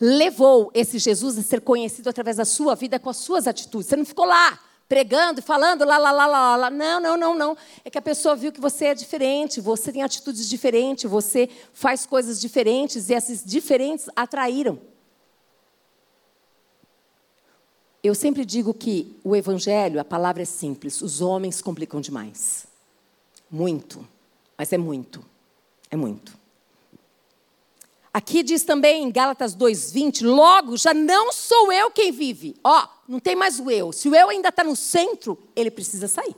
Levou 0.00 0.70
esse 0.72 0.98
Jesus 0.98 1.36
a 1.36 1.42
ser 1.42 1.60
conhecido 1.60 2.08
através 2.08 2.36
da 2.36 2.44
sua 2.44 2.74
vida 2.74 2.98
com 2.98 3.10
as 3.10 3.18
suas 3.18 3.46
atitudes. 3.46 3.88
Você 3.88 3.96
não 3.96 4.04
ficou 4.04 4.24
lá 4.24 4.58
pregando 4.88 5.42
falando 5.42 5.84
lá, 5.84 5.98
lá, 5.98 6.10
lá, 6.12 6.26
lá, 6.26 6.56
lá. 6.56 6.70
Não, 6.70 7.00
não, 7.00 7.16
não, 7.16 7.34
não. 7.34 7.56
É 7.84 7.90
que 7.90 7.98
a 7.98 8.02
pessoa 8.02 8.36
viu 8.36 8.52
que 8.52 8.60
você 8.60 8.86
é 8.86 8.94
diferente, 8.94 9.60
você 9.60 9.92
tem 9.92 10.02
atitudes 10.02 10.48
diferentes, 10.48 11.10
você 11.10 11.48
faz 11.72 12.06
coisas 12.06 12.40
diferentes 12.40 13.08
e 13.08 13.14
essas 13.14 13.44
diferentes 13.44 14.08
atraíram. 14.14 14.78
Eu 18.02 18.14
sempre 18.14 18.44
digo 18.44 18.72
que 18.72 19.18
o 19.24 19.34
evangelho, 19.34 20.00
a 20.00 20.04
palavra 20.04 20.42
é 20.42 20.46
simples, 20.46 21.02
os 21.02 21.20
homens 21.20 21.60
complicam 21.60 22.00
demais. 22.00 22.66
Muito, 23.50 24.06
mas 24.56 24.72
é 24.72 24.78
muito. 24.78 25.24
É 25.90 25.96
muito. 25.96 26.45
Aqui 28.16 28.42
diz 28.42 28.62
também 28.62 29.02
em 29.02 29.12
Gálatas 29.12 29.54
2,20: 29.54 30.24
logo 30.24 30.74
já 30.78 30.94
não 30.94 31.30
sou 31.30 31.70
eu 31.70 31.90
quem 31.90 32.10
vive. 32.10 32.56
Ó, 32.64 32.88
não 33.06 33.20
tem 33.20 33.36
mais 33.36 33.60
o 33.60 33.70
eu. 33.70 33.92
Se 33.92 34.08
o 34.08 34.14
eu 34.14 34.30
ainda 34.30 34.48
está 34.48 34.64
no 34.64 34.74
centro, 34.74 35.38
ele 35.54 35.70
precisa 35.70 36.08
sair. 36.08 36.34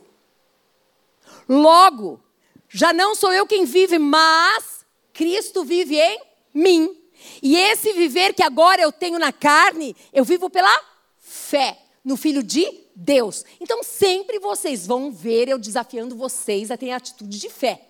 Logo, 1.49 2.21
já 2.69 2.93
não 2.93 3.15
sou 3.15 3.33
eu 3.33 3.47
quem 3.47 3.65
vive, 3.65 3.97
mas 3.97 4.85
Cristo 5.13 5.65
vive 5.65 6.01
em 6.01 6.21
mim. 6.53 7.01
E 7.41 7.57
esse 7.57 7.93
viver 7.93 8.35
que 8.35 8.43
agora 8.43 8.83
eu 8.83 8.91
tenho 8.91 9.17
na 9.17 9.31
carne, 9.33 9.95
eu 10.13 10.25
vivo 10.25 10.51
pela 10.51 10.83
fé 11.17 11.79
no 12.03 12.17
Filho 12.17 12.43
de 12.43 12.67
Deus. 12.93 13.45
Então 13.61 13.85
sempre 13.85 14.41
vocês 14.41 14.85
vão 14.85 15.13
ver 15.13 15.49
eu 15.49 15.61
desafiando 15.61 16.17
vocês 16.17 16.73
a 16.73 16.77
ter 16.77 16.91
atitude 16.91 17.39
de 17.39 17.49
fé. 17.49 17.88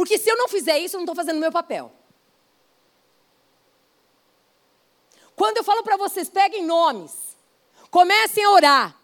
Porque 0.00 0.16
se 0.16 0.30
eu 0.30 0.36
não 0.38 0.48
fizer 0.48 0.78
isso, 0.78 0.96
eu 0.96 1.00
não 1.00 1.04
estou 1.04 1.14
fazendo 1.14 1.36
o 1.36 1.40
meu 1.40 1.52
papel. 1.52 1.92
Quando 5.36 5.58
eu 5.58 5.62
falo 5.62 5.82
para 5.82 5.98
vocês, 5.98 6.30
peguem 6.30 6.64
nomes, 6.64 7.36
comecem 7.90 8.42
a 8.42 8.50
orar, 8.50 8.96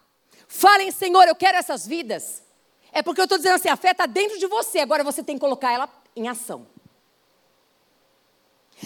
falem, 0.48 0.90
Senhor, 0.90 1.28
eu 1.28 1.36
quero 1.36 1.58
essas 1.58 1.86
vidas. 1.86 2.42
É 2.90 3.02
porque 3.02 3.20
eu 3.20 3.24
estou 3.24 3.36
dizendo 3.36 3.56
assim, 3.56 3.68
a 3.68 3.76
fé 3.76 3.90
está 3.90 4.06
dentro 4.06 4.38
de 4.38 4.46
você, 4.46 4.78
agora 4.78 5.04
você 5.04 5.22
tem 5.22 5.36
que 5.36 5.40
colocar 5.42 5.70
ela 5.70 5.86
em 6.16 6.30
ação. 6.30 6.66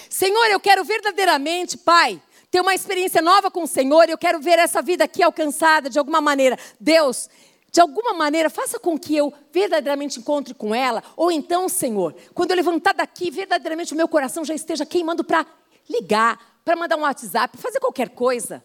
Senhor, 0.09 0.47
eu 0.47 0.59
quero 0.59 0.83
verdadeiramente, 0.83 1.79
Pai, 1.79 2.21
ter 2.51 2.61
uma 2.61 2.75
experiência 2.75 3.23
nova 3.23 3.53
com 3.53 3.63
o 3.63 3.69
Senhor, 3.69 4.09
eu 4.09 4.19
quero 4.19 4.41
ver 4.41 4.59
essa 4.59 4.83
vida 4.83 5.05
aqui 5.05 5.23
alcançada 5.23 5.89
de 5.89 5.97
alguma 5.97 6.21
maneira. 6.21 6.59
Deus, 6.81 7.31
de 7.73 7.81
alguma 7.81 8.13
maneira, 8.15 8.51
faça 8.51 8.79
com 8.79 8.99
que 8.99 9.17
eu 9.17 9.33
verdadeiramente 9.53 10.19
encontre 10.19 10.53
com 10.55 10.75
ela. 10.75 11.03
Ou 11.17 11.31
então, 11.31 11.69
Senhor, 11.69 12.15
quando 12.35 12.51
eu 12.51 12.57
levantar 12.57 12.93
daqui, 12.93 13.31
verdadeiramente 13.31 13.93
o 13.93 13.97
meu 13.97 14.09
coração 14.09 14.45
já 14.45 14.55
esteja 14.55 14.85
queimando 14.85 15.23
para 15.23 15.47
ligar, 15.89 16.61
para 16.65 16.75
mandar 16.75 16.97
um 16.97 17.03
WhatsApp, 17.03 17.57
fazer 17.57 17.79
qualquer 17.79 18.11
coisa. 18.11 18.65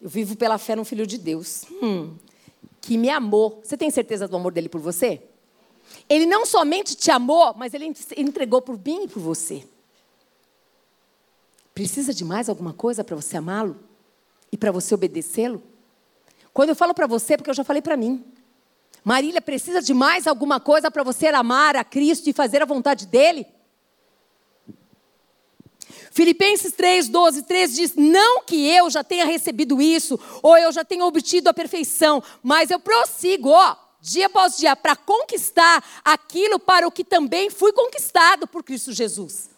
Eu 0.00 0.08
vivo 0.08 0.34
pela 0.36 0.56
fé 0.56 0.74
no 0.74 0.84
Filho 0.84 1.06
de 1.06 1.18
Deus, 1.18 1.64
hum, 1.82 2.16
que 2.80 2.96
me 2.96 3.10
amou. 3.10 3.60
Você 3.62 3.76
tem 3.76 3.90
certeza 3.90 4.26
do 4.26 4.36
amor 4.36 4.52
dele 4.52 4.70
por 4.70 4.80
você? 4.80 5.22
Ele 6.08 6.24
não 6.24 6.46
somente 6.46 6.94
te 6.94 7.10
amou, 7.10 7.52
mas 7.54 7.74
ele 7.74 7.92
entregou 8.16 8.62
por 8.62 8.78
mim 8.78 9.04
e 9.04 9.08
por 9.08 9.20
você. 9.20 9.66
Precisa 11.74 12.14
de 12.14 12.24
mais 12.24 12.48
alguma 12.48 12.72
coisa 12.72 13.04
para 13.04 13.16
você 13.16 13.36
amá-lo? 13.36 13.89
E 14.52 14.56
para 14.56 14.72
você 14.72 14.94
obedecê-lo? 14.94 15.62
Quando 16.52 16.70
eu 16.70 16.76
falo 16.76 16.94
para 16.94 17.06
você, 17.06 17.34
é 17.34 17.36
porque 17.36 17.50
eu 17.50 17.54
já 17.54 17.64
falei 17.64 17.80
para 17.80 17.96
mim. 17.96 18.24
Marília, 19.04 19.40
precisa 19.40 19.80
de 19.80 19.94
mais 19.94 20.26
alguma 20.26 20.60
coisa 20.60 20.90
para 20.90 21.02
você 21.02 21.28
amar 21.28 21.76
a 21.76 21.84
Cristo 21.84 22.28
e 22.28 22.32
fazer 22.32 22.62
a 22.62 22.66
vontade 22.66 23.06
dele? 23.06 23.46
Filipenses 26.10 26.72
3, 26.72 27.08
12, 27.08 27.42
13 27.44 27.74
diz: 27.74 27.94
Não 27.94 28.42
que 28.42 28.68
eu 28.68 28.90
já 28.90 29.02
tenha 29.02 29.24
recebido 29.24 29.80
isso, 29.80 30.18
ou 30.42 30.58
eu 30.58 30.72
já 30.72 30.84
tenha 30.84 31.06
obtido 31.06 31.48
a 31.48 31.54
perfeição, 31.54 32.22
mas 32.42 32.70
eu 32.70 32.80
prossigo, 32.80 33.48
ó, 33.50 33.76
dia 34.00 34.26
após 34.26 34.56
dia, 34.56 34.74
para 34.74 34.96
conquistar 34.96 35.82
aquilo 36.04 36.58
para 36.58 36.86
o 36.86 36.90
que 36.90 37.04
também 37.04 37.48
fui 37.48 37.72
conquistado 37.72 38.46
por 38.46 38.64
Cristo 38.64 38.92
Jesus. 38.92 39.48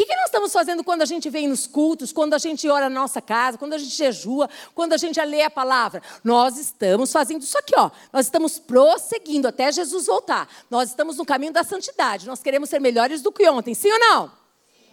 Que, 0.00 0.06
que 0.06 0.16
nós 0.16 0.26
estamos 0.26 0.50
fazendo 0.50 0.82
quando 0.82 1.02
a 1.02 1.04
gente 1.04 1.28
vem 1.28 1.46
nos 1.46 1.66
cultos, 1.66 2.10
quando 2.10 2.32
a 2.32 2.38
gente 2.38 2.66
ora 2.66 2.88
na 2.88 3.00
nossa 3.00 3.20
casa, 3.20 3.58
quando 3.58 3.74
a 3.74 3.78
gente 3.78 3.94
jejua, 3.94 4.48
quando 4.74 4.94
a 4.94 4.96
gente 4.96 5.22
lê 5.22 5.42
a 5.42 5.50
palavra? 5.50 6.02
Nós 6.24 6.56
estamos 6.56 7.12
fazendo 7.12 7.42
isso 7.42 7.58
aqui, 7.58 7.74
ó. 7.76 7.90
Nós 8.10 8.24
estamos 8.24 8.58
prosseguindo 8.58 9.46
até 9.46 9.70
Jesus 9.70 10.06
voltar. 10.06 10.48
Nós 10.70 10.88
estamos 10.88 11.18
no 11.18 11.26
caminho 11.26 11.52
da 11.52 11.62
santidade. 11.62 12.26
Nós 12.26 12.42
queremos 12.42 12.70
ser 12.70 12.80
melhores 12.80 13.20
do 13.20 13.30
que 13.30 13.46
ontem, 13.50 13.74
sim 13.74 13.92
ou 13.92 13.98
não? 13.98 14.32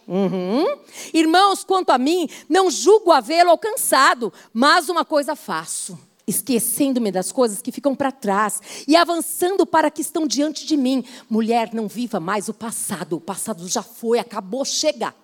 Uhum. 0.09 0.77
Irmãos, 1.13 1.63
quanto 1.63 1.91
a 1.91 1.97
mim, 1.97 2.29
não 2.49 2.69
julgo 2.69 3.13
havê-lo 3.13 3.51
alcançado, 3.51 4.33
mas 4.51 4.89
uma 4.89 5.05
coisa 5.05 5.37
faço. 5.37 5.97
Esquecendo-me 6.27 7.11
das 7.11 7.31
coisas 7.31 7.61
que 7.61 7.71
ficam 7.71 7.95
para 7.95 8.11
trás 8.11 8.61
e 8.85 8.95
avançando 8.97 9.65
para 9.65 9.89
que 9.89 10.01
estão 10.01 10.27
diante 10.27 10.65
de 10.65 10.75
mim. 10.75 11.05
Mulher, 11.29 11.73
não 11.73 11.87
viva 11.87 12.19
mais 12.19 12.49
o 12.49 12.53
passado. 12.53 13.15
O 13.15 13.21
passado 13.21 13.67
já 13.67 13.81
foi, 13.81 14.19
acabou, 14.19 14.65
chega. 14.65 15.15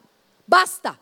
Basta. 0.47 0.97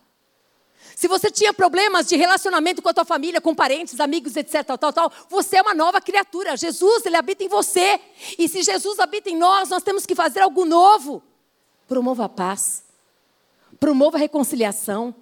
Se 0.96 1.08
você 1.08 1.32
tinha 1.32 1.54
problemas 1.54 2.08
de 2.08 2.16
relacionamento 2.16 2.82
com 2.82 2.90
a 2.90 2.94
tua 2.94 3.06
família, 3.06 3.40
com 3.40 3.56
parentes, 3.56 4.00
amigos, 4.00 4.36
etc, 4.36 4.64
tal, 4.64 4.78
tal, 4.78 4.94
tal, 4.94 5.12
você 5.30 5.58
é 5.58 5.62
uma 5.62 5.74
nova 5.74 6.02
criatura. 6.02 6.58
Jesus, 6.58 7.06
ele 7.06 7.16
habita 7.16 7.44
em 7.44 7.48
você. 7.48 8.00
E 8.38 8.48
se 8.50 8.62
Jesus 8.64 9.00
habita 9.00 9.30
em 9.30 9.38
nós, 9.38 9.70
nós 9.70 9.84
temos 9.84 10.06
que 10.06 10.16
fazer 10.16 10.42
algo 10.42 10.66
novo. 10.66 11.24
Promova 11.88 12.26
a 12.26 12.30
paz. 12.30 12.84
Promova 13.80 14.18
a 14.18 14.20
reconciliação. 14.20 15.14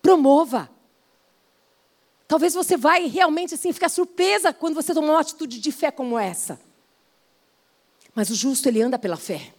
Promova. 0.00 0.70
Talvez 2.32 2.54
você 2.54 2.78
vai 2.78 3.08
realmente 3.08 3.56
assim 3.56 3.74
ficar 3.74 3.90
surpresa 3.90 4.54
quando 4.54 4.74
você 4.74 4.94
tomar 4.94 5.12
uma 5.12 5.20
atitude 5.20 5.60
de 5.60 5.70
fé 5.70 5.90
como 5.90 6.18
essa. 6.18 6.58
Mas 8.14 8.30
o 8.30 8.34
justo 8.34 8.66
ele 8.70 8.80
anda 8.80 8.98
pela 8.98 9.18
fé. 9.18 9.52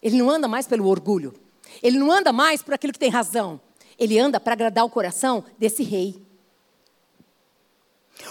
Ele 0.00 0.16
não 0.16 0.30
anda 0.30 0.48
mais 0.48 0.66
pelo 0.66 0.88
orgulho. 0.88 1.34
Ele 1.82 1.98
não 1.98 2.10
anda 2.10 2.32
mais 2.32 2.62
por 2.62 2.72
aquilo 2.72 2.94
que 2.94 2.98
tem 2.98 3.10
razão. 3.10 3.60
Ele 3.98 4.18
anda 4.18 4.40
para 4.40 4.54
agradar 4.54 4.82
o 4.82 4.88
coração 4.88 5.44
desse 5.58 5.82
rei. 5.82 6.26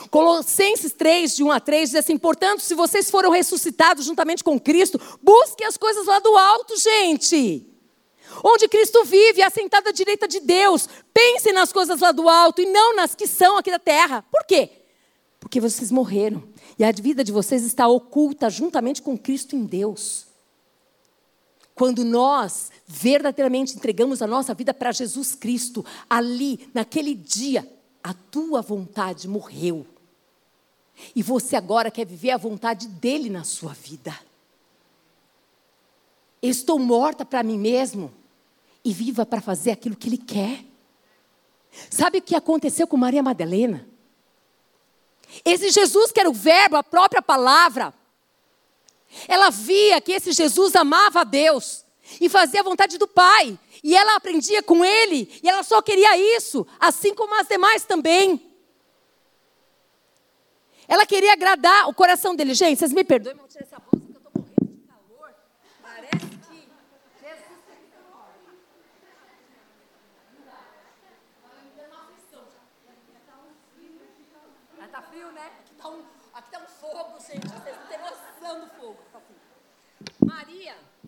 Colossenses 0.09 0.91
3, 0.93 1.36
de 1.36 1.43
1 1.43 1.51
a 1.51 1.59
3, 1.59 1.91
diz 1.91 1.99
assim: 1.99 2.17
Portanto, 2.17 2.61
se 2.61 2.74
vocês 2.74 3.11
foram 3.11 3.30
ressuscitados 3.30 4.03
juntamente 4.03 4.43
com 4.43 4.59
Cristo, 4.59 4.99
busquem 5.22 5.67
as 5.67 5.78
coisas 5.78 6.07
lá 6.07 6.17
do 6.17 6.36
alto, 6.36 6.76
gente 6.76 7.70
onde 8.43 8.67
Cristo 8.67 9.03
vive, 9.03 9.41
assentado 9.41 9.89
à 9.89 9.91
direita 9.91 10.27
de 10.27 10.39
Deus. 10.39 10.87
Pensem 11.13 11.53
nas 11.53 11.71
coisas 11.71 11.99
lá 11.99 12.11
do 12.11 12.27
alto 12.27 12.61
e 12.61 12.65
não 12.65 12.95
nas 12.95 13.15
que 13.15 13.27
são 13.27 13.57
aqui 13.57 13.71
da 13.71 13.79
terra. 13.79 14.23
Por 14.31 14.43
quê? 14.45 14.69
Porque 15.39 15.59
vocês 15.59 15.91
morreram 15.91 16.43
e 16.77 16.83
a 16.83 16.91
vida 16.91 17.23
de 17.23 17.31
vocês 17.31 17.63
está 17.63 17.87
oculta 17.87 18.49
juntamente 18.49 19.01
com 19.01 19.17
Cristo 19.17 19.55
em 19.55 19.65
Deus. 19.65 20.27
Quando 21.73 22.03
nós 22.03 22.71
verdadeiramente 22.85 23.75
entregamos 23.75 24.21
a 24.21 24.27
nossa 24.27 24.53
vida 24.53 24.73
para 24.73 24.91
Jesus 24.91 25.33
Cristo, 25.33 25.85
ali, 26.09 26.69
naquele 26.73 27.15
dia, 27.15 27.65
a 28.03 28.13
tua 28.13 28.61
vontade 28.61 29.29
morreu. 29.29 29.87
E 31.15 31.23
você 31.23 31.55
agora 31.55 31.89
quer 31.89 32.05
viver 32.05 32.31
a 32.31 32.37
vontade 32.37 32.87
dele 32.87 33.29
na 33.29 33.45
sua 33.45 33.73
vida. 33.73 34.13
estou 36.41 36.77
morta 36.77 37.23
para 37.23 37.43
mim 37.43 37.57
mesmo 37.57 38.18
e 38.84 38.93
viva 38.93 39.25
para 39.25 39.41
fazer 39.41 39.71
aquilo 39.71 39.95
que 39.95 40.09
Ele 40.09 40.17
quer. 40.17 40.63
Sabe 41.89 42.19
o 42.19 42.21
que 42.21 42.36
aconteceu 42.36 42.88
com 42.88 42.97
Maria 42.97 43.21
Madalena? 43.21 43.88
Esse 45.45 45.69
Jesus 45.69 46.11
que 46.11 46.19
era 46.19 46.30
o 46.30 46.34
Verbo, 46.34 46.75
a 46.75 46.84
própria 46.84 47.21
palavra, 47.21 47.93
ela 49.27 49.49
via 49.49 50.01
que 50.01 50.11
esse 50.11 50.32
Jesus 50.32 50.75
amava 50.75 51.21
a 51.21 51.23
Deus 51.23 51.86
e 52.19 52.27
fazia 52.27 52.61
a 52.61 52.63
vontade 52.63 52.97
do 52.97 53.07
Pai, 53.07 53.57
e 53.84 53.95
ela 53.95 54.15
aprendia 54.15 54.63
com 54.63 54.84
ele, 54.84 55.30
e 55.43 55.47
ela 55.47 55.61
só 55.63 55.82
queria 55.82 56.17
isso, 56.36 56.65
assim 56.80 57.13
como 57.13 57.39
as 57.39 57.47
demais 57.47 57.86
também. 57.86 58.49
Ela 60.88 61.05
queria 61.05 61.34
agradar 61.34 61.88
o 61.88 61.93
coração 61.93 62.36
dele. 62.36 62.55
Gente, 62.55 62.80
vocês 62.80 62.91
me 62.91 63.03
perdoem, 63.03 63.36
vou 63.36 63.47
tirar 63.47 63.63
essa 63.63 63.78
bolsa. 77.38 78.30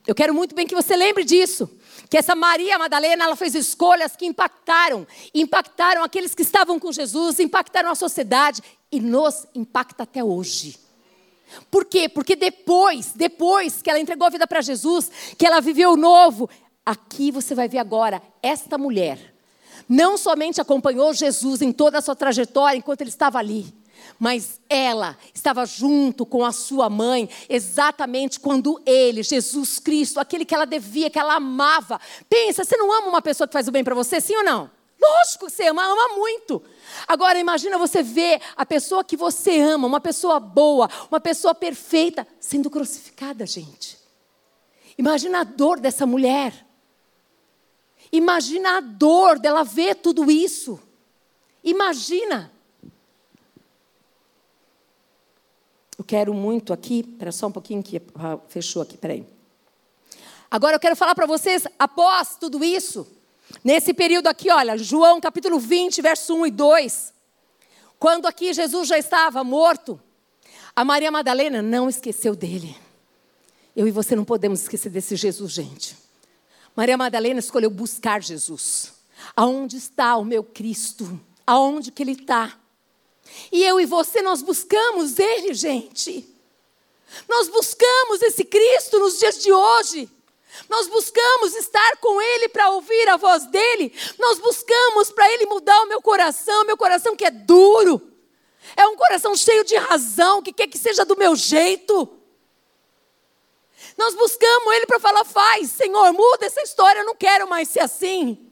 Eu 0.06 0.16
quero 0.16 0.34
muito 0.34 0.56
bem 0.56 0.66
que 0.66 0.76
você 0.76 0.96
lembre 0.96 1.24
disso. 1.24 1.70
Que 2.10 2.18
essa 2.18 2.36
Maria 2.36 2.78
Madalena, 2.78 3.24
ela 3.24 3.36
fez 3.36 3.56
escolhas 3.56 4.16
que 4.16 4.26
impactaram, 4.26 5.08
impactaram 5.34 6.04
aqueles 6.04 6.36
que 6.36 6.42
estavam 6.42 6.80
com 6.80 6.92
Jesus, 6.92 7.40
impactaram 7.40 7.90
a 7.90 7.96
sociedade 7.96 8.62
e 8.92 9.00
nos 9.00 9.46
impacta 9.56 10.04
até 10.04 10.24
hoje. 10.24 10.78
Por 11.70 11.86
quê? 11.86 12.10
Porque 12.10 12.36
depois, 12.36 13.14
depois 13.14 13.82
que 13.82 13.90
ela 13.90 14.00
entregou 14.00 14.28
a 14.28 14.32
vida 14.32 14.48
para 14.48 14.62
Jesus, 14.62 15.10
que 15.38 15.46
ela 15.46 15.62
viveu 15.62 15.96
novo, 15.96 16.50
aqui 16.86 17.32
você 17.32 17.54
vai 17.56 17.70
ver 17.70 17.78
agora 17.78 18.22
esta 18.42 18.78
mulher 18.78 19.32
não 19.92 20.18
somente 20.18 20.62
acompanhou 20.62 21.14
Jesus 21.14 21.62
em 21.62 21.74
toda 21.74 21.98
a 21.98 22.02
sua 22.02 22.16
trajetória 22.16 22.78
enquanto 22.78 23.02
ele 23.02 23.10
estava 23.10 23.38
ali, 23.40 23.74
mas 24.22 24.62
ela 24.70 25.18
estava 25.34 25.66
junto 25.66 26.28
com 26.28 26.46
a 26.46 26.52
sua 26.52 26.92
mãe, 26.92 27.28
exatamente 27.50 28.40
quando 28.40 28.80
ele, 28.86 29.24
Jesus 29.24 29.80
Cristo, 29.80 30.20
aquele 30.20 30.46
que 30.46 30.54
ela 30.54 30.66
devia, 30.66 31.10
que 31.10 31.18
ela 31.18 31.38
amava. 31.38 32.00
Pensa, 32.30 32.64
você 32.64 32.78
não 32.78 32.94
ama 32.94 33.08
uma 33.08 33.22
pessoa 33.24 33.48
que 33.48 33.54
faz 33.54 33.68
o 33.68 33.72
bem 33.72 33.84
para 33.84 33.96
você, 33.96 34.22
sim 34.22 34.36
ou 34.36 34.44
não? 34.44 34.70
Lógico 35.02 35.48
que 35.48 35.52
você 35.52 35.70
ama, 35.70 35.84
ama 35.84 36.16
muito. 36.16 36.62
Agora 37.08 37.40
imagina 37.40 37.80
você 37.80 38.04
ver 38.04 38.40
a 38.56 38.64
pessoa 38.64 39.04
que 39.04 39.18
você 39.18 39.60
ama, 39.60 39.88
uma 39.88 40.00
pessoa 40.00 40.40
boa, 40.40 40.88
uma 41.10 41.20
pessoa 41.20 41.56
perfeita, 41.56 42.28
sendo 42.40 42.70
crucificada, 42.70 43.44
gente. 43.48 43.98
Imagina 45.00 45.40
a 45.40 45.44
dor 45.44 45.80
dessa 45.80 46.06
mulher. 46.06 46.54
Imagina 48.12 48.78
a 48.78 48.82
dor 48.82 49.40
dela 49.40 49.64
ver 49.64 49.96
tudo 49.96 50.30
isso. 50.30 50.80
Imagina. 51.64 52.52
Eu 56.02 56.06
quero 56.06 56.34
muito 56.34 56.74
aqui, 56.74 57.02
espera 57.02 57.32
só 57.32 57.46
um 57.46 57.52
pouquinho 57.52 57.84
que 57.84 58.02
ah, 58.16 58.40
fechou 58.50 58.82
aqui, 58.82 58.98
peraí. 58.98 59.24
Agora 60.50 60.76
eu 60.76 60.80
quero 60.80 60.96
falar 60.96 61.14
para 61.14 61.28
vocês, 61.28 61.68
após 61.78 62.36
tudo 62.40 62.64
isso, 62.64 63.08
nesse 63.64 63.94
período 63.94 64.26
aqui, 64.26 64.50
olha, 64.50 64.76
João 64.80 65.22
capítulo 65.22 65.60
20, 65.60 66.02
verso 66.02 66.34
1 66.34 66.48
e 66.48 66.52
2. 66.52 67.14
Quando 68.00 68.26
aqui 68.26 68.52
Jesus 68.52 68.88
já 68.88 68.98
estava 68.98 69.44
morto, 69.44 70.02
a 70.76 70.84
Maria 70.84 71.12
Madalena 71.12 71.62
não 71.62 71.88
esqueceu 71.88 72.36
dele. 72.36 72.76
Eu 73.76 73.88
e 73.88 73.92
você 73.92 74.16
não 74.16 74.26
podemos 74.26 74.62
esquecer 74.62 74.90
desse 74.90 75.16
Jesus, 75.16 75.52
gente. 75.52 75.96
Maria 76.76 76.98
Madalena 76.98 77.40
escolheu 77.40 77.70
buscar 77.70 78.24
Jesus. 78.24 78.92
Aonde 79.36 79.78
está 79.78 80.18
o 80.18 80.26
meu 80.26 80.44
Cristo? 80.44 81.22
Aonde 81.46 81.92
que 81.92 82.02
ele 82.02 82.14
está? 82.14 82.60
E 83.52 83.64
eu 83.64 83.80
e 83.80 83.86
você, 83.86 84.22
nós 84.22 84.42
buscamos 84.42 85.20
Ele, 85.20 85.54
gente. 85.54 86.28
Nós 87.28 87.48
buscamos 87.50 88.22
esse 88.22 88.44
Cristo 88.44 89.00
nos 89.00 89.20
dias 89.20 89.42
de 89.42 89.52
hoje. 89.52 90.10
Nós 90.70 90.88
buscamos 90.88 91.56
estar 91.56 91.98
com 91.98 92.22
Ele 92.22 92.50
para 92.50 92.70
ouvir 92.70 93.08
a 93.10 93.18
voz 93.18 93.46
dEle. 93.48 93.94
Nós 94.18 94.40
buscamos 94.40 95.12
para 95.12 95.32
Ele 95.32 95.46
mudar 95.46 95.82
o 95.82 95.88
meu 95.88 96.02
coração, 96.02 96.66
meu 96.66 96.78
coração 96.78 97.16
que 97.16 97.26
é 97.26 97.32
duro. 97.32 98.02
É 98.76 98.86
um 98.88 98.96
coração 98.96 99.36
cheio 99.36 99.64
de 99.64 99.76
razão, 99.76 100.42
que 100.42 100.54
quer 100.54 100.68
que 100.68 100.78
seja 100.78 101.04
do 101.04 101.18
meu 101.18 101.36
jeito. 101.36 102.18
Nós 103.98 104.14
buscamos 104.14 104.74
Ele 104.74 104.86
para 104.86 105.00
falar: 105.00 105.24
faz, 105.26 105.72
Senhor, 105.72 106.14
muda 106.14 106.46
essa 106.46 106.62
história, 106.62 107.00
eu 107.00 107.06
não 107.06 107.16
quero 107.16 107.48
mais 107.48 107.70
ser 107.70 107.82
assim. 107.82 108.51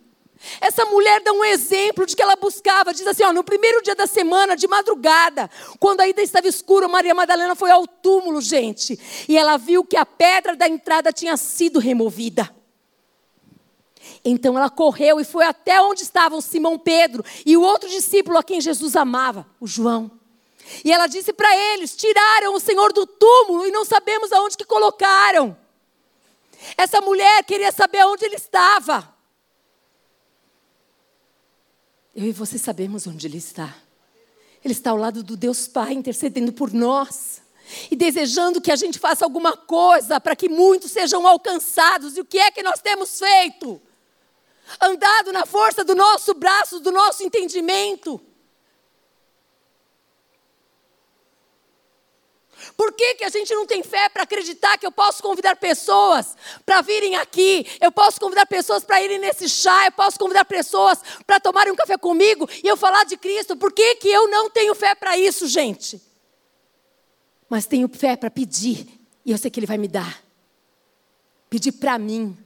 Essa 0.62 0.86
mulher 0.86 1.22
dá 1.22 1.34
um 1.34 1.44
exemplo 1.44 2.06
de 2.06 2.16
que 2.16 2.22
ela 2.22 2.36
buscava, 2.36 2.94
diz 2.94 3.06
assim: 3.06 3.24
ó, 3.24 3.34
no 3.34 3.44
primeiro 3.44 3.82
dia 3.82 3.96
da 3.96 4.08
semana, 4.08 4.56
de 4.56 4.68
madrugada, 4.68 5.50
quando 5.80 6.02
ainda 6.02 6.22
estava 6.22 6.48
escuro, 6.48 6.90
Maria 6.90 7.14
Madalena 7.14 7.56
foi 7.56 7.72
ao 7.72 7.86
túmulo, 7.86 8.40
gente, 8.40 8.98
e 9.28 9.38
ela 9.38 9.58
viu 9.58 9.84
que 9.84 9.98
a 9.98 10.06
pedra 10.06 10.56
da 10.56 10.68
entrada 10.68 11.12
tinha 11.12 11.36
sido 11.36 11.80
removida. 11.80 12.50
Então 14.24 14.58
ela 14.58 14.70
correu 14.70 15.20
e 15.20 15.26
foi 15.26 15.46
até 15.46 15.82
onde 15.82 16.04
estavam 16.04 16.42
Simão 16.42 16.78
Pedro 16.80 17.24
e 17.46 17.56
o 17.56 17.62
outro 17.62 17.90
discípulo 17.90 18.38
a 18.38 18.44
quem 18.44 18.62
Jesus 18.62 18.96
amava, 18.96 19.46
o 19.60 19.68
João. 19.68 20.12
E 20.84 20.92
ela 20.92 21.08
disse 21.08 21.34
para 21.34 21.54
eles: 21.74 21.96
tiraram 21.96 22.54
o 22.54 22.60
Senhor 22.60 22.94
do 22.94 23.06
túmulo 23.06 23.68
e 23.68 23.72
não 23.72 23.84
sabemos 23.84 24.32
aonde 24.32 24.58
que 24.58 24.66
colocaram. 24.66 25.58
Essa 26.78 27.02
mulher 27.02 27.44
queria 27.44 27.72
saber 27.72 28.06
onde 28.06 28.26
ele 28.26 28.36
estava. 28.36 29.19
Eu 32.16 32.26
e 32.26 32.32
você 32.32 32.58
sabemos 32.58 33.06
onde 33.08 33.28
Ele 33.28 33.38
está. 33.38 33.76
Ele 34.64 34.74
está 34.74 34.92
ao 34.92 34.98
lado 34.98 35.24
do 35.24 35.38
Deus 35.38 35.68
Pai, 35.68 35.94
intercedendo 35.94 36.52
por 36.52 36.74
nós 36.74 37.42
e 37.90 37.96
desejando 37.96 38.60
que 38.60 38.72
a 38.72 38.76
gente 38.76 39.00
faça 39.00 39.24
alguma 39.24 39.56
coisa 39.56 40.20
para 40.20 40.36
que 40.36 40.50
muitos 40.50 40.92
sejam 40.92 41.28
alcançados. 41.28 42.18
E 42.18 42.22
o 42.22 42.26
que 42.26 42.40
é 42.40 42.52
que 42.52 42.64
nós 42.64 42.82
temos 42.82 43.20
feito? 43.20 43.82
Andado 44.82 45.32
na 45.32 45.46
força 45.46 45.84
do 45.84 45.96
nosso 45.96 46.34
braço, 46.34 46.80
do 46.80 46.92
nosso 46.92 47.24
entendimento. 47.24 48.20
Por 52.76 52.94
que, 52.94 53.16
que 53.16 53.24
a 53.24 53.30
gente 53.30 53.54
não 53.54 53.66
tem 53.66 53.84
fé 53.84 54.10
para 54.10 54.24
acreditar 54.24 54.78
que 54.78 54.86
eu 54.86 54.92
posso 54.92 55.22
convidar 55.22 55.56
pessoas 55.56 56.36
para 56.66 56.82
virem 56.82 57.16
aqui? 57.16 57.66
Eu 57.82 57.92
posso 57.92 58.20
convidar 58.20 58.46
pessoas 58.46 58.84
para 58.84 59.02
irem 59.02 59.20
nesse 59.20 59.48
chá, 59.50 59.86
eu 59.86 59.92
posso 59.92 60.18
convidar 60.18 60.46
pessoas 60.46 61.00
para 61.26 61.40
tomarem 61.40 61.72
um 61.72 61.76
café 61.76 61.98
comigo 61.98 62.50
e 62.64 62.68
eu 62.68 62.78
falar 62.78 63.06
de 63.06 63.18
Cristo. 63.18 63.56
Por 63.56 63.72
que, 63.72 63.96
que 63.96 64.08
eu 64.08 64.28
não 64.30 64.50
tenho 64.50 64.74
fé 64.76 64.96
para 64.96 65.18
isso, 65.18 65.48
gente? 65.48 66.02
Mas 67.50 67.66
tenho 67.66 67.88
fé 67.90 68.16
para 68.16 68.30
pedir 68.30 68.88
e 69.26 69.32
eu 69.32 69.38
sei 69.38 69.50
que 69.50 69.60
Ele 69.60 69.68
vai 69.68 69.78
me 69.78 69.88
dar. 69.88 70.24
Pedir 71.50 71.72
para 71.74 71.98
mim. 71.98 72.38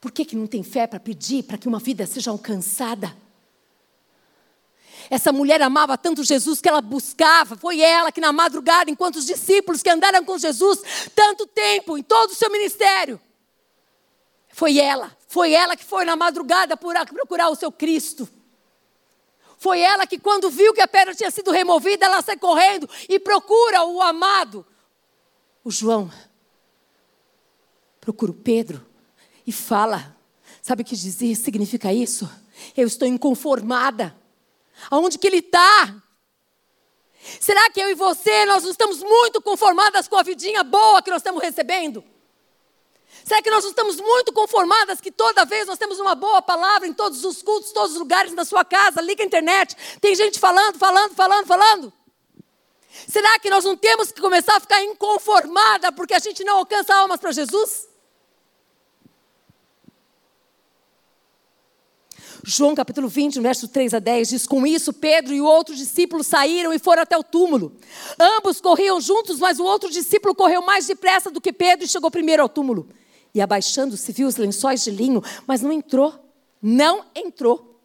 Por 0.00 0.10
que, 0.10 0.24
que 0.24 0.36
não 0.36 0.46
tem 0.46 0.62
fé 0.62 0.86
para 0.86 1.00
pedir 1.00 1.42
para 1.42 1.58
que 1.58 1.68
uma 1.68 1.78
vida 1.78 2.06
seja 2.06 2.30
alcançada? 2.30 3.14
Essa 5.10 5.32
mulher 5.32 5.62
amava 5.62 5.96
tanto 5.96 6.24
Jesus 6.24 6.60
que 6.60 6.68
ela 6.68 6.80
buscava. 6.80 7.56
Foi 7.56 7.80
ela 7.80 8.10
que, 8.10 8.20
na 8.20 8.32
madrugada, 8.32 8.90
enquanto 8.90 9.16
os 9.16 9.26
discípulos 9.26 9.82
que 9.82 9.90
andaram 9.90 10.24
com 10.24 10.38
Jesus 10.38 10.80
tanto 11.14 11.46
tempo, 11.46 11.96
em 11.96 12.02
todo 12.02 12.30
o 12.30 12.34
seu 12.34 12.50
ministério, 12.50 13.20
foi 14.48 14.78
ela. 14.78 15.16
Foi 15.28 15.52
ela 15.52 15.76
que 15.76 15.84
foi 15.84 16.04
na 16.04 16.16
madrugada 16.16 16.76
procurar 16.76 17.50
o 17.50 17.54
seu 17.54 17.70
Cristo. 17.70 18.28
Foi 19.58 19.80
ela 19.80 20.06
que, 20.06 20.18
quando 20.18 20.50
viu 20.50 20.74
que 20.74 20.80
a 20.80 20.88
pedra 20.88 21.14
tinha 21.14 21.30
sido 21.30 21.50
removida, 21.50 22.06
ela 22.06 22.22
sai 22.22 22.36
correndo 22.36 22.88
e 23.08 23.18
procura 23.18 23.84
o 23.84 24.02
amado. 24.02 24.66
O 25.64 25.70
João 25.70 26.10
procura 28.00 28.30
o 28.30 28.34
Pedro 28.34 28.86
e 29.46 29.52
fala. 29.52 30.16
Sabe 30.62 30.82
o 30.82 30.84
que 30.84 30.94
dizia? 30.96 31.34
Significa 31.34 31.92
isso? 31.92 32.30
Eu 32.76 32.86
estou 32.86 33.06
inconformada. 33.06 34.16
Aonde 34.90 35.18
que 35.18 35.26
ele 35.26 35.38
está? 35.38 35.94
Será 37.40 37.68
que 37.70 37.80
eu 37.80 37.90
e 37.90 37.94
você, 37.94 38.44
nós 38.44 38.62
não 38.62 38.70
estamos 38.70 39.02
muito 39.02 39.40
conformadas 39.42 40.06
com 40.06 40.16
a 40.16 40.22
vidinha 40.22 40.62
boa 40.62 41.02
que 41.02 41.10
nós 41.10 41.20
estamos 41.20 41.42
recebendo? 41.42 42.04
Será 43.24 43.42
que 43.42 43.50
nós 43.50 43.64
não 43.64 43.70
estamos 43.70 43.96
muito 43.96 44.32
conformadas 44.32 45.00
que 45.00 45.10
toda 45.10 45.44
vez 45.44 45.66
nós 45.66 45.78
temos 45.78 45.98
uma 45.98 46.14
boa 46.14 46.40
palavra 46.40 46.86
em 46.86 46.92
todos 46.92 47.24
os 47.24 47.42
cultos, 47.42 47.72
todos 47.72 47.92
os 47.92 47.98
lugares 47.98 48.32
na 48.32 48.44
sua 48.44 48.64
casa, 48.64 49.00
liga 49.00 49.22
a 49.22 49.26
internet, 49.26 49.76
tem 50.00 50.14
gente 50.14 50.38
falando, 50.38 50.78
falando, 50.78 51.14
falando, 51.14 51.46
falando? 51.46 51.92
Será 53.08 53.38
que 53.38 53.50
nós 53.50 53.64
não 53.64 53.76
temos 53.76 54.12
que 54.12 54.20
começar 54.20 54.56
a 54.56 54.60
ficar 54.60 54.82
inconformada 54.82 55.90
porque 55.90 56.14
a 56.14 56.18
gente 56.18 56.44
não 56.44 56.58
alcança 56.58 56.94
almas 56.94 57.18
para 57.18 57.32
Jesus? 57.32 57.88
João 62.48 62.76
capítulo 62.76 63.08
20, 63.08 63.40
verso 63.40 63.66
3 63.66 63.94
a 63.94 63.98
10 63.98 64.28
diz: 64.28 64.46
Com 64.46 64.64
isso, 64.64 64.92
Pedro 64.92 65.34
e 65.34 65.40
o 65.40 65.44
outro 65.44 65.74
discípulo 65.74 66.22
saíram 66.22 66.72
e 66.72 66.78
foram 66.78 67.02
até 67.02 67.18
o 67.18 67.24
túmulo. 67.24 67.72
Ambos 68.16 68.60
corriam 68.60 69.00
juntos, 69.00 69.40
mas 69.40 69.58
o 69.58 69.64
outro 69.64 69.90
discípulo 69.90 70.32
correu 70.32 70.62
mais 70.62 70.86
depressa 70.86 71.28
do 71.28 71.40
que 71.40 71.52
Pedro 71.52 71.84
e 71.84 71.88
chegou 71.88 72.08
primeiro 72.08 72.42
ao 72.42 72.48
túmulo. 72.48 72.86
E 73.34 73.40
abaixando-se, 73.40 74.12
viu 74.12 74.28
os 74.28 74.36
lençóis 74.36 74.84
de 74.84 74.92
linho, 74.92 75.20
mas 75.44 75.60
não 75.60 75.72
entrou. 75.72 76.14
Não 76.62 77.04
entrou. 77.16 77.75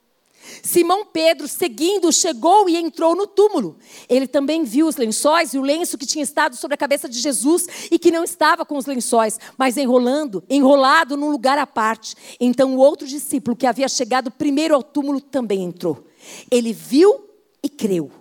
Simão 0.64 1.06
Pedro, 1.06 1.48
seguindo, 1.48 2.12
chegou 2.12 2.70
e 2.70 2.76
entrou 2.76 3.16
no 3.16 3.28
túmulo. 3.28 3.78
Ele 4.10 4.28
também 4.28 4.64
viu 4.64 4.88
os 4.88 4.96
lençóis 4.96 5.54
e 5.54 5.58
o 5.58 5.62
lenço 5.62 5.98
que 5.98 6.06
tinha 6.06 6.24
estado 6.24 6.56
sobre 6.56 6.76
a 6.76 6.78
cabeça 6.78 7.08
de 7.08 7.20
Jesus 7.20 7.68
e 7.90 7.98
que 7.98 8.12
não 8.12 8.24
estava 8.24 8.66
com 8.66 8.78
os 8.78 8.86
lençóis, 8.86 9.40
mas 9.58 9.78
enrolando, 9.78 10.44
enrolado 10.50 11.16
num 11.16 11.30
lugar 11.30 11.58
à 11.58 11.68
parte. 11.68 12.16
Então 12.40 12.76
o 12.76 12.80
outro 12.80 13.08
discípulo 13.08 13.56
que 13.56 13.68
havia 13.68 13.88
chegado 13.88 14.32
primeiro 14.32 14.76
ao 14.76 14.84
túmulo 14.84 15.22
também 15.22 15.64
entrou. 15.64 16.06
Ele 16.50 16.74
viu 16.74 17.30
e 17.64 17.70
creu. 17.70 18.12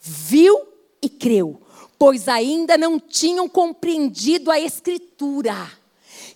Viu 0.00 0.60
e 1.02 1.08
creu, 1.08 1.60
pois 1.98 2.28
ainda 2.28 2.78
não 2.78 2.98
tinham 2.98 3.48
compreendido 3.48 4.50
a 4.50 4.58
escritura 4.58 5.54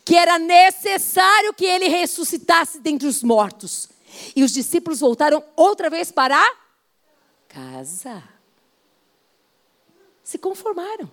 que 0.04 0.14
era 0.14 0.38
necessário 0.38 1.54
que 1.54 1.64
ele 1.64 1.88
ressuscitasse 1.88 2.78
dentre 2.78 3.08
os 3.08 3.22
mortos. 3.22 3.88
E 4.34 4.42
os 4.42 4.52
discípulos 4.52 5.00
voltaram 5.00 5.44
outra 5.56 5.88
vez 5.90 6.10
para 6.10 6.40
casa. 7.48 8.22
Se 10.22 10.38
conformaram. 10.38 11.10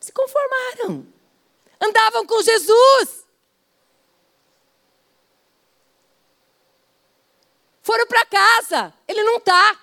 Se 0.00 0.12
conformaram. 0.12 1.06
Andavam 1.80 2.26
com 2.26 2.42
Jesus. 2.42 3.26
Foram 7.82 8.06
para 8.06 8.26
casa. 8.26 8.94
Ele 9.06 9.22
não 9.22 9.36
está. 9.36 9.80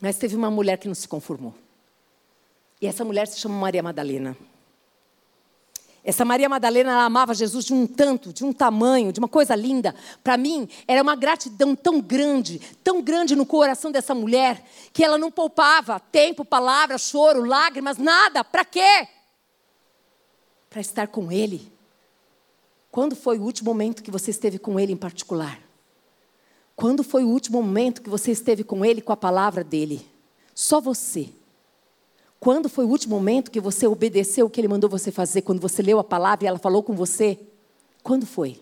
Mas 0.00 0.18
teve 0.18 0.34
uma 0.34 0.50
mulher 0.50 0.78
que 0.78 0.88
não 0.88 0.94
se 0.94 1.06
conformou. 1.06 1.54
E 2.80 2.86
essa 2.86 3.04
mulher 3.04 3.26
se 3.26 3.38
chama 3.38 3.54
Maria 3.54 3.82
Madalena. 3.82 4.36
Essa 6.06 6.24
Maria 6.24 6.48
Madalena 6.48 6.92
ela 6.92 7.04
amava 7.04 7.34
Jesus 7.34 7.64
de 7.64 7.74
um 7.74 7.84
tanto, 7.84 8.32
de 8.32 8.44
um 8.44 8.52
tamanho, 8.52 9.12
de 9.12 9.18
uma 9.18 9.26
coisa 9.26 9.56
linda. 9.56 9.92
Para 10.22 10.36
mim, 10.36 10.68
era 10.86 11.02
uma 11.02 11.16
gratidão 11.16 11.74
tão 11.74 12.00
grande, 12.00 12.60
tão 12.84 13.02
grande 13.02 13.34
no 13.34 13.44
coração 13.44 13.90
dessa 13.90 14.14
mulher, 14.14 14.64
que 14.92 15.02
ela 15.02 15.18
não 15.18 15.32
poupava 15.32 15.98
tempo, 15.98 16.44
palavras, 16.44 17.02
choro, 17.02 17.44
lágrimas, 17.44 17.98
nada. 17.98 18.44
Para 18.44 18.64
quê? 18.64 19.08
Para 20.70 20.80
estar 20.80 21.08
com 21.08 21.32
Ele. 21.32 21.72
Quando 22.88 23.16
foi 23.16 23.40
o 23.40 23.42
último 23.42 23.70
momento 23.70 24.00
que 24.00 24.10
você 24.12 24.30
esteve 24.30 24.60
com 24.60 24.78
Ele 24.78 24.92
em 24.92 24.96
particular? 24.96 25.58
Quando 26.76 27.02
foi 27.02 27.24
o 27.24 27.28
último 27.28 27.60
momento 27.60 28.00
que 28.00 28.08
você 28.08 28.30
esteve 28.30 28.62
com 28.62 28.84
Ele, 28.84 29.02
com 29.02 29.12
a 29.12 29.16
palavra 29.16 29.64
dele? 29.64 30.08
Só 30.54 30.80
você. 30.80 31.30
Quando 32.38 32.68
foi 32.68 32.84
o 32.84 32.88
último 32.88 33.16
momento 33.16 33.50
que 33.50 33.60
você 33.60 33.86
obedeceu 33.86 34.46
o 34.46 34.50
que 34.50 34.60
ele 34.60 34.68
mandou 34.68 34.88
você 34.88 35.10
fazer? 35.10 35.42
Quando 35.42 35.60
você 35.60 35.82
leu 35.82 35.98
a 35.98 36.04
palavra 36.04 36.44
e 36.44 36.48
ela 36.48 36.58
falou 36.58 36.82
com 36.82 36.94
você? 36.94 37.38
Quando 38.02 38.26
foi? 38.26 38.60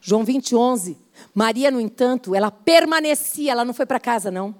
João 0.00 0.24
20, 0.24 0.54
11. 0.56 0.98
Maria, 1.32 1.70
no 1.70 1.80
entanto, 1.80 2.34
ela 2.34 2.50
permanecia, 2.50 3.52
ela 3.52 3.64
não 3.64 3.72
foi 3.72 3.86
para 3.86 4.00
casa, 4.00 4.30
não. 4.30 4.54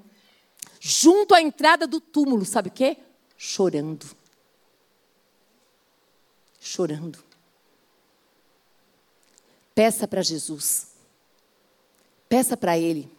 Junto 0.79 1.35
à 1.35 1.43
entrada 1.43 1.87
do 1.87 2.01
túmulo, 2.01 2.45
sabe 2.45 2.69
o 2.69 2.73
quê? 2.73 2.97
Chorando. 3.37 4.07
Chorando. 6.61 7.19
Peça 9.75 10.07
para 10.07 10.23
Jesus. 10.23 10.93
Peça 12.29 12.57
para 12.57 12.79
Ele 12.79 13.11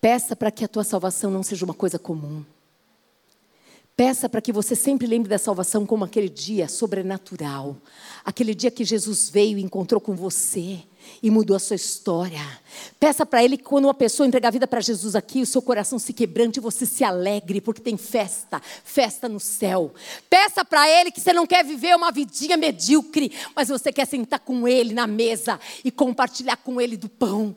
Peça 0.00 0.36
para 0.36 0.50
que 0.50 0.64
a 0.64 0.68
tua 0.68 0.84
salvação 0.84 1.30
não 1.30 1.42
seja 1.42 1.64
uma 1.64 1.74
coisa 1.74 1.98
comum. 1.98 2.44
Peça 3.96 4.28
para 4.28 4.42
que 4.42 4.52
você 4.52 4.76
sempre 4.76 5.06
lembre 5.06 5.30
da 5.30 5.38
salvação 5.38 5.86
como 5.86 6.04
aquele 6.04 6.28
dia 6.28 6.68
sobrenatural. 6.68 7.78
Aquele 8.22 8.54
dia 8.54 8.70
que 8.70 8.84
Jesus 8.84 9.30
veio 9.30 9.56
e 9.56 9.62
encontrou 9.62 9.98
com 9.98 10.14
você 10.14 10.80
e 11.22 11.30
mudou 11.30 11.56
a 11.56 11.58
sua 11.58 11.76
história. 11.76 12.42
Peça 13.00 13.24
para 13.24 13.42
Ele 13.42 13.56
que 13.56 13.64
quando 13.64 13.86
uma 13.86 13.94
pessoa 13.94 14.26
entregar 14.26 14.48
a 14.48 14.52
vida 14.52 14.66
para 14.66 14.82
Jesus 14.82 15.16
aqui, 15.16 15.40
o 15.40 15.46
seu 15.46 15.62
coração 15.62 15.98
se 15.98 16.12
quebrante 16.12 16.58
e 16.58 16.60
você 16.60 16.84
se 16.84 17.04
alegre, 17.04 17.58
porque 17.58 17.80
tem 17.80 17.96
festa, 17.96 18.60
festa 18.84 19.30
no 19.30 19.40
céu. 19.40 19.94
Peça 20.28 20.62
para 20.62 20.86
Ele 20.90 21.10
que 21.10 21.20
você 21.20 21.32
não 21.32 21.46
quer 21.46 21.64
viver 21.64 21.96
uma 21.96 22.12
vidinha 22.12 22.58
medíocre, 22.58 23.32
mas 23.54 23.68
você 23.68 23.90
quer 23.90 24.06
sentar 24.06 24.40
com 24.40 24.68
Ele 24.68 24.92
na 24.92 25.06
mesa 25.06 25.58
e 25.82 25.90
compartilhar 25.90 26.58
com 26.58 26.78
Ele 26.78 26.98
do 26.98 27.08
pão. 27.08 27.56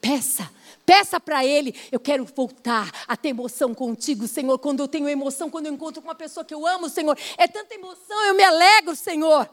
Peça. 0.00 0.50
Peça 0.86 1.18
para 1.18 1.44
Ele, 1.44 1.74
eu 1.90 1.98
quero 1.98 2.24
voltar 2.24 2.90
a 3.08 3.16
ter 3.16 3.30
emoção 3.30 3.74
contigo, 3.74 4.28
Senhor. 4.28 4.58
Quando 4.58 4.80
eu 4.80 4.88
tenho 4.88 5.08
emoção, 5.08 5.48
quando 5.48 5.66
eu 5.66 5.72
encontro 5.72 6.02
com 6.02 6.08
uma 6.08 6.14
pessoa 6.14 6.44
que 6.44 6.52
eu 6.52 6.66
amo, 6.66 6.88
Senhor, 6.88 7.18
é 7.38 7.48
tanta 7.48 7.74
emoção, 7.74 8.22
eu 8.24 8.34
me 8.34 8.42
alegro, 8.42 8.94
Senhor. 8.94 9.48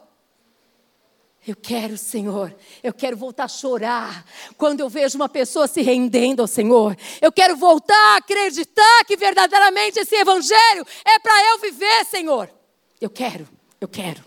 Eu 1.46 1.56
quero, 1.56 1.98
Senhor, 1.98 2.54
eu 2.84 2.92
quero 2.92 3.16
voltar 3.16 3.44
a 3.44 3.48
chorar 3.48 4.24
quando 4.56 4.80
eu 4.80 4.88
vejo 4.88 5.16
uma 5.16 5.28
pessoa 5.28 5.66
se 5.66 5.82
rendendo 5.82 6.40
ao 6.40 6.46
Senhor. 6.46 6.96
Eu 7.20 7.32
quero 7.32 7.56
voltar 7.56 8.14
a 8.14 8.16
acreditar 8.18 9.04
que 9.06 9.16
verdadeiramente 9.16 9.98
esse 9.98 10.14
Evangelho 10.14 10.86
é 11.04 11.18
para 11.18 11.50
eu 11.50 11.58
viver, 11.58 12.04
Senhor. 12.04 12.48
Eu 13.00 13.10
quero, 13.10 13.48
eu 13.80 13.88
quero. 13.88 14.22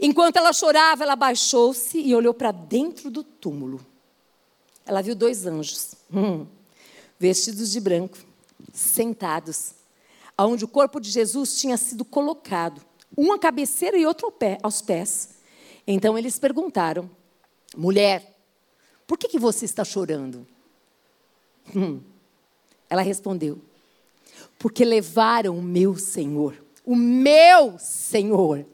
Enquanto 0.00 0.36
ela 0.36 0.52
chorava, 0.52 1.02
ela 1.02 1.16
baixou-se 1.16 1.98
e 1.98 2.14
olhou 2.14 2.32
para 2.32 2.50
dentro 2.50 3.10
do 3.10 3.22
túmulo 3.22 3.84
ela 4.86 5.02
viu 5.02 5.14
dois 5.14 5.46
anjos, 5.46 5.94
hum, 6.12 6.46
vestidos 7.18 7.72
de 7.72 7.80
branco, 7.80 8.16
sentados, 8.72 9.72
aonde 10.38 10.64
o 10.64 10.68
corpo 10.68 11.00
de 11.00 11.10
Jesus 11.10 11.58
tinha 11.58 11.76
sido 11.76 12.04
colocado, 12.04 12.80
um 13.18 13.32
à 13.32 13.38
cabeceira 13.38 13.96
e 13.96 14.06
outro 14.06 14.26
ao 14.26 14.32
pé, 14.32 14.58
aos 14.62 14.80
pés. 14.80 15.30
Então 15.86 16.16
eles 16.16 16.38
perguntaram: 16.38 17.10
mulher, 17.76 18.36
por 19.06 19.18
que, 19.18 19.28
que 19.28 19.38
você 19.38 19.64
está 19.64 19.84
chorando? 19.84 20.46
Hum. 21.74 22.00
Ela 22.88 23.02
respondeu: 23.02 23.60
porque 24.58 24.84
levaram 24.84 25.58
o 25.58 25.62
meu 25.62 25.96
Senhor, 25.96 26.54
o 26.84 26.94
meu 26.94 27.78
Senhor, 27.78 28.64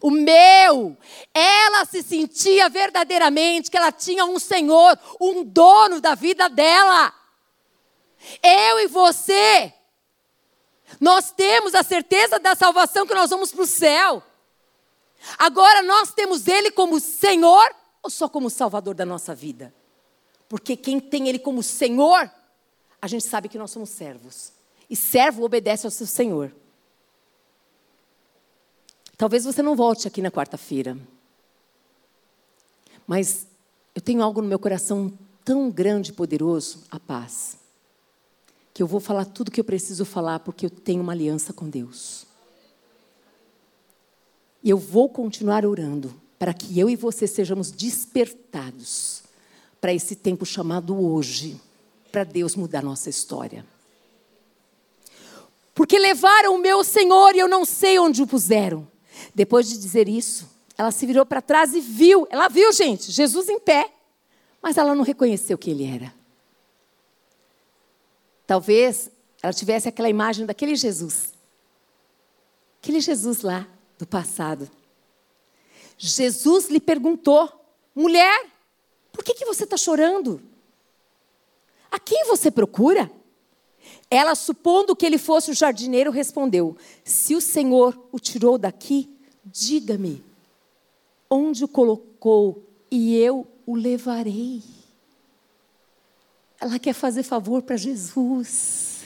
o 0.00 0.10
meu. 0.10 0.96
Ela 1.34 1.84
se 1.84 2.02
sentia 2.02 2.68
verdadeiramente 2.68 3.70
que 3.70 3.76
ela 3.76 3.92
tinha 3.92 4.24
um 4.24 4.38
Senhor, 4.38 4.98
um 5.20 5.44
dono 5.44 6.00
da 6.00 6.14
vida 6.14 6.48
dela. 6.48 7.12
Eu 8.42 8.80
e 8.80 8.86
você, 8.86 9.72
nós 11.00 11.30
temos 11.30 11.74
a 11.74 11.82
certeza 11.82 12.38
da 12.38 12.54
salvação 12.54 13.06
que 13.06 13.14
nós 13.14 13.30
vamos 13.30 13.52
para 13.52 13.62
o 13.62 13.66
céu. 13.66 14.22
Agora 15.38 15.82
nós 15.82 16.12
temos 16.12 16.46
Ele 16.48 16.70
como 16.70 16.98
Senhor 16.98 17.74
ou 18.02 18.10
só 18.10 18.28
como 18.28 18.48
Salvador 18.48 18.94
da 18.94 19.04
nossa 19.04 19.34
vida? 19.34 19.74
Porque 20.48 20.76
quem 20.76 20.98
tem 20.98 21.28
Ele 21.28 21.38
como 21.38 21.62
Senhor, 21.62 22.30
a 23.00 23.06
gente 23.06 23.24
sabe 23.24 23.48
que 23.48 23.58
nós 23.58 23.70
somos 23.70 23.90
servos. 23.90 24.52
E 24.88 24.96
servo 24.96 25.44
obedece 25.44 25.86
ao 25.86 25.90
seu 25.90 26.06
Senhor. 26.06 26.52
Talvez 29.20 29.44
você 29.44 29.60
não 29.60 29.76
volte 29.76 30.08
aqui 30.08 30.22
na 30.22 30.30
quarta-feira. 30.30 30.96
Mas 33.06 33.46
eu 33.94 34.00
tenho 34.00 34.22
algo 34.22 34.40
no 34.40 34.48
meu 34.48 34.58
coração 34.58 35.12
tão 35.44 35.70
grande 35.70 36.10
e 36.10 36.14
poderoso, 36.14 36.84
a 36.90 36.98
paz. 36.98 37.58
Que 38.72 38.82
eu 38.82 38.86
vou 38.86 38.98
falar 38.98 39.26
tudo 39.26 39.48
o 39.48 39.50
que 39.50 39.60
eu 39.60 39.64
preciso 39.64 40.06
falar 40.06 40.38
porque 40.38 40.64
eu 40.64 40.70
tenho 40.70 41.02
uma 41.02 41.12
aliança 41.12 41.52
com 41.52 41.68
Deus. 41.68 42.24
E 44.62 44.70
eu 44.70 44.78
vou 44.78 45.06
continuar 45.06 45.66
orando 45.66 46.18
para 46.38 46.54
que 46.54 46.80
eu 46.80 46.88
e 46.88 46.96
você 46.96 47.26
sejamos 47.26 47.70
despertados 47.70 49.24
para 49.82 49.92
esse 49.92 50.16
tempo 50.16 50.46
chamado 50.46 50.98
hoje, 50.98 51.60
para 52.10 52.24
Deus 52.24 52.56
mudar 52.56 52.82
nossa 52.82 53.10
história. 53.10 53.66
Porque 55.74 55.98
levaram 55.98 56.54
o 56.54 56.58
meu 56.58 56.82
Senhor 56.82 57.34
e 57.34 57.38
eu 57.38 57.48
não 57.48 57.66
sei 57.66 57.98
onde 57.98 58.22
o 58.22 58.26
puseram. 58.26 58.88
Depois 59.34 59.68
de 59.68 59.78
dizer 59.78 60.08
isso, 60.08 60.48
ela 60.76 60.90
se 60.90 61.06
virou 61.06 61.26
para 61.26 61.42
trás 61.42 61.74
e 61.74 61.80
viu. 61.80 62.26
Ela 62.30 62.48
viu, 62.48 62.72
gente, 62.72 63.12
Jesus 63.12 63.48
em 63.48 63.60
pé. 63.60 63.92
Mas 64.62 64.76
ela 64.76 64.94
não 64.94 65.04
reconheceu 65.04 65.56
que 65.56 65.70
ele 65.70 65.84
era. 65.84 66.12
Talvez 68.46 69.10
ela 69.42 69.52
tivesse 69.52 69.88
aquela 69.88 70.08
imagem 70.08 70.44
daquele 70.44 70.74
Jesus. 70.74 71.32
Aquele 72.82 73.00
Jesus 73.00 73.42
lá 73.42 73.66
do 73.98 74.06
passado. 74.06 74.70
Jesus 75.96 76.68
lhe 76.68 76.80
perguntou: 76.80 77.48
mulher, 77.94 78.46
por 79.12 79.22
que, 79.22 79.34
que 79.34 79.44
você 79.44 79.64
está 79.64 79.76
chorando? 79.76 80.42
A 81.90 81.98
quem 81.98 82.26
você 82.26 82.50
procura? 82.50 83.10
Ela, 84.10 84.34
supondo 84.34 84.96
que 84.96 85.06
ele 85.06 85.18
fosse 85.18 85.50
o 85.50 85.54
jardineiro, 85.54 86.10
respondeu: 86.10 86.76
Se 87.04 87.34
o 87.34 87.40
Senhor 87.40 88.08
o 88.10 88.18
tirou 88.18 88.58
daqui, 88.58 89.08
diga-me 89.44 90.24
onde 91.28 91.64
o 91.64 91.68
colocou 91.68 92.62
e 92.90 93.16
eu 93.16 93.46
o 93.66 93.74
levarei. 93.74 94.62
Ela 96.60 96.78
quer 96.78 96.92
fazer 96.92 97.22
favor 97.22 97.62
para 97.62 97.76
Jesus. 97.76 99.04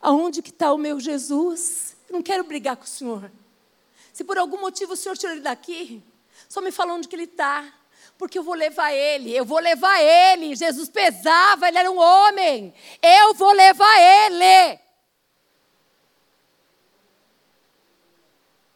Aonde 0.00 0.42
que 0.42 0.50
está 0.50 0.72
o 0.72 0.78
meu 0.78 0.98
Jesus? 0.98 1.96
Eu 2.08 2.14
não 2.14 2.22
quero 2.22 2.44
brigar 2.44 2.76
com 2.76 2.84
o 2.84 2.88
Senhor. 2.88 3.30
Se 4.12 4.24
por 4.24 4.38
algum 4.38 4.60
motivo 4.60 4.92
o 4.92 4.96
Senhor 4.96 5.16
tirou 5.16 5.34
ele 5.34 5.42
daqui, 5.42 6.02
só 6.48 6.60
me 6.60 6.70
fala 6.70 6.94
onde 6.94 7.08
que 7.08 7.16
ele 7.16 7.24
está 7.24 7.72
porque 8.22 8.38
eu 8.38 8.44
vou 8.44 8.54
levar 8.54 8.92
ele, 8.92 9.34
eu 9.34 9.44
vou 9.44 9.58
levar 9.58 10.00
ele. 10.00 10.54
Jesus 10.54 10.88
pesava, 10.88 11.66
ele 11.66 11.78
era 11.78 11.90
um 11.90 11.98
homem. 11.98 12.72
Eu 13.02 13.34
vou 13.34 13.50
levar 13.50 13.98
ele. 13.98 14.78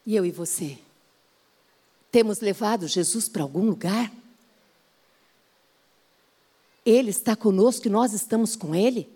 E 0.06 0.14
eu 0.14 0.24
e 0.24 0.30
você? 0.30 0.78
Temos 2.12 2.40
levado 2.40 2.86
Jesus 2.86 3.28
para 3.28 3.42
algum 3.42 3.66
lugar? 3.66 4.12
Ele 6.84 7.10
está 7.10 7.34
conosco 7.34 7.88
e 7.88 7.90
nós 7.90 8.12
estamos 8.12 8.54
com 8.54 8.72
ele? 8.72 9.12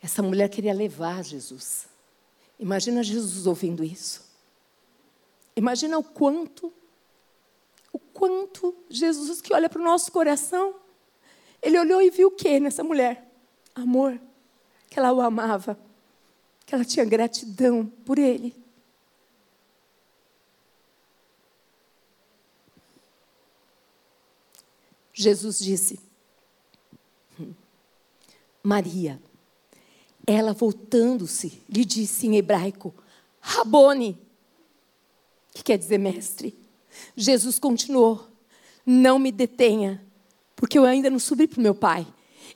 Essa 0.00 0.22
mulher 0.22 0.48
queria 0.48 0.72
levar 0.72 1.24
Jesus. 1.24 1.88
Imagina 2.60 3.02
Jesus 3.02 3.46
ouvindo 3.46 3.82
isso. 3.82 4.22
Imagina 5.56 5.98
o 5.98 6.04
quanto, 6.04 6.72
o 7.92 7.98
quanto 7.98 8.76
Jesus 8.88 9.40
que 9.40 9.52
olha 9.52 9.68
para 9.68 9.80
o 9.80 9.84
nosso 9.84 10.12
coração, 10.12 10.76
ele 11.60 11.78
olhou 11.78 12.00
e 12.00 12.10
viu 12.10 12.28
o 12.28 12.30
que 12.30 12.60
nessa 12.60 12.84
mulher? 12.84 13.28
Amor, 13.74 14.20
que 14.94 15.00
ela 15.00 15.12
o 15.12 15.20
amava, 15.20 15.76
que 16.64 16.72
ela 16.72 16.84
tinha 16.84 17.04
gratidão 17.04 17.84
por 17.84 18.16
ele. 18.16 18.54
Jesus 25.12 25.58
disse, 25.58 25.98
Maria, 28.62 29.20
ela 30.24 30.52
voltando-se, 30.52 31.60
lhe 31.68 31.84
disse 31.84 32.28
em 32.28 32.36
hebraico, 32.36 32.94
Rabone, 33.40 34.16
que 35.52 35.64
quer 35.64 35.76
dizer 35.76 35.98
mestre. 35.98 36.56
Jesus 37.16 37.58
continuou: 37.58 38.28
Não 38.86 39.18
me 39.18 39.32
detenha, 39.32 40.00
porque 40.54 40.78
eu 40.78 40.84
ainda 40.84 41.10
não 41.10 41.18
subi 41.18 41.48
para 41.48 41.58
o 41.58 41.62
meu 41.62 41.74
pai. 41.74 42.06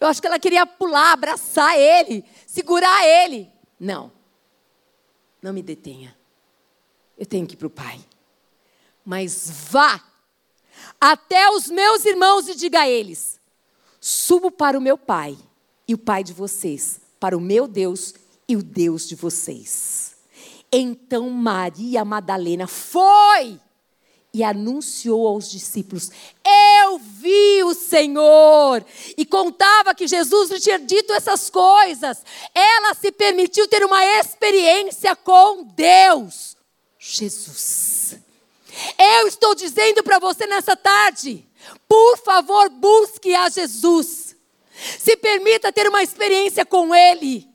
Eu 0.00 0.06
acho 0.06 0.20
que 0.20 0.26
ela 0.26 0.38
queria 0.38 0.66
pular, 0.66 1.12
abraçar 1.12 1.78
ele, 1.78 2.24
segurar 2.46 3.06
ele. 3.06 3.50
Não, 3.78 4.12
não 5.42 5.52
me 5.52 5.62
detenha. 5.62 6.16
Eu 7.16 7.26
tenho 7.26 7.46
que 7.46 7.54
ir 7.54 7.56
para 7.56 7.66
o 7.66 7.70
pai. 7.70 8.00
Mas 9.04 9.50
vá 9.70 10.02
até 11.00 11.50
os 11.50 11.68
meus 11.68 12.04
irmãos 12.04 12.48
e 12.48 12.54
diga 12.54 12.80
a 12.80 12.88
eles: 12.88 13.40
subo 14.00 14.50
para 14.50 14.78
o 14.78 14.80
meu 14.80 14.98
pai 14.98 15.36
e 15.86 15.94
o 15.94 15.98
pai 15.98 16.22
de 16.22 16.32
vocês, 16.32 17.00
para 17.18 17.36
o 17.36 17.40
meu 17.40 17.66
Deus 17.66 18.14
e 18.48 18.56
o 18.56 18.62
Deus 18.62 19.08
de 19.08 19.14
vocês. 19.14 20.16
Então 20.70 21.30
Maria 21.30 22.04
Madalena 22.04 22.66
foi 22.66 23.58
e 24.32 24.44
anunciou 24.44 25.26
aos 25.26 25.50
discípulos: 25.50 26.10
Eu 26.88 26.98
vi 26.98 27.62
o 27.64 27.74
Senhor. 27.74 28.84
E 29.16 29.26
contava 29.26 29.94
que 29.94 30.08
Jesus 30.08 30.50
lhe 30.50 30.58
tinha 30.58 30.78
dito 30.78 31.12
essas 31.12 31.50
coisas. 31.50 32.24
Ela 32.54 32.94
se 32.94 33.12
permitiu 33.12 33.68
ter 33.68 33.84
uma 33.84 34.04
experiência 34.18 35.14
com 35.14 35.64
Deus. 35.64 36.56
Jesus. 36.98 38.16
Eu 38.98 39.28
estou 39.28 39.54
dizendo 39.54 40.02
para 40.02 40.18
você 40.18 40.46
nessa 40.46 40.74
tarde: 40.74 41.46
por 41.86 42.16
favor, 42.18 42.70
busque 42.70 43.34
a 43.34 43.48
Jesus. 43.48 44.34
Se 44.98 45.16
permita 45.16 45.72
ter 45.72 45.88
uma 45.88 46.02
experiência 46.02 46.64
com 46.64 46.94
Ele. 46.94 47.46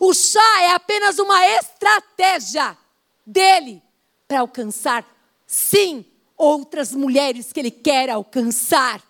O 0.00 0.12
chá 0.12 0.62
é 0.62 0.72
apenas 0.72 1.18
uma 1.18 1.46
estratégia 1.46 2.76
dele 3.24 3.82
para 4.26 4.40
alcançar, 4.40 5.06
sim, 5.46 6.04
outras 6.38 6.92
mulheres 6.92 7.52
que 7.52 7.60
ele 7.60 7.70
quer 7.70 8.08
alcançar. 8.08 9.02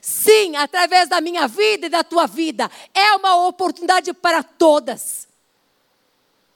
Sim, 0.00 0.54
através 0.54 1.08
da 1.08 1.20
minha 1.20 1.48
vida 1.48 1.86
e 1.86 1.90
da 1.90 2.04
tua 2.04 2.26
vida. 2.26 2.70
É 2.92 3.14
uma 3.14 3.46
oportunidade 3.46 4.12
para 4.12 4.42
todas. 4.42 5.26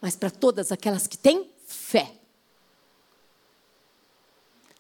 Mas 0.01 0.15
para 0.15 0.31
todas 0.31 0.71
aquelas 0.71 1.07
que 1.07 1.17
têm 1.17 1.51
fé. 1.67 2.13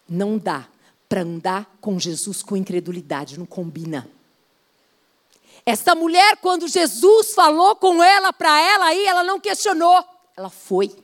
Não 0.06 0.36
dá 0.38 0.68
para 1.08 1.22
andar 1.22 1.78
com 1.80 1.98
Jesus 1.98 2.42
com 2.42 2.56
incredulidade, 2.56 3.38
não 3.38 3.46
combina. 3.46 4.08
Essa 5.64 5.94
mulher, 5.94 6.36
quando 6.38 6.68
Jesus 6.68 7.34
falou 7.34 7.76
com 7.76 8.02
ela, 8.02 8.32
para 8.32 8.60
ela 8.60 8.86
aí, 8.86 9.06
ela 9.06 9.24
não 9.24 9.40
questionou, 9.40 10.04
ela 10.36 10.50
foi. 10.50 10.94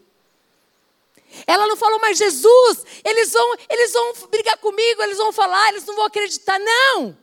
Ela 1.46 1.66
não 1.66 1.76
falou, 1.76 1.98
mas 2.00 2.18
Jesus, 2.18 2.84
eles 3.04 3.32
vão, 3.32 3.56
eles 3.68 3.92
vão 3.92 4.28
brigar 4.28 4.56
comigo, 4.58 5.02
eles 5.02 5.18
vão 5.18 5.32
falar, 5.32 5.68
eles 5.70 5.84
não 5.84 5.96
vão 5.96 6.04
acreditar. 6.04 6.58
Não! 6.58 7.16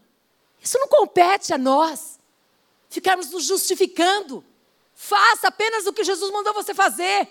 Isso 0.61 0.77
não 0.79 0.87
compete 0.87 1.53
a 1.53 1.57
nós. 1.57 2.19
Ficarmos 2.89 3.31
nos 3.31 3.45
justificando. 3.45 4.43
Faça 4.93 5.47
apenas 5.47 5.87
o 5.87 5.93
que 5.93 6.03
Jesus 6.03 6.31
mandou 6.31 6.53
você 6.53 6.73
fazer. 6.73 7.27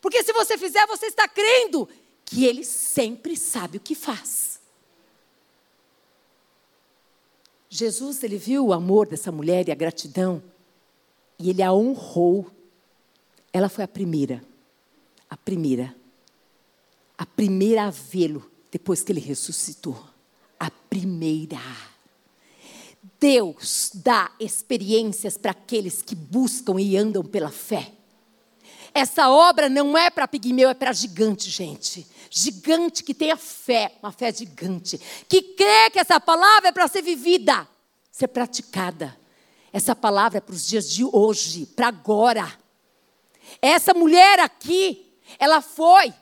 Porque 0.00 0.22
se 0.22 0.32
você 0.32 0.56
fizer, 0.56 0.86
você 0.86 1.06
está 1.06 1.28
crendo 1.28 1.88
que 2.24 2.44
Ele 2.44 2.64
sempre 2.64 3.36
sabe 3.36 3.76
o 3.76 3.80
que 3.80 3.94
faz. 3.94 4.56
Jesus, 7.68 8.22
ele 8.22 8.38
viu 8.38 8.66
o 8.66 8.72
amor 8.72 9.06
dessa 9.06 9.30
mulher 9.30 9.68
e 9.68 9.72
a 9.72 9.74
gratidão, 9.74 10.42
e 11.38 11.50
ele 11.50 11.62
a 11.62 11.72
honrou. 11.72 12.50
Ela 13.52 13.68
foi 13.68 13.84
a 13.84 13.88
primeira, 13.88 14.42
primeira, 15.46 15.94
a 17.16 17.24
primeira 17.24 17.84
a 17.84 17.90
vê-lo 17.90 18.50
depois 18.70 19.04
que 19.04 19.12
ele 19.12 19.20
ressuscitou. 19.20 19.96
A 20.58 20.70
primeira. 20.70 21.60
Deus 23.20 23.92
dá 23.94 24.32
experiências 24.40 25.38
para 25.38 25.52
aqueles 25.52 26.02
que 26.02 26.16
buscam 26.16 26.80
e 26.80 26.96
andam 26.96 27.22
pela 27.24 27.50
fé. 27.50 27.92
Essa 28.92 29.30
obra 29.30 29.68
não 29.68 29.96
é 29.96 30.10
para 30.10 30.26
pigmeu, 30.26 30.68
é 30.68 30.74
para 30.74 30.92
gigante, 30.92 31.48
gente. 31.48 32.06
Gigante 32.28 33.04
que 33.04 33.14
tenha 33.14 33.36
fé, 33.36 33.94
uma 34.02 34.10
fé 34.10 34.32
gigante. 34.32 35.00
Que 35.28 35.42
crê 35.42 35.90
que 35.92 36.00
essa 36.00 36.18
palavra 36.18 36.70
é 36.70 36.72
para 36.72 36.88
ser 36.88 37.02
vivida, 37.02 37.68
ser 38.10 38.28
praticada. 38.28 39.16
Essa 39.72 39.94
palavra 39.94 40.38
é 40.38 40.40
para 40.40 40.54
os 40.54 40.66
dias 40.66 40.90
de 40.90 41.04
hoje, 41.04 41.66
para 41.66 41.88
agora. 41.88 42.50
Essa 43.62 43.94
mulher 43.94 44.40
aqui, 44.40 45.05
ela 45.38 45.60
foi. 45.60 46.12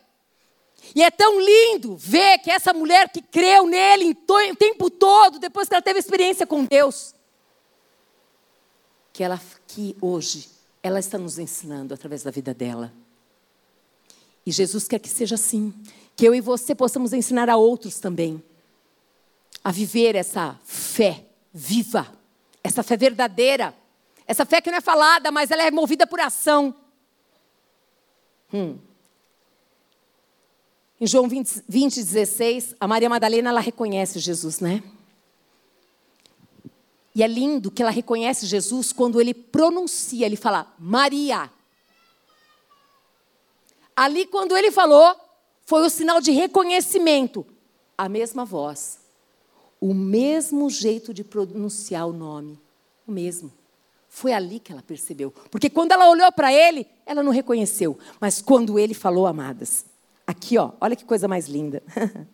E 0.95 1.03
é 1.03 1.11
tão 1.11 1.41
lindo 1.41 1.97
ver 1.97 2.39
que 2.39 2.51
essa 2.51 2.73
mulher 2.73 3.09
que 3.09 3.23
creu 3.23 3.67
nele 3.67 4.17
o 4.51 4.57
tempo 4.57 4.91
todo, 4.91 5.39
depois 5.39 5.69
que 5.69 5.75
ela 5.75 5.83
teve 5.83 5.99
experiência 5.99 6.47
com 6.47 6.65
Deus, 6.65 7.15
que 9.13 9.23
ela 9.23 9.41
que 9.67 9.97
hoje 10.01 10.49
ela 10.83 10.99
está 10.99 11.17
nos 11.17 11.39
ensinando 11.39 11.95
através 11.95 12.23
da 12.23 12.31
vida 12.31 12.53
dela. 12.53 12.93
E 14.45 14.53
Jesus 14.53 14.87
quer 14.87 14.99
que 14.99 15.09
seja 15.09 15.37
assim, 15.37 15.73
que 16.15 16.27
eu 16.27 16.35
e 16.35 16.41
você 16.41 16.75
possamos 16.75 17.13
ensinar 17.13 17.49
a 17.49 17.57
outros 17.57 17.99
também 17.99 18.43
a 19.65 19.73
viver 19.73 20.15
essa 20.15 20.61
fé 20.63 21.25
viva, 21.53 22.07
essa 22.63 22.83
fé 22.83 22.97
verdadeira, 22.97 23.75
essa 24.27 24.45
fé 24.45 24.61
que 24.61 24.71
não 24.71 24.79
é 24.79 24.83
falada, 24.83 25.31
mas 25.31 25.51
ela 25.51 25.63
é 25.63 25.71
movida 25.71 26.07
por 26.07 26.21
ação. 26.21 26.75
Hum. 28.53 28.79
Em 31.01 31.07
João 31.07 31.29
20, 31.29 31.65
20, 31.69 31.97
16, 31.97 32.75
a 32.79 32.87
Maria 32.87 33.09
Madalena 33.09 33.51
ela 33.51 33.61
reconhece 33.61 34.19
Jesus, 34.19 34.61
né? 34.61 34.83
E 37.15 37.23
é 37.23 37.27
lindo 37.27 37.71
que 37.71 37.83
ela 37.83 37.91
reconhece 37.91 38.47
Jesus 38.47 38.93
quando 38.93 39.21
ele 39.21 39.33
pronuncia, 39.33 40.27
ele 40.27 40.37
fala 40.37 40.73
Maria. 40.79 41.51
Ali, 43.95 44.27
quando 44.27 44.57
ele 44.57 44.73
falou, 44.73 45.15
foi 45.65 45.87
o 45.87 45.91
sinal 45.91 46.21
de 46.21 46.33
reconhecimento. 46.33 47.47
A 47.97 48.09
mesma 48.09 48.45
voz, 48.45 48.99
o 49.81 49.95
mesmo 49.95 50.69
jeito 50.69 51.15
de 51.15 51.23
pronunciar 51.23 52.09
o 52.09 52.13
nome, 52.13 52.59
o 53.07 53.13
mesmo. 53.13 53.53
Foi 54.09 54.33
ali 54.33 54.59
que 54.59 54.73
ela 54.73 54.83
percebeu. 54.83 55.33
Porque 55.51 55.71
quando 55.71 55.93
ela 55.93 56.09
olhou 56.09 56.31
para 56.33 56.53
ele, 56.53 56.87
ela 57.07 57.23
não 57.23 57.31
reconheceu. 57.31 57.97
Mas 58.21 58.43
quando 58.43 58.79
ele 58.79 58.95
falou, 58.95 59.29
amadas, 59.29 59.85
aqui, 60.27 60.59
ó, 60.59 60.73
olha 60.81 60.97
que 60.97 61.05
coisa 61.05 61.29
mais 61.29 61.47
linda. 61.47 61.83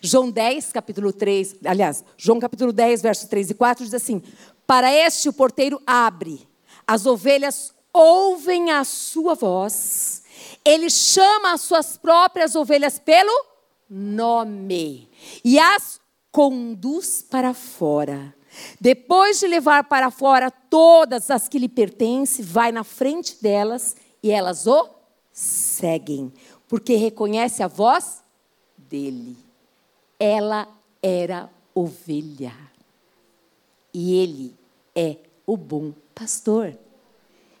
João 0.00 0.30
10, 0.30 0.72
capítulo 0.72 1.12
3, 1.12 1.56
aliás, 1.64 2.04
João 2.16 2.38
capítulo 2.38 2.72
10, 2.72 3.02
versos 3.02 3.28
3 3.28 3.50
e 3.50 3.54
4 3.54 3.84
diz 3.84 3.94
assim: 3.94 4.22
Para 4.66 4.92
este 4.92 5.28
o 5.28 5.32
porteiro 5.32 5.80
abre, 5.86 6.48
as 6.86 7.06
ovelhas 7.06 7.74
ouvem 7.92 8.70
a 8.70 8.84
sua 8.84 9.34
voz, 9.34 10.22
ele 10.64 10.88
chama 10.88 11.52
as 11.52 11.62
suas 11.62 11.96
próprias 11.96 12.54
ovelhas 12.54 12.98
pelo 12.98 13.32
nome 13.88 15.08
e 15.44 15.58
as 15.58 16.00
conduz 16.30 17.22
para 17.22 17.54
fora. 17.54 18.34
Depois 18.80 19.40
de 19.40 19.46
levar 19.46 19.84
para 19.84 20.10
fora 20.10 20.50
todas 20.50 21.30
as 21.30 21.48
que 21.48 21.58
lhe 21.58 21.68
pertencem, 21.68 22.44
vai 22.44 22.72
na 22.72 22.84
frente 22.84 23.40
delas 23.42 23.96
e 24.22 24.30
elas 24.30 24.66
o 24.66 24.88
seguem, 25.32 26.32
porque 26.68 26.94
reconhece 26.96 27.62
a 27.62 27.66
voz 27.66 28.22
dele. 28.76 29.36
Ela 30.18 30.68
era 31.02 31.50
ovelha. 31.74 32.54
E 33.92 34.14
ele 34.14 34.54
é 34.94 35.16
o 35.46 35.56
bom 35.56 35.94
pastor, 36.14 36.76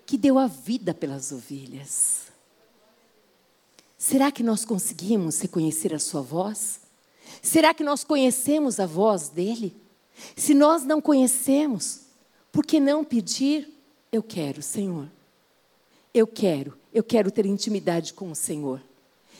que 0.04 0.18
deu 0.18 0.38
a 0.38 0.46
vida 0.46 0.92
pelas 0.92 1.32
ovelhas. 1.32 2.26
Será 3.96 4.30
que 4.30 4.42
nós 4.42 4.64
conseguimos 4.64 5.40
reconhecer 5.40 5.94
a 5.94 5.98
sua 5.98 6.20
voz? 6.20 6.80
Será 7.42 7.72
que 7.72 7.82
nós 7.82 8.04
conhecemos 8.04 8.78
a 8.78 8.86
voz 8.86 9.28
dele? 9.28 9.74
Se 10.36 10.54
nós 10.54 10.84
não 10.84 11.00
conhecemos, 11.00 12.02
por 12.52 12.64
que 12.64 12.78
não 12.78 13.04
pedir? 13.04 13.72
Eu 14.12 14.22
quero, 14.22 14.62
Senhor. 14.62 15.08
Eu 16.12 16.26
quero, 16.26 16.76
eu 16.92 17.02
quero 17.02 17.30
ter 17.30 17.46
intimidade 17.46 18.12
com 18.14 18.30
o 18.30 18.34
Senhor. 18.34 18.80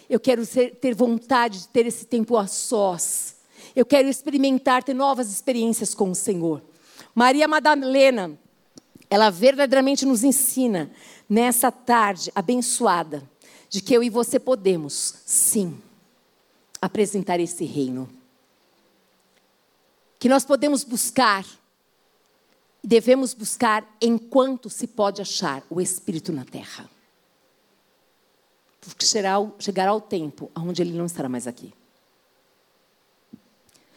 Eu 0.08 0.18
quero 0.18 0.44
ser, 0.46 0.76
ter 0.76 0.94
vontade 0.94 1.60
de 1.60 1.68
ter 1.68 1.86
esse 1.86 2.06
tempo 2.06 2.36
a 2.36 2.46
sós. 2.46 3.36
Eu 3.76 3.84
quero 3.84 4.08
experimentar, 4.08 4.82
ter 4.82 4.94
novas 4.94 5.30
experiências 5.30 5.94
com 5.94 6.10
o 6.10 6.14
Senhor. 6.14 6.62
Maria 7.14 7.46
Madalena, 7.46 8.38
ela 9.10 9.30
verdadeiramente 9.30 10.06
nos 10.06 10.24
ensina 10.24 10.90
nessa 11.28 11.70
tarde 11.70 12.32
abençoada 12.34 13.28
de 13.68 13.82
que 13.82 13.92
eu 13.92 14.02
e 14.02 14.08
você 14.08 14.38
podemos, 14.38 15.16
sim, 15.26 15.78
apresentar 16.80 17.38
esse 17.38 17.64
reino. 17.64 18.08
Que 20.18 20.28
nós 20.28 20.44
podemos 20.44 20.84
buscar, 20.84 21.44
devemos 22.82 23.34
buscar 23.34 23.86
enquanto 24.00 24.70
se 24.70 24.86
pode 24.86 25.20
achar 25.20 25.62
o 25.68 25.80
Espírito 25.80 26.32
na 26.32 26.44
terra 26.44 26.88
porque 28.88 29.06
chegará 29.06 29.92
o 29.92 30.00
tempo 30.00 30.50
onde 30.56 30.82
ele 30.82 30.96
não 30.96 31.06
estará 31.06 31.28
mais 31.28 31.46
aqui. 31.46 31.72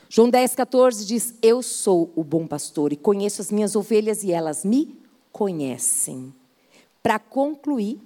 João 0.10 0.30
10, 0.30 0.56
14 0.56 1.06
diz: 1.06 1.34
Eu 1.42 1.62
sou 1.62 2.12
o 2.16 2.24
bom 2.24 2.46
pastor 2.46 2.92
e 2.92 2.98
conheço 2.98 3.42
as 3.42 3.50
minhas 3.50 3.76
ovelhas 3.76 4.24
e 4.24 4.32
elas 4.32 4.66
me 4.66 5.00
conhecem. 5.32 6.34
Para 7.02 7.18
concluir, 7.18 8.02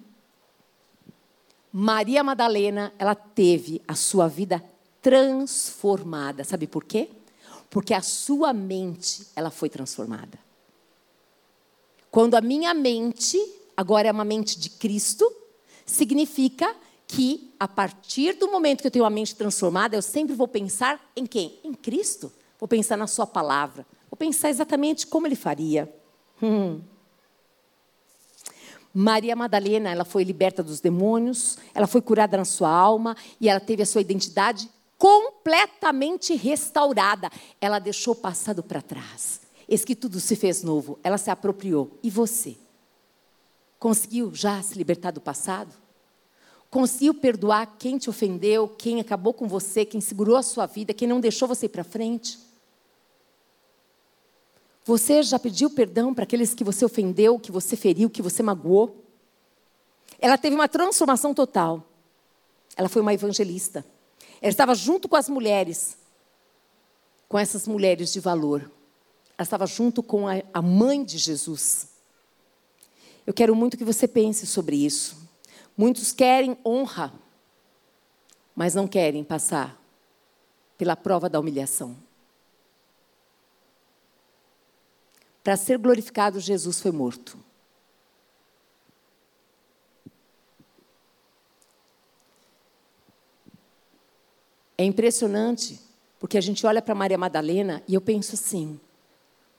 Maria 1.72 2.24
Madalena, 2.24 2.94
ela 3.00 3.16
teve 3.16 3.82
a 3.88 3.96
sua 3.96 4.28
vida 4.28 4.64
transformada. 5.02 6.44
Sabe 6.44 6.68
por 6.68 6.84
quê? 6.84 7.10
Porque 7.70 7.94
a 7.94 8.02
sua 8.02 8.54
mente, 8.54 9.28
ela 9.36 9.50
foi 9.50 9.68
transformada. 9.68 10.40
Quando 12.12 12.36
a 12.36 12.42
minha 12.42 12.74
mente, 12.74 13.38
agora 13.76 14.08
é 14.08 14.12
uma 14.12 14.24
mente 14.24 14.60
de 14.60 14.70
Cristo, 14.70 15.30
significa 15.86 16.76
que 17.08 17.54
a 17.60 17.68
partir 17.68 18.34
do 18.34 18.52
momento 18.52 18.82
que 18.82 18.88
eu 18.88 18.92
tenho 18.92 19.06
a 19.06 19.10
mente 19.10 19.36
transformada, 19.36 19.96
eu 19.96 20.02
sempre 20.02 20.36
vou 20.36 20.48
pensar 20.48 21.00
em 21.16 21.26
quem? 21.26 21.60
Em 21.64 21.74
Cristo. 21.74 22.32
Vou 22.60 22.68
pensar 22.68 22.98
na 22.98 23.08
Sua 23.08 23.28
palavra. 23.28 23.86
Vou 24.10 24.18
pensar 24.18 24.50
exatamente 24.50 25.06
como 25.06 25.28
Ele 25.28 25.36
faria. 25.36 25.94
Hum. 26.42 26.82
Maria 28.94 29.36
Madalena, 29.36 29.92
ela 29.92 30.06
foi 30.06 30.24
liberta 30.24 30.64
dos 30.64 30.80
demônios, 30.80 31.58
ela 31.74 31.86
foi 31.86 32.02
curada 32.02 32.38
na 32.38 32.46
sua 32.46 32.70
alma 32.70 33.14
e 33.42 33.50
ela 33.50 33.60
teve 33.60 33.84
a 33.84 33.86
sua 33.86 34.00
identidade 34.00 34.70
completamente 34.98 36.34
restaurada. 36.34 37.30
Ela 37.60 37.78
deixou 37.80 38.14
o 38.14 38.18
passado 38.18 38.64
para 38.64 38.82
trás. 38.82 39.42
Eis 39.68 39.84
que 39.84 39.96
tudo 39.96 40.20
se 40.22 40.36
fez 40.38 40.64
novo. 40.64 40.98
Ela 41.04 41.18
se 41.18 41.30
apropriou. 41.30 42.00
E 42.02 42.10
você? 42.10 42.56
Conseguiu 43.86 44.34
já 44.34 44.64
se 44.64 44.76
libertar 44.76 45.12
do 45.12 45.22
passado? 45.22 45.72
Conseguiu 46.72 47.14
perdoar 47.14 47.76
quem 47.78 48.00
te 48.00 48.10
ofendeu, 48.10 48.68
quem 48.68 49.00
acabou 49.00 49.32
com 49.32 49.48
você, 49.48 49.86
quem 49.86 50.02
segurou 50.02 50.36
a 50.36 50.42
sua 50.42 50.66
vida, 50.66 50.92
quem 50.92 51.08
não 51.08 51.20
deixou 51.20 51.48
você 51.48 51.68
ir 51.68 51.70
para 51.70 51.84
frente? 51.84 52.40
Você 54.86 55.22
já 55.22 55.38
pediu 55.38 55.70
perdão 55.70 56.16
para 56.16 56.24
aqueles 56.24 56.52
que 56.52 56.64
você 56.64 56.84
ofendeu, 56.84 57.38
que 57.38 57.52
você 57.52 57.76
feriu, 57.76 58.10
que 58.10 58.24
você 58.24 58.42
magoou? 58.42 59.06
Ela 60.18 60.36
teve 60.36 60.56
uma 60.56 60.68
transformação 60.68 61.32
total. 61.32 61.88
Ela 62.76 62.90
foi 62.90 63.04
uma 63.04 63.14
evangelista. 63.14 63.86
Ela 64.42 64.50
estava 64.50 64.74
junto 64.74 65.08
com 65.08 65.16
as 65.16 65.30
mulheres, 65.30 65.96
com 67.30 67.38
essas 67.38 67.68
mulheres 67.68 68.12
de 68.12 68.20
valor. 68.20 68.62
Ela 69.38 69.44
estava 69.44 69.68
junto 69.68 70.02
com 70.02 70.28
a, 70.28 70.42
a 70.52 70.60
mãe 70.60 71.04
de 71.04 71.20
Jesus. 71.20 71.94
Eu 73.26 73.34
quero 73.34 73.55
muito 73.55 73.78
que 73.78 73.84
você 73.84 74.07
pense 74.07 74.45
sobre 74.45 74.76
isso. 74.76 75.17
Muitos 75.76 76.11
querem 76.11 76.57
honra, 76.65 77.13
mas 78.55 78.76
não 78.76 78.88
querem 78.88 79.23
passar 79.23 79.82
pela 80.78 80.95
prova 80.95 81.30
da 81.30 81.39
humilhação. 81.39 81.97
Para 85.43 85.57
ser 85.57 85.78
glorificado, 85.78 86.39
Jesus 86.39 86.80
foi 86.80 86.91
morto. 86.91 87.38
É 94.78 94.84
impressionante, 94.84 95.80
porque 96.19 96.38
a 96.38 96.41
gente 96.41 96.65
olha 96.65 96.82
para 96.82 96.93
Maria 96.93 97.17
Madalena 97.17 97.84
e 97.88 97.93
eu 97.93 98.01
penso 98.01 98.36
assim: 98.36 98.80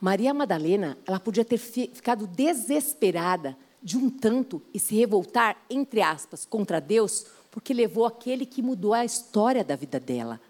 Maria 0.01 0.35
Madalena, 0.35 0.99
ela 1.07 1.19
podia 1.19 1.45
ter 1.45 1.59
ficado 1.59 2.27
desesperada 2.27 3.57
de 3.83 3.97
um 3.97 4.11
tanto 4.11 4.61
e 4.75 4.79
se 4.79 4.95
revoltar, 4.95 5.57
entre 5.71 6.03
aspas, 6.03 6.45
contra 6.45 6.81
Deus, 6.81 7.27
porque 7.51 7.73
levou 7.73 8.05
aquele 8.05 8.45
que 8.45 8.61
mudou 8.61 8.93
a 8.93 9.05
história 9.05 9.65
da 9.65 9.77
vida 9.77 9.99
dela, 9.99 10.41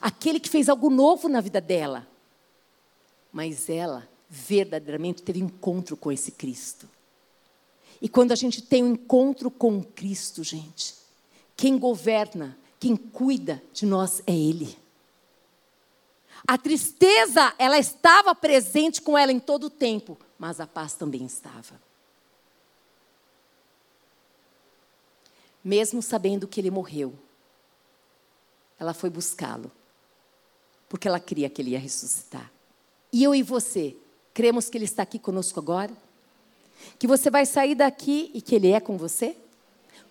aquele 0.00 0.40
que 0.40 0.48
fez 0.48 0.68
algo 0.68 0.90
novo 0.90 1.28
na 1.28 1.40
vida 1.40 1.60
dela. 1.60 2.06
Mas 3.32 3.68
ela 3.68 4.08
verdadeiramente 4.28 5.22
teve 5.22 5.40
encontro 5.40 5.96
com 5.96 6.10
esse 6.10 6.32
Cristo. 6.32 6.88
E 8.00 8.08
quando 8.08 8.32
a 8.32 8.36
gente 8.36 8.62
tem 8.62 8.82
um 8.82 8.92
encontro 8.92 9.50
com 9.50 9.82
Cristo, 9.82 10.42
gente, 10.42 10.94
quem 11.56 11.78
governa, 11.78 12.56
quem 12.78 12.96
cuida 12.96 13.62
de 13.72 13.84
nós 13.84 14.22
é 14.26 14.32
Ele. 14.32 14.76
A 16.46 16.56
tristeza, 16.58 17.54
ela 17.58 17.78
estava 17.78 18.34
presente 18.34 19.00
com 19.00 19.16
ela 19.16 19.30
em 19.30 19.38
todo 19.38 19.64
o 19.64 19.70
tempo, 19.70 20.18
mas 20.38 20.60
a 20.60 20.66
paz 20.66 20.94
também 20.94 21.24
estava. 21.24 21.80
Mesmo 25.62 26.02
sabendo 26.02 26.48
que 26.48 26.60
ele 26.60 26.70
morreu, 26.70 27.12
ela 28.78 28.94
foi 28.94 29.10
buscá-lo, 29.10 29.70
porque 30.88 31.06
ela 31.06 31.20
cria 31.20 31.50
que 31.50 31.60
ele 31.60 31.72
ia 31.72 31.78
ressuscitar. 31.78 32.50
E 33.12 33.22
eu 33.22 33.34
e 33.34 33.42
você, 33.42 33.94
cremos 34.32 34.70
que 34.70 34.78
ele 34.78 34.86
está 34.86 35.02
aqui 35.02 35.18
conosco 35.18 35.60
agora? 35.60 35.92
Que 36.98 37.06
você 37.06 37.30
vai 37.30 37.44
sair 37.44 37.74
daqui 37.74 38.30
e 38.32 38.40
que 38.40 38.54
ele 38.54 38.72
é 38.72 38.80
com 38.80 38.96
você? 38.96 39.36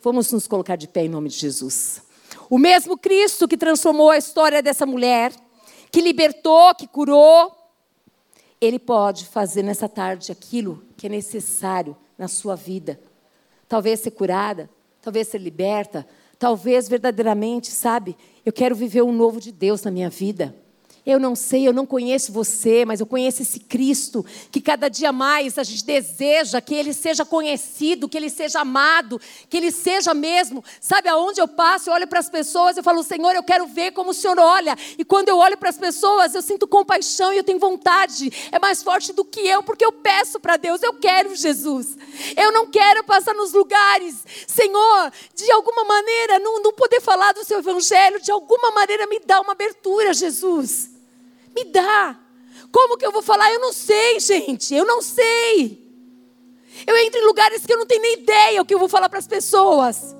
Vamos 0.01 0.31
nos 0.31 0.47
colocar 0.47 0.75
de 0.75 0.87
pé 0.87 1.05
em 1.05 1.09
nome 1.09 1.29
de 1.29 1.37
Jesus. 1.37 2.03
O 2.49 2.57
mesmo 2.57 2.97
Cristo 2.97 3.47
que 3.47 3.57
transformou 3.57 4.11
a 4.11 4.17
história 4.17 4.61
dessa 4.61 4.85
mulher, 4.85 5.33
que 5.91 6.01
libertou, 6.01 6.73
que 6.75 6.87
curou, 6.87 7.55
ele 8.61 8.77
pode 8.77 9.25
fazer 9.25 9.63
nessa 9.63 9.87
tarde 9.87 10.31
aquilo 10.31 10.83
que 10.97 11.07
é 11.07 11.09
necessário 11.09 11.95
na 12.17 12.27
sua 12.27 12.55
vida. 12.55 12.99
Talvez 13.67 13.99
ser 14.01 14.11
curada, 14.11 14.69
talvez 15.01 15.27
ser 15.27 15.39
liberta, 15.39 16.05
talvez 16.37 16.89
verdadeiramente, 16.89 17.71
sabe, 17.71 18.17
eu 18.45 18.51
quero 18.51 18.75
viver 18.75 19.01
um 19.01 19.11
novo 19.11 19.39
de 19.39 19.51
Deus 19.51 19.83
na 19.83 19.91
minha 19.91 20.09
vida. 20.09 20.55
Eu 21.09 21.19
não 21.19 21.35
sei, 21.35 21.67
eu 21.67 21.73
não 21.73 21.87
conheço 21.87 22.31
você, 22.31 22.85
mas 22.85 22.99
eu 22.99 23.05
conheço 23.07 23.41
esse 23.41 23.59
Cristo 23.59 24.23
que 24.51 24.61
cada 24.61 24.87
dia 24.87 25.11
mais 25.11 25.57
a 25.57 25.63
gente 25.63 25.83
deseja 25.83 26.61
que 26.61 26.75
ele 26.75 26.93
seja 26.93 27.25
conhecido, 27.25 28.07
que 28.07 28.15
ele 28.15 28.29
seja 28.29 28.59
amado, 28.59 29.19
que 29.49 29.57
ele 29.57 29.71
seja 29.71 30.13
mesmo. 30.13 30.63
Sabe 30.79 31.09
aonde 31.09 31.41
eu 31.41 31.47
passo, 31.47 31.89
eu 31.89 31.95
olho 31.95 32.07
para 32.07 32.19
as 32.19 32.29
pessoas 32.29 32.77
e 32.77 32.83
falo: 32.83 33.01
Senhor, 33.01 33.33
eu 33.33 33.41
quero 33.41 33.65
ver 33.65 33.91
como 33.91 34.11
o 34.11 34.13
Senhor 34.13 34.37
olha. 34.37 34.77
E 34.99 35.03
quando 35.03 35.29
eu 35.29 35.37
olho 35.39 35.57
para 35.57 35.69
as 35.69 35.79
pessoas, 35.79 36.35
eu 36.35 36.43
sinto 36.43 36.67
compaixão 36.67 37.33
e 37.33 37.37
eu 37.37 37.43
tenho 37.43 37.57
vontade. 37.57 38.31
É 38.51 38.59
mais 38.59 38.83
forte 38.83 39.11
do 39.11 39.25
que 39.25 39.39
eu, 39.39 39.63
porque 39.63 39.83
eu 39.83 39.91
peço 39.91 40.39
para 40.39 40.57
Deus: 40.57 40.83
eu 40.83 40.93
quero 40.93 41.35
Jesus. 41.35 41.97
Eu 42.37 42.51
não 42.51 42.67
quero 42.67 43.03
passar 43.03 43.33
nos 43.33 43.51
lugares, 43.51 44.23
Senhor, 44.45 45.11
de 45.33 45.51
alguma 45.53 45.83
maneira, 45.85 46.37
não, 46.37 46.61
não 46.61 46.71
poder 46.71 47.01
falar 47.01 47.33
do 47.33 47.43
seu 47.43 47.57
evangelho, 47.57 48.21
de 48.21 48.31
alguma 48.31 48.69
maneira 48.69 49.07
me 49.07 49.19
dá 49.25 49.41
uma 49.41 49.53
abertura, 49.53 50.13
Jesus. 50.13 50.98
Me 51.59 51.71
dá. 51.71 52.17
Como 52.71 52.97
que 52.97 53.05
eu 53.05 53.11
vou 53.11 53.21
falar? 53.21 53.51
Eu 53.51 53.59
não 53.59 53.73
sei, 53.73 54.19
gente. 54.19 54.73
Eu 54.73 54.85
não 54.85 55.01
sei. 55.01 55.89
Eu 56.87 56.95
entro 56.97 57.19
em 57.19 57.25
lugares 57.25 57.65
que 57.65 57.73
eu 57.73 57.77
não 57.77 57.85
tenho 57.85 58.01
nem 58.01 58.19
ideia 58.19 58.61
o 58.61 58.65
que 58.65 58.73
eu 58.73 58.79
vou 58.79 58.87
falar 58.87 59.09
para 59.09 59.19
as 59.19 59.27
pessoas. 59.27 60.15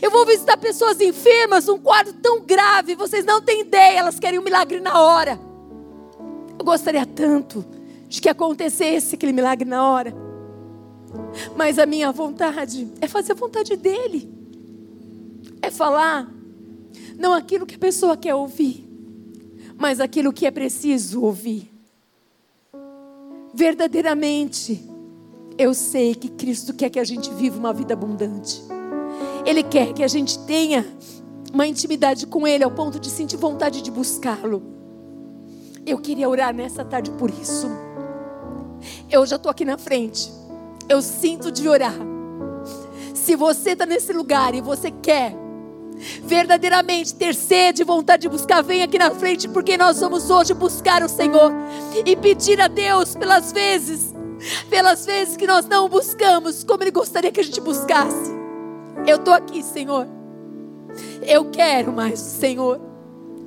Eu 0.00 0.10
vou 0.10 0.24
visitar 0.24 0.56
pessoas 0.56 1.00
enfermas, 1.00 1.68
um 1.68 1.78
quadro 1.78 2.14
tão 2.14 2.40
grave, 2.40 2.94
vocês 2.94 3.24
não 3.24 3.40
têm 3.40 3.60
ideia, 3.60 3.98
elas 3.98 4.18
querem 4.18 4.38
um 4.38 4.42
milagre 4.42 4.80
na 4.80 4.98
hora. 4.98 5.38
Eu 6.58 6.64
gostaria 6.64 7.04
tanto 7.04 7.64
de 8.08 8.20
que 8.20 8.28
acontecesse 8.28 9.14
aquele 9.14 9.32
milagre 9.32 9.68
na 9.68 9.86
hora. 9.86 10.14
Mas 11.54 11.78
a 11.78 11.86
minha 11.86 12.10
vontade 12.10 12.90
é 13.00 13.06
fazer 13.06 13.32
a 13.32 13.36
vontade 13.36 13.76
dele. 13.76 14.28
É 15.60 15.70
falar 15.70 16.30
não 17.18 17.32
aquilo 17.32 17.66
que 17.66 17.74
a 17.74 17.78
pessoa 17.78 18.16
quer 18.16 18.34
ouvir, 18.34 18.83
mas 19.78 20.00
aquilo 20.00 20.32
que 20.32 20.46
é 20.46 20.50
preciso 20.50 21.22
ouvir. 21.22 21.70
Verdadeiramente, 23.52 24.82
eu 25.56 25.72
sei 25.74 26.14
que 26.14 26.28
Cristo 26.28 26.74
quer 26.74 26.90
que 26.90 26.98
a 26.98 27.04
gente 27.04 27.32
viva 27.34 27.58
uma 27.58 27.72
vida 27.72 27.94
abundante. 27.94 28.62
Ele 29.46 29.62
quer 29.62 29.92
que 29.92 30.02
a 30.02 30.08
gente 30.08 30.38
tenha 30.40 30.84
uma 31.52 31.66
intimidade 31.66 32.26
com 32.26 32.46
Ele 32.46 32.64
ao 32.64 32.70
ponto 32.70 32.98
de 32.98 33.08
sentir 33.08 33.36
vontade 33.36 33.80
de 33.80 33.90
buscá-lo. 33.90 34.62
Eu 35.86 35.98
queria 35.98 36.28
orar 36.28 36.54
nessa 36.54 36.84
tarde 36.84 37.10
por 37.12 37.30
isso. 37.30 37.68
Eu 39.10 39.24
já 39.24 39.36
estou 39.36 39.50
aqui 39.50 39.64
na 39.64 39.78
frente. 39.78 40.32
Eu 40.88 41.00
sinto 41.00 41.52
de 41.52 41.68
orar. 41.68 41.94
Se 43.14 43.36
você 43.36 43.70
está 43.70 43.86
nesse 43.86 44.12
lugar 44.12 44.54
e 44.54 44.60
você 44.60 44.90
quer 44.90 45.43
verdadeiramente 46.22 47.14
ter 47.14 47.34
sede, 47.34 47.84
vontade 47.84 48.22
de 48.22 48.28
buscar, 48.28 48.62
vem 48.62 48.82
aqui 48.82 48.98
na 48.98 49.10
frente, 49.10 49.48
porque 49.48 49.76
nós 49.76 50.00
vamos 50.00 50.30
hoje 50.30 50.54
buscar 50.54 51.02
o 51.02 51.08
Senhor 51.08 51.52
e 52.04 52.16
pedir 52.16 52.60
a 52.60 52.68
Deus 52.68 53.14
pelas 53.14 53.52
vezes, 53.52 54.14
pelas 54.68 55.06
vezes 55.06 55.36
que 55.36 55.46
nós 55.46 55.66
não 55.66 55.88
buscamos, 55.88 56.64
como 56.64 56.82
Ele 56.82 56.90
gostaria 56.90 57.30
que 57.30 57.40
a 57.40 57.44
gente 57.44 57.60
buscasse. 57.60 58.32
Eu 59.06 59.16
estou 59.16 59.34
aqui, 59.34 59.62
Senhor. 59.62 60.06
Eu 61.22 61.50
quero 61.50 61.92
mais 61.92 62.20
Senhor. 62.20 62.80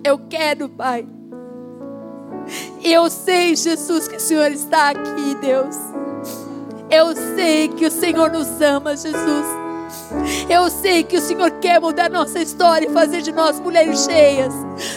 Eu 0.04 0.20
quero, 0.30 0.70
Pai. 0.70 1.08
E 2.84 2.94
eu 2.94 3.10
sei, 3.10 3.56
Jesus, 3.56 4.08
que 4.08 4.16
o 4.16 4.20
Senhor 4.20 4.52
está 4.52 4.90
aqui, 4.90 5.36
Deus. 5.42 5.76
Eu 6.90 7.14
sei 7.36 7.68
que 7.68 7.86
o 7.86 7.92
Senhor 7.92 8.32
nos 8.32 8.62
ama, 8.62 8.96
Jesus. 8.96 9.67
Eu 10.50 10.70
sei 10.70 11.04
que 11.04 11.18
o 11.18 11.22
Senhor 11.22 11.52
quer 11.60 11.80
mudar 11.80 12.10
nossa 12.10 12.40
história 12.40 12.88
e 12.88 12.94
fazer 12.94 13.22
de 13.22 13.32
nós 13.32 13.60
mulheres 13.60 14.06
cheias 14.06 14.54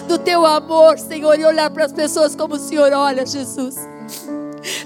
do 0.07 0.19
teu 0.19 0.45
amor, 0.45 0.99
Senhor, 0.99 1.39
e 1.39 1.45
olhar 1.45 1.71
para 1.71 1.85
as 1.85 1.93
pessoas 1.93 2.35
como 2.35 2.55
o 2.55 2.59
Senhor 2.59 2.93
olha, 2.93 3.25
Jesus. 3.25 3.77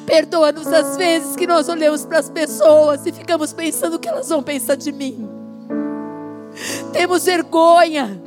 Perdoa-nos 0.06 0.66
as 0.66 0.96
vezes 0.96 1.36
que 1.36 1.46
nós 1.46 1.68
olhamos 1.68 2.04
para 2.04 2.18
as 2.18 2.30
pessoas 2.30 3.04
e 3.06 3.12
ficamos 3.12 3.52
pensando 3.52 3.94
o 3.94 3.98
que 3.98 4.08
elas 4.08 4.28
vão 4.28 4.42
pensar 4.42 4.76
de 4.76 4.92
mim. 4.92 5.28
Temos 6.92 7.24
vergonha. 7.24 8.22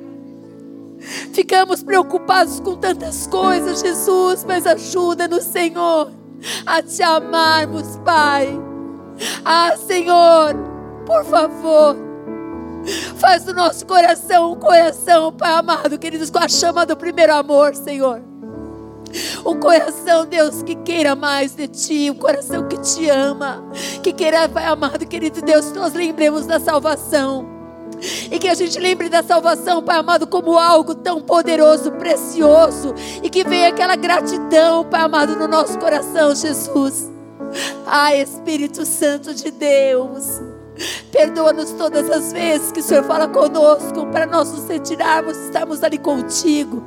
Ficamos 1.31 1.83
preocupados 1.83 2.59
com 2.59 2.75
tantas 2.75 3.27
coisas, 3.27 3.79
Jesus, 3.79 4.43
mas 4.43 4.65
ajuda-nos, 4.65 5.43
Senhor, 5.43 6.11
a 6.65 6.81
te 6.81 7.03
amarmos, 7.03 7.97
Pai. 8.03 8.49
Ah, 9.45 9.75
Senhor, 9.77 10.55
por 11.07 11.23
favor. 11.23 11.95
Faz 13.15 13.43
do 13.45 13.53
nosso 13.53 13.85
coração 13.85 14.51
um 14.51 14.55
coração, 14.55 15.31
Pai 15.31 15.53
amado, 15.53 15.97
queridos, 15.97 16.29
com 16.29 16.37
a 16.37 16.47
chama 16.47 16.85
do 16.85 16.95
primeiro 16.95 17.33
amor, 17.33 17.73
Senhor. 17.73 18.21
Um 19.45 19.57
coração, 19.57 20.25
Deus, 20.25 20.61
que 20.61 20.75
queira 20.75 21.15
mais 21.15 21.55
de 21.55 21.67
Ti, 21.67 22.11
um 22.11 22.15
coração 22.15 22.67
que 22.67 22.77
te 22.77 23.09
ama, 23.09 23.63
que 24.03 24.11
queira, 24.11 24.49
Pai 24.49 24.65
amado, 24.65 25.07
querido 25.07 25.41
Deus, 25.41 25.71
que 25.71 25.79
nós 25.79 25.93
lembremos 25.93 26.45
da 26.45 26.59
salvação. 26.59 27.55
E 28.29 28.37
que 28.37 28.47
a 28.47 28.53
gente 28.53 28.77
lembre 28.77 29.09
da 29.09 29.23
salvação, 29.23 29.81
Pai 29.81 29.97
amado, 29.97 30.27
como 30.27 30.59
algo 30.59 30.93
tão 30.93 31.21
poderoso, 31.21 31.91
precioso. 31.93 32.93
E 33.23 33.29
que 33.29 33.43
venha 33.45 33.69
aquela 33.69 33.95
gratidão, 33.95 34.83
Pai 34.85 35.01
amado, 35.01 35.35
no 35.37 35.47
nosso 35.47 35.79
coração, 35.79 36.35
Jesus. 36.35 37.09
Ah, 37.85 38.13
Espírito 38.13 38.85
Santo 38.85 39.33
de 39.33 39.49
Deus. 39.51 40.56
Perdoa-nos 41.11 41.71
todas 41.71 42.09
as 42.09 42.31
vezes 42.31 42.71
que 42.71 42.79
o 42.79 42.83
Senhor 42.83 43.03
fala 43.03 43.27
conosco 43.27 44.05
para 44.07 44.25
nós 44.25 44.51
nos 44.51 44.67
retirarmos, 44.67 45.37
estarmos 45.37 45.83
ali 45.83 45.97
contigo 45.97 46.83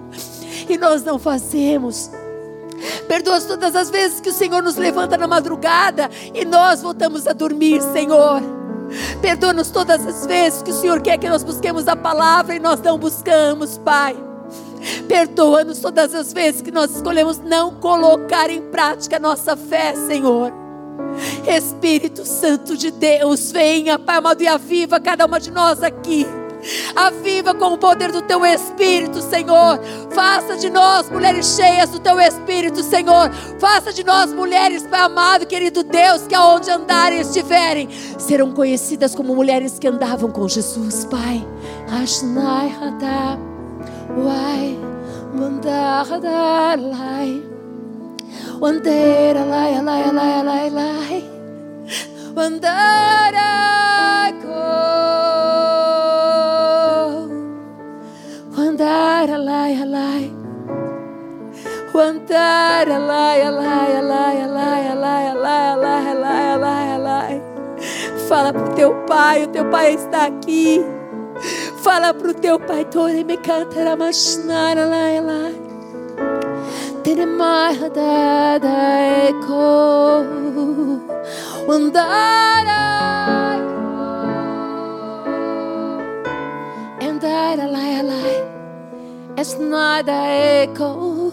e 0.68 0.78
nós 0.78 1.02
não 1.02 1.18
fazemos. 1.18 2.10
Perdoa-nos 3.08 3.44
todas 3.44 3.74
as 3.74 3.90
vezes 3.90 4.20
que 4.20 4.28
o 4.28 4.32
Senhor 4.32 4.62
nos 4.62 4.76
levanta 4.76 5.18
na 5.18 5.26
madrugada 5.26 6.08
e 6.32 6.44
nós 6.44 6.82
voltamos 6.82 7.26
a 7.26 7.32
dormir, 7.32 7.82
Senhor. 7.82 8.40
Perdoa-nos 9.20 9.70
todas 9.70 10.06
as 10.06 10.26
vezes 10.26 10.62
que 10.62 10.70
o 10.70 10.74
Senhor 10.74 11.00
quer 11.00 11.18
que 11.18 11.28
nós 11.28 11.42
busquemos 11.42 11.86
a 11.88 11.96
palavra 11.96 12.54
e 12.54 12.60
nós 12.60 12.80
não 12.80 12.98
buscamos, 12.98 13.78
Pai. 13.78 14.16
Perdoa-nos 15.06 15.78
todas 15.78 16.14
as 16.14 16.32
vezes 16.32 16.62
que 16.62 16.70
nós 16.70 16.94
escolhemos 16.94 17.38
não 17.38 17.74
colocar 17.74 18.48
em 18.48 18.62
prática 18.62 19.16
a 19.16 19.20
nossa 19.20 19.56
fé, 19.56 19.94
Senhor. 19.94 20.69
Espírito 21.46 22.24
Santo 22.24 22.76
de 22.76 22.90
Deus, 22.90 23.50
venha, 23.50 23.98
Pai 23.98 24.16
amado, 24.16 24.42
e 24.42 24.48
aviva 24.48 25.00
cada 25.00 25.26
uma 25.26 25.40
de 25.40 25.50
nós 25.50 25.82
aqui. 25.82 26.26
Aviva 26.94 27.54
com 27.54 27.72
o 27.72 27.78
poder 27.78 28.12
do 28.12 28.22
teu 28.22 28.44
Espírito, 28.44 29.20
Senhor. 29.22 29.80
Faça 30.10 30.56
de 30.56 30.68
nós 30.68 31.10
mulheres 31.10 31.56
cheias 31.56 31.90
do 31.90 31.98
teu 31.98 32.20
Espírito, 32.20 32.82
Senhor. 32.82 33.30
Faça 33.58 33.92
de 33.92 34.04
nós 34.04 34.32
mulheres, 34.32 34.86
Pai 34.86 35.00
amado, 35.00 35.46
querido 35.46 35.82
Deus, 35.82 36.26
que 36.26 36.34
aonde 36.34 36.70
andarem 36.70 37.20
estiverem, 37.20 37.88
serão 38.18 38.52
conhecidas 38.52 39.14
como 39.14 39.34
mulheres 39.34 39.78
que 39.78 39.88
andavam 39.88 40.30
com 40.30 40.46
Jesus, 40.48 41.04
Pai. 41.06 41.46
Ashnai 42.02 42.70
Hadar, 42.70 43.38
Wai, 44.16 44.78
Mandar 45.34 46.12
Hadar, 46.12 46.78
Lai. 46.78 47.49
Wandera 48.60 49.42
lai 49.48 49.80
lai 49.80 50.12
lai 50.12 50.42
lai 50.42 50.68
lai 50.68 51.24
Wandera 52.36 53.52
ko 54.42 54.60
Wandera 58.52 59.38
lai 59.48 59.74
lai 59.94 60.24
Wandera 61.94 62.98
lai 63.10 63.40
lai 63.60 63.92
lai 64.10 64.44
lai 64.58 64.94
lai 65.04 65.34
lai 65.44 65.74
lai 65.82 66.14
lai 66.14 66.56
lai 66.60 66.98
lai 66.98 67.40
Fala 68.28 68.52
para 68.52 68.68
o 68.68 68.74
teu 68.74 68.94
pai, 69.06 69.44
o 69.44 69.48
teu 69.48 69.64
pai 69.70 69.94
está 69.94 70.26
aqui. 70.26 70.84
Fala 71.82 72.12
para 72.12 72.28
o 72.28 72.34
teu 72.34 72.60
pai, 72.60 72.84
Tore 72.84 73.24
me 73.24 73.38
cantara 77.02 77.26
mashnara 77.26 77.76
lá 77.76 77.76
lá. 77.76 77.76
Tenemai 77.76 77.76
hadada 77.78 78.74
eko. 79.28 80.24
Andara 81.68 82.82
Andara 87.00 87.66
lai 87.66 88.02
lai. 88.02 88.44
Es 89.36 89.58
nada 89.58 90.26
eko. 90.26 91.32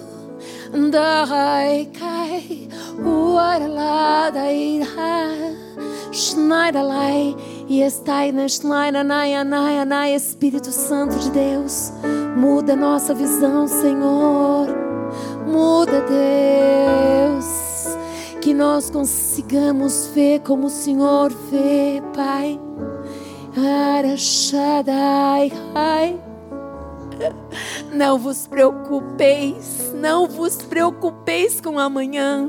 Andara 0.73 1.85
kai. 1.93 2.69
Uara 2.99 3.67
la 3.67 4.29
da 4.29 4.51
ira. 4.51 5.67
Schneiderlei, 6.11 7.35
e 7.69 7.81
estai 7.81 8.31
na 8.31 8.47
Schneidanai, 8.47 9.35
Anai, 9.35 9.77
Anai, 9.77 10.15
Espírito 10.15 10.71
Santo 10.71 11.15
de 11.19 11.29
Deus, 11.29 11.91
muda 12.35 12.75
nossa 12.75 13.13
visão, 13.13 13.67
Senhor, 13.67 14.67
muda, 15.47 16.01
Deus, 16.01 17.45
que 18.41 18.53
nós 18.53 18.89
consigamos 18.89 20.07
ver 20.13 20.41
como 20.41 20.67
o 20.67 20.69
Senhor 20.69 21.31
vê, 21.49 22.01
Pai. 22.15 22.59
Arachadai, 23.97 25.51
ai. 25.73 26.21
Não 27.91 28.19
vos 28.19 28.45
preocupeis, 28.45 29.91
não 29.95 30.27
vos 30.27 30.57
preocupeis 30.57 31.59
com 31.59 31.79
amanhã 31.79 32.47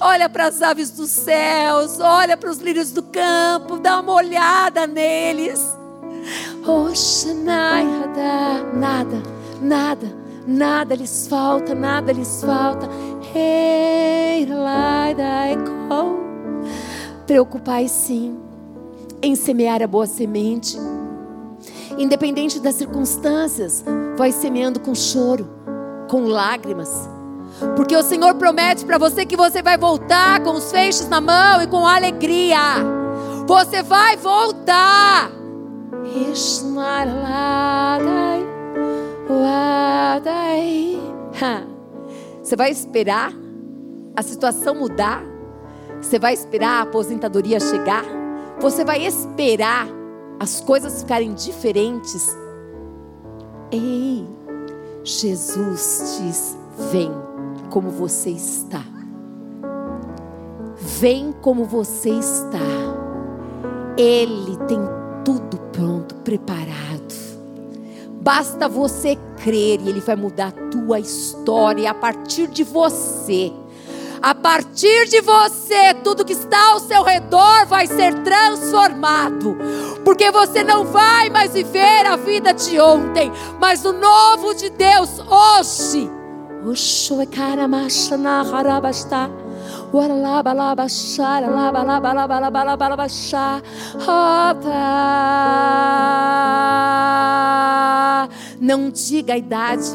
olha 0.00 0.28
para 0.28 0.46
as 0.46 0.62
aves 0.62 0.90
dos 0.90 1.10
céus, 1.10 2.00
olha 2.00 2.36
para 2.36 2.50
os 2.50 2.58
lírios 2.58 2.90
do 2.92 3.02
campo, 3.02 3.78
dá 3.78 4.00
uma 4.00 4.14
olhada 4.14 4.86
neles. 4.86 5.60
Nada, 8.74 9.22
nada, 9.60 10.12
nada 10.46 10.94
lhes 10.94 11.26
falta, 11.26 11.74
nada 11.74 12.12
lhes 12.12 12.42
falta. 12.42 12.88
Preocupai 17.26 17.88
sim 17.88 18.38
em 19.22 19.34
semear 19.36 19.82
a 19.82 19.86
boa 19.86 20.06
semente. 20.06 20.76
Independente 21.98 22.60
das 22.60 22.76
circunstâncias, 22.76 23.84
vai 24.16 24.32
semeando 24.32 24.80
com 24.80 24.94
choro, 24.94 25.48
com 26.08 26.26
lágrimas 26.26 27.08
porque 27.76 27.96
o 27.96 28.02
Senhor 28.02 28.34
promete 28.34 28.84
para 28.84 28.98
você 28.98 29.26
que 29.26 29.36
você 29.36 29.62
vai 29.62 29.76
voltar 29.76 30.40
com 30.42 30.52
os 30.52 30.70
feixes 30.70 31.08
na 31.08 31.20
mão 31.20 31.62
e 31.62 31.66
com 31.66 31.86
alegria. 31.86 32.58
Você 33.46 33.82
vai 33.82 34.16
voltar. 34.16 35.30
Você 42.50 42.56
vai 42.56 42.72
esperar 42.72 43.32
a 44.16 44.22
situação 44.22 44.74
mudar? 44.74 45.22
Você 46.02 46.18
vai 46.18 46.34
esperar 46.34 46.80
a 46.80 46.82
aposentadoria 46.82 47.60
chegar? 47.60 48.02
Você 48.58 48.84
vai 48.84 49.06
esperar 49.06 49.86
as 50.40 50.60
coisas 50.60 51.02
ficarem 51.02 51.32
diferentes? 51.32 52.36
Ei, 53.70 54.26
Jesus 55.04 56.18
diz: 56.20 56.58
vem 56.90 57.12
como 57.70 57.88
você 57.88 58.30
está. 58.30 58.82
Vem 60.76 61.32
como 61.40 61.64
você 61.64 62.10
está. 62.10 62.58
Ele 63.96 64.56
tem 64.66 64.80
tudo 65.24 65.56
pronto, 65.70 66.16
preparado. 66.16 67.29
Basta 68.20 68.68
você 68.68 69.16
crer 69.42 69.80
e 69.80 69.88
Ele 69.88 70.00
vai 70.00 70.16
mudar 70.16 70.48
a 70.48 70.70
tua 70.70 71.00
história 71.00 71.90
a 71.90 71.94
partir 71.94 72.48
de 72.48 72.62
você. 72.62 73.52
A 74.22 74.34
partir 74.34 75.08
de 75.08 75.22
você, 75.22 75.94
tudo 76.04 76.26
que 76.26 76.34
está 76.34 76.72
ao 76.72 76.80
seu 76.80 77.02
redor 77.02 77.66
vai 77.66 77.86
ser 77.86 78.14
transformado. 78.22 79.56
Porque 80.04 80.30
você 80.30 80.62
não 80.62 80.84
vai 80.84 81.30
mais 81.30 81.54
viver 81.54 82.04
a 82.04 82.16
vida 82.16 82.52
de 82.52 82.78
ontem, 82.78 83.32
mas 83.58 83.84
o 83.86 83.94
novo 83.94 84.54
de 84.54 84.68
Deus 84.68 85.18
hoje. 85.20 86.10
Usho 86.62 87.26
cara 87.28 87.66
machana 87.66 88.42
harabasta. 88.42 89.16
Waralaba 89.16 89.49
Não 98.60 98.90
diga 98.90 99.34
a 99.34 99.38
idade. 99.38 99.90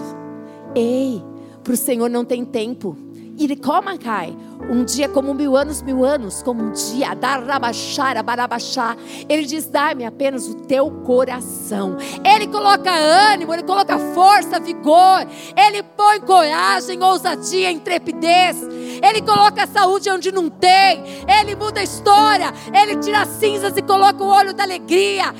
Ei, 0.75 1.23
para 1.63 1.73
o 1.73 1.77
Senhor 1.77 2.09
não 2.09 2.25
tem 2.25 2.43
tempo. 2.43 2.97
Iricomacai. 3.37 4.35
Um 4.69 4.83
dia 4.83 5.07
como 5.09 5.33
mil 5.33 5.55
anos, 5.55 5.81
mil 5.81 6.03
anos, 6.03 6.41
como 6.41 6.63
um 6.63 6.71
dia, 6.71 7.13
darabachara, 7.13 8.23
barabachá. 8.23 8.95
Ele 9.27 9.45
diz: 9.45 9.67
dá-me 9.67 10.05
apenas 10.05 10.47
o 10.47 10.55
teu 10.55 10.89
coração. 11.03 11.97
Ele 12.23 12.47
coloca 12.47 12.91
ânimo, 12.91 13.53
ele 13.53 13.63
coloca 13.63 13.97
força, 14.13 14.59
vigor. 14.59 15.27
Ele 15.55 15.83
põe 15.83 16.19
coragem, 16.21 17.01
ousadia, 17.03 17.71
intrepidez. 17.71 18.57
Ele 19.03 19.21
coloca 19.21 19.67
saúde 19.67 20.09
onde 20.09 20.31
não 20.31 20.49
tem. 20.49 21.03
Ele 21.27 21.55
muda 21.55 21.81
a 21.81 21.83
história. 21.83 22.53
Ele 22.73 22.95
tira 22.97 23.21
as 23.21 23.29
cinzas 23.29 23.75
e 23.77 23.81
coloca 23.81 24.23
o 24.23 24.27
olho 24.27 24.53
da 24.53 24.63
alegria. 24.63 25.33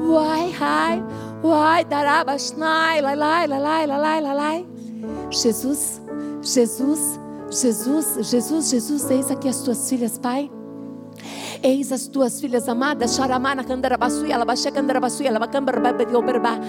Uai, 0.00 0.54
ai. 0.60 1.02
Uai, 1.44 1.84
lai, 3.02 3.46
lai, 3.46 3.46
lai, 3.46 3.86
lai, 3.86 4.20
lai, 4.22 4.34
lai. 4.34 4.66
Jesus, 5.30 6.00
Jesus, 6.40 7.18
Jesus, 7.50 8.30
Jesus, 8.30 8.70
Jesus, 8.70 9.10
eis 9.10 9.30
aqui 9.30 9.50
as 9.50 9.60
tuas 9.60 9.86
filhas, 9.90 10.18
Pai. 10.18 10.50
Eis 11.66 11.90
as 11.92 12.06
tuas 12.06 12.42
filhas 12.42 12.68
amadas, 12.68 13.16
Sharamana 13.16 13.64
Candarabasuia, 13.64 14.34
Alabaxé 14.34 14.70
Candarabasuia, 14.70 15.30
Alabacambarababioberba. 15.30 16.60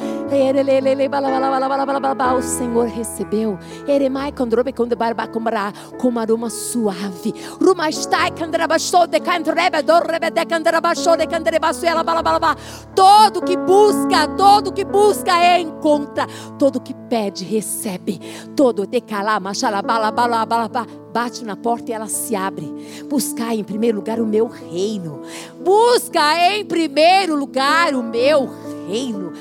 O 2.37 2.41
Senhor 2.41 2.87
recebeu, 2.87 3.59
Eremai 3.85 4.31
Condrobe 4.31 4.71
Condebarba 4.71 5.27
Comará, 5.27 5.73
com 5.99 6.17
aroma 6.17 6.49
suave. 6.49 7.33
Rumastai 7.59 8.31
Candarabachou 8.31 9.05
de 9.05 9.19
Candrebe, 9.19 9.83
Dorrebe 9.83 10.31
de 10.31 10.45
Candarabachou 10.45 11.17
de 11.17 11.27
Candarabasuia, 11.27 11.91
Alabalaba. 11.91 12.55
Todo 12.95 13.41
que 13.41 13.57
busca, 13.57 14.29
todo 14.37 14.71
que 14.71 14.85
busca 14.85 15.59
encontra, 15.59 16.25
todo 16.57 16.79
que 16.79 16.93
pede 17.09 17.43
recebe. 17.43 18.17
Todo 18.55 18.85
de 18.87 19.01
calama, 19.01 19.53
xalabalabalaba 19.53 21.04
bate 21.15 21.45
na 21.45 21.55
porta 21.55 21.89
e 21.89 21.93
ela 21.93 22.07
se 22.07 22.35
abre. 22.35 22.69
Buscar 23.09 23.55
em 23.55 23.63
primeiro 23.63 23.95
lugar 23.95 24.19
o 24.19 24.25
meu 24.25 24.47
reino. 24.47 25.21
Busca 25.63 26.37
em 26.51 26.65
primeiro 26.65 27.37
lugar 27.37 27.95
o 27.95 28.03
meu 28.03 28.49
reino. 28.85 29.31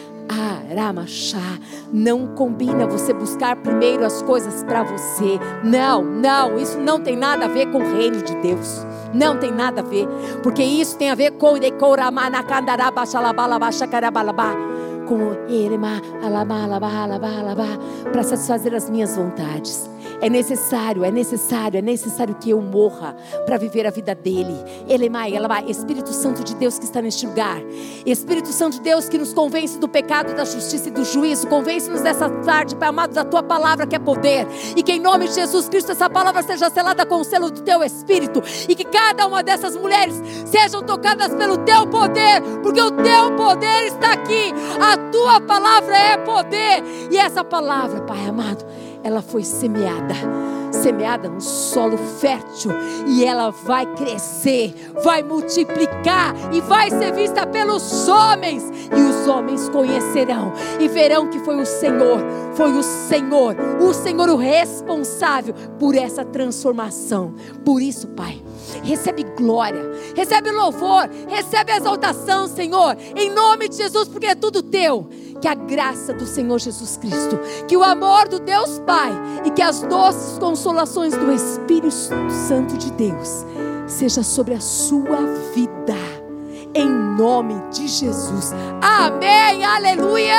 Aramachá. 0.71 1.59
Não 1.93 2.29
combina 2.29 2.87
você 2.87 3.13
buscar 3.13 3.57
primeiro 3.57 4.07
as 4.07 4.23
coisas 4.23 4.63
para 4.63 4.85
você. 4.85 5.41
Não, 5.65 6.05
não, 6.05 6.57
isso 6.57 6.79
não 6.79 7.01
tem 7.01 7.17
nada 7.17 7.47
a 7.47 7.49
ver 7.49 7.67
com 7.73 7.79
o 7.79 7.97
reino 7.97 8.23
de 8.23 8.37
Deus. 8.37 8.87
Não 9.13 9.37
tem 9.37 9.51
nada 9.51 9.81
a 9.81 9.85
ver, 9.85 10.07
porque 10.45 10.63
isso 10.63 10.97
tem 10.97 11.11
a 11.11 11.15
ver 11.17 11.33
com 11.33 11.57
com 15.07 15.35
para 18.11 18.23
satisfazer 18.23 18.75
as 18.75 18.89
minhas 18.89 19.17
vontades. 19.17 19.94
É 20.25 20.31
necessário, 20.31 21.05
é 21.05 21.11
necessário, 21.11 21.77
é 21.77 21.83
necessário 21.83 22.35
que 22.37 22.49
eu 22.49 22.59
morra 22.59 23.15
para 23.45 23.59
viver 23.59 23.87
a 23.87 23.91
vida 23.91 24.15
dele. 24.15 24.57
Elemai, 24.89 25.37
Elamai, 25.37 25.67
Espírito 25.69 26.15
Santo 26.15 26.43
de 26.43 26.55
Deus 26.55 26.79
que 26.79 26.87
está 26.87 27.03
neste 27.03 27.27
lugar. 27.27 27.61
Espírito 28.07 28.49
Santo 28.49 28.79
de 28.79 28.81
Deus 28.81 29.07
que 29.07 29.19
nos 29.19 29.35
convence 29.35 29.79
do 29.79 29.87
pecado, 29.87 30.35
da 30.35 30.47
justiça 30.47 30.89
e 30.89 30.93
do 30.93 31.05
juízo. 31.05 31.47
Convence-nos 31.47 32.01
nessa 32.01 32.31
tarde, 32.41 32.75
Pai 32.75 32.89
amado, 32.89 33.13
da 33.13 33.23
tua 33.23 33.43
palavra 33.43 33.87
que 33.87 33.95
é 33.95 33.99
poder. 33.99 34.47
E 34.75 34.83
que 34.83 34.93
em 34.93 34.99
nome 34.99 35.29
de 35.29 35.35
Jesus 35.35 35.69
Cristo 35.69 35.93
essa 35.93 36.09
palavra 36.09 36.43
seja 36.43 36.71
selada 36.71 37.05
com 37.05 37.17
o 37.17 37.25
selo 37.25 37.51
do 37.51 37.61
teu 37.61 37.85
Espírito. 37.85 38.43
E 38.67 38.75
que 38.75 38.85
cada 38.85 39.27
uma 39.27 39.43
dessas 39.43 39.77
mulheres 39.77 40.15
sejam 40.47 40.83
tocadas 40.83 41.35
pelo 41.35 41.59
teu 41.59 41.87
poder, 41.87 42.41
porque 42.63 42.81
o 42.81 42.91
teu 42.93 43.37
poder 43.37 43.89
está 43.89 44.15
aqui. 44.15 44.55
A 44.81 44.97
tua 45.11 45.43
palavra 45.43 45.95
é 45.95 46.17
poder. 46.17 46.83
E 47.11 47.19
essa 47.19 47.45
palavra, 47.45 48.01
Pai 48.01 48.25
amado, 48.25 48.65
ela 49.05 49.23
foi 49.23 49.45
semeada 49.45 50.15
semeada 50.75 51.29
no 51.29 51.41
solo 51.41 51.97
fértil 51.97 52.73
e 53.07 53.25
ela 53.25 53.51
vai 53.51 53.87
crescer, 53.95 54.75
vai 55.03 55.23
multiplicar 55.23 56.35
e 56.53 56.61
vai 56.61 56.91
ser 56.91 57.13
vista 57.13 57.47
pelos 57.47 58.09
homens. 58.09 58.63
E 58.95 59.01
os 59.01 59.27
homens 59.27 59.69
conhecerão 59.69 60.53
e 60.81 60.89
verão 60.89 61.29
que 61.29 61.39
foi 61.39 61.61
o 61.61 61.65
Senhor, 61.65 62.21
foi 62.55 62.73
o 62.73 62.83
Senhor, 62.83 63.57
o 63.81 63.95
Senhor 63.95 64.29
o 64.29 64.37
responsável 64.37 65.55
por 65.79 65.95
essa 65.95 66.25
transformação. 66.25 67.35
Por 67.65 67.81
isso, 67.81 68.09
Pai, 68.09 68.43
recebe 68.83 69.25
glória, 69.37 69.83
recebe 70.15 70.51
louvor, 70.51 71.09
recebe 71.29 71.73
exaltação, 71.73 72.47
Senhor, 72.47 72.97
em 73.17 73.31
nome 73.31 73.69
de 73.69 73.77
Jesus, 73.77 74.09
porque 74.09 74.27
é 74.27 74.35
tudo 74.35 74.63
teu 74.63 75.09
que 75.45 75.49
a 75.49 75.55
graça 75.55 76.15
do 76.15 76.25
Senhor 76.25 76.59
Jesus 76.59 76.97
Cristo, 76.97 77.39
que 77.69 77.77
o 77.77 77.83
amor 77.85 78.27
do 78.29 78.41
Deus 78.41 78.79
Pai 78.87 79.13
e 79.45 79.51
que 79.51 79.61
as 79.61 79.83
doces 79.83 80.39
consolações 80.39 81.15
do 81.15 81.31
Espírito 81.31 81.91
Santo 82.49 82.79
de 82.79 82.91
Deus 82.93 83.45
seja 83.87 84.23
sobre 84.23 84.55
a 84.55 84.61
sua 84.61 85.19
vida. 85.55 85.99
Em 86.75 86.89
nome 86.89 87.63
de 87.71 87.87
Jesus. 87.87 88.55
Amém. 88.81 89.63
Aleluia. 89.67 90.35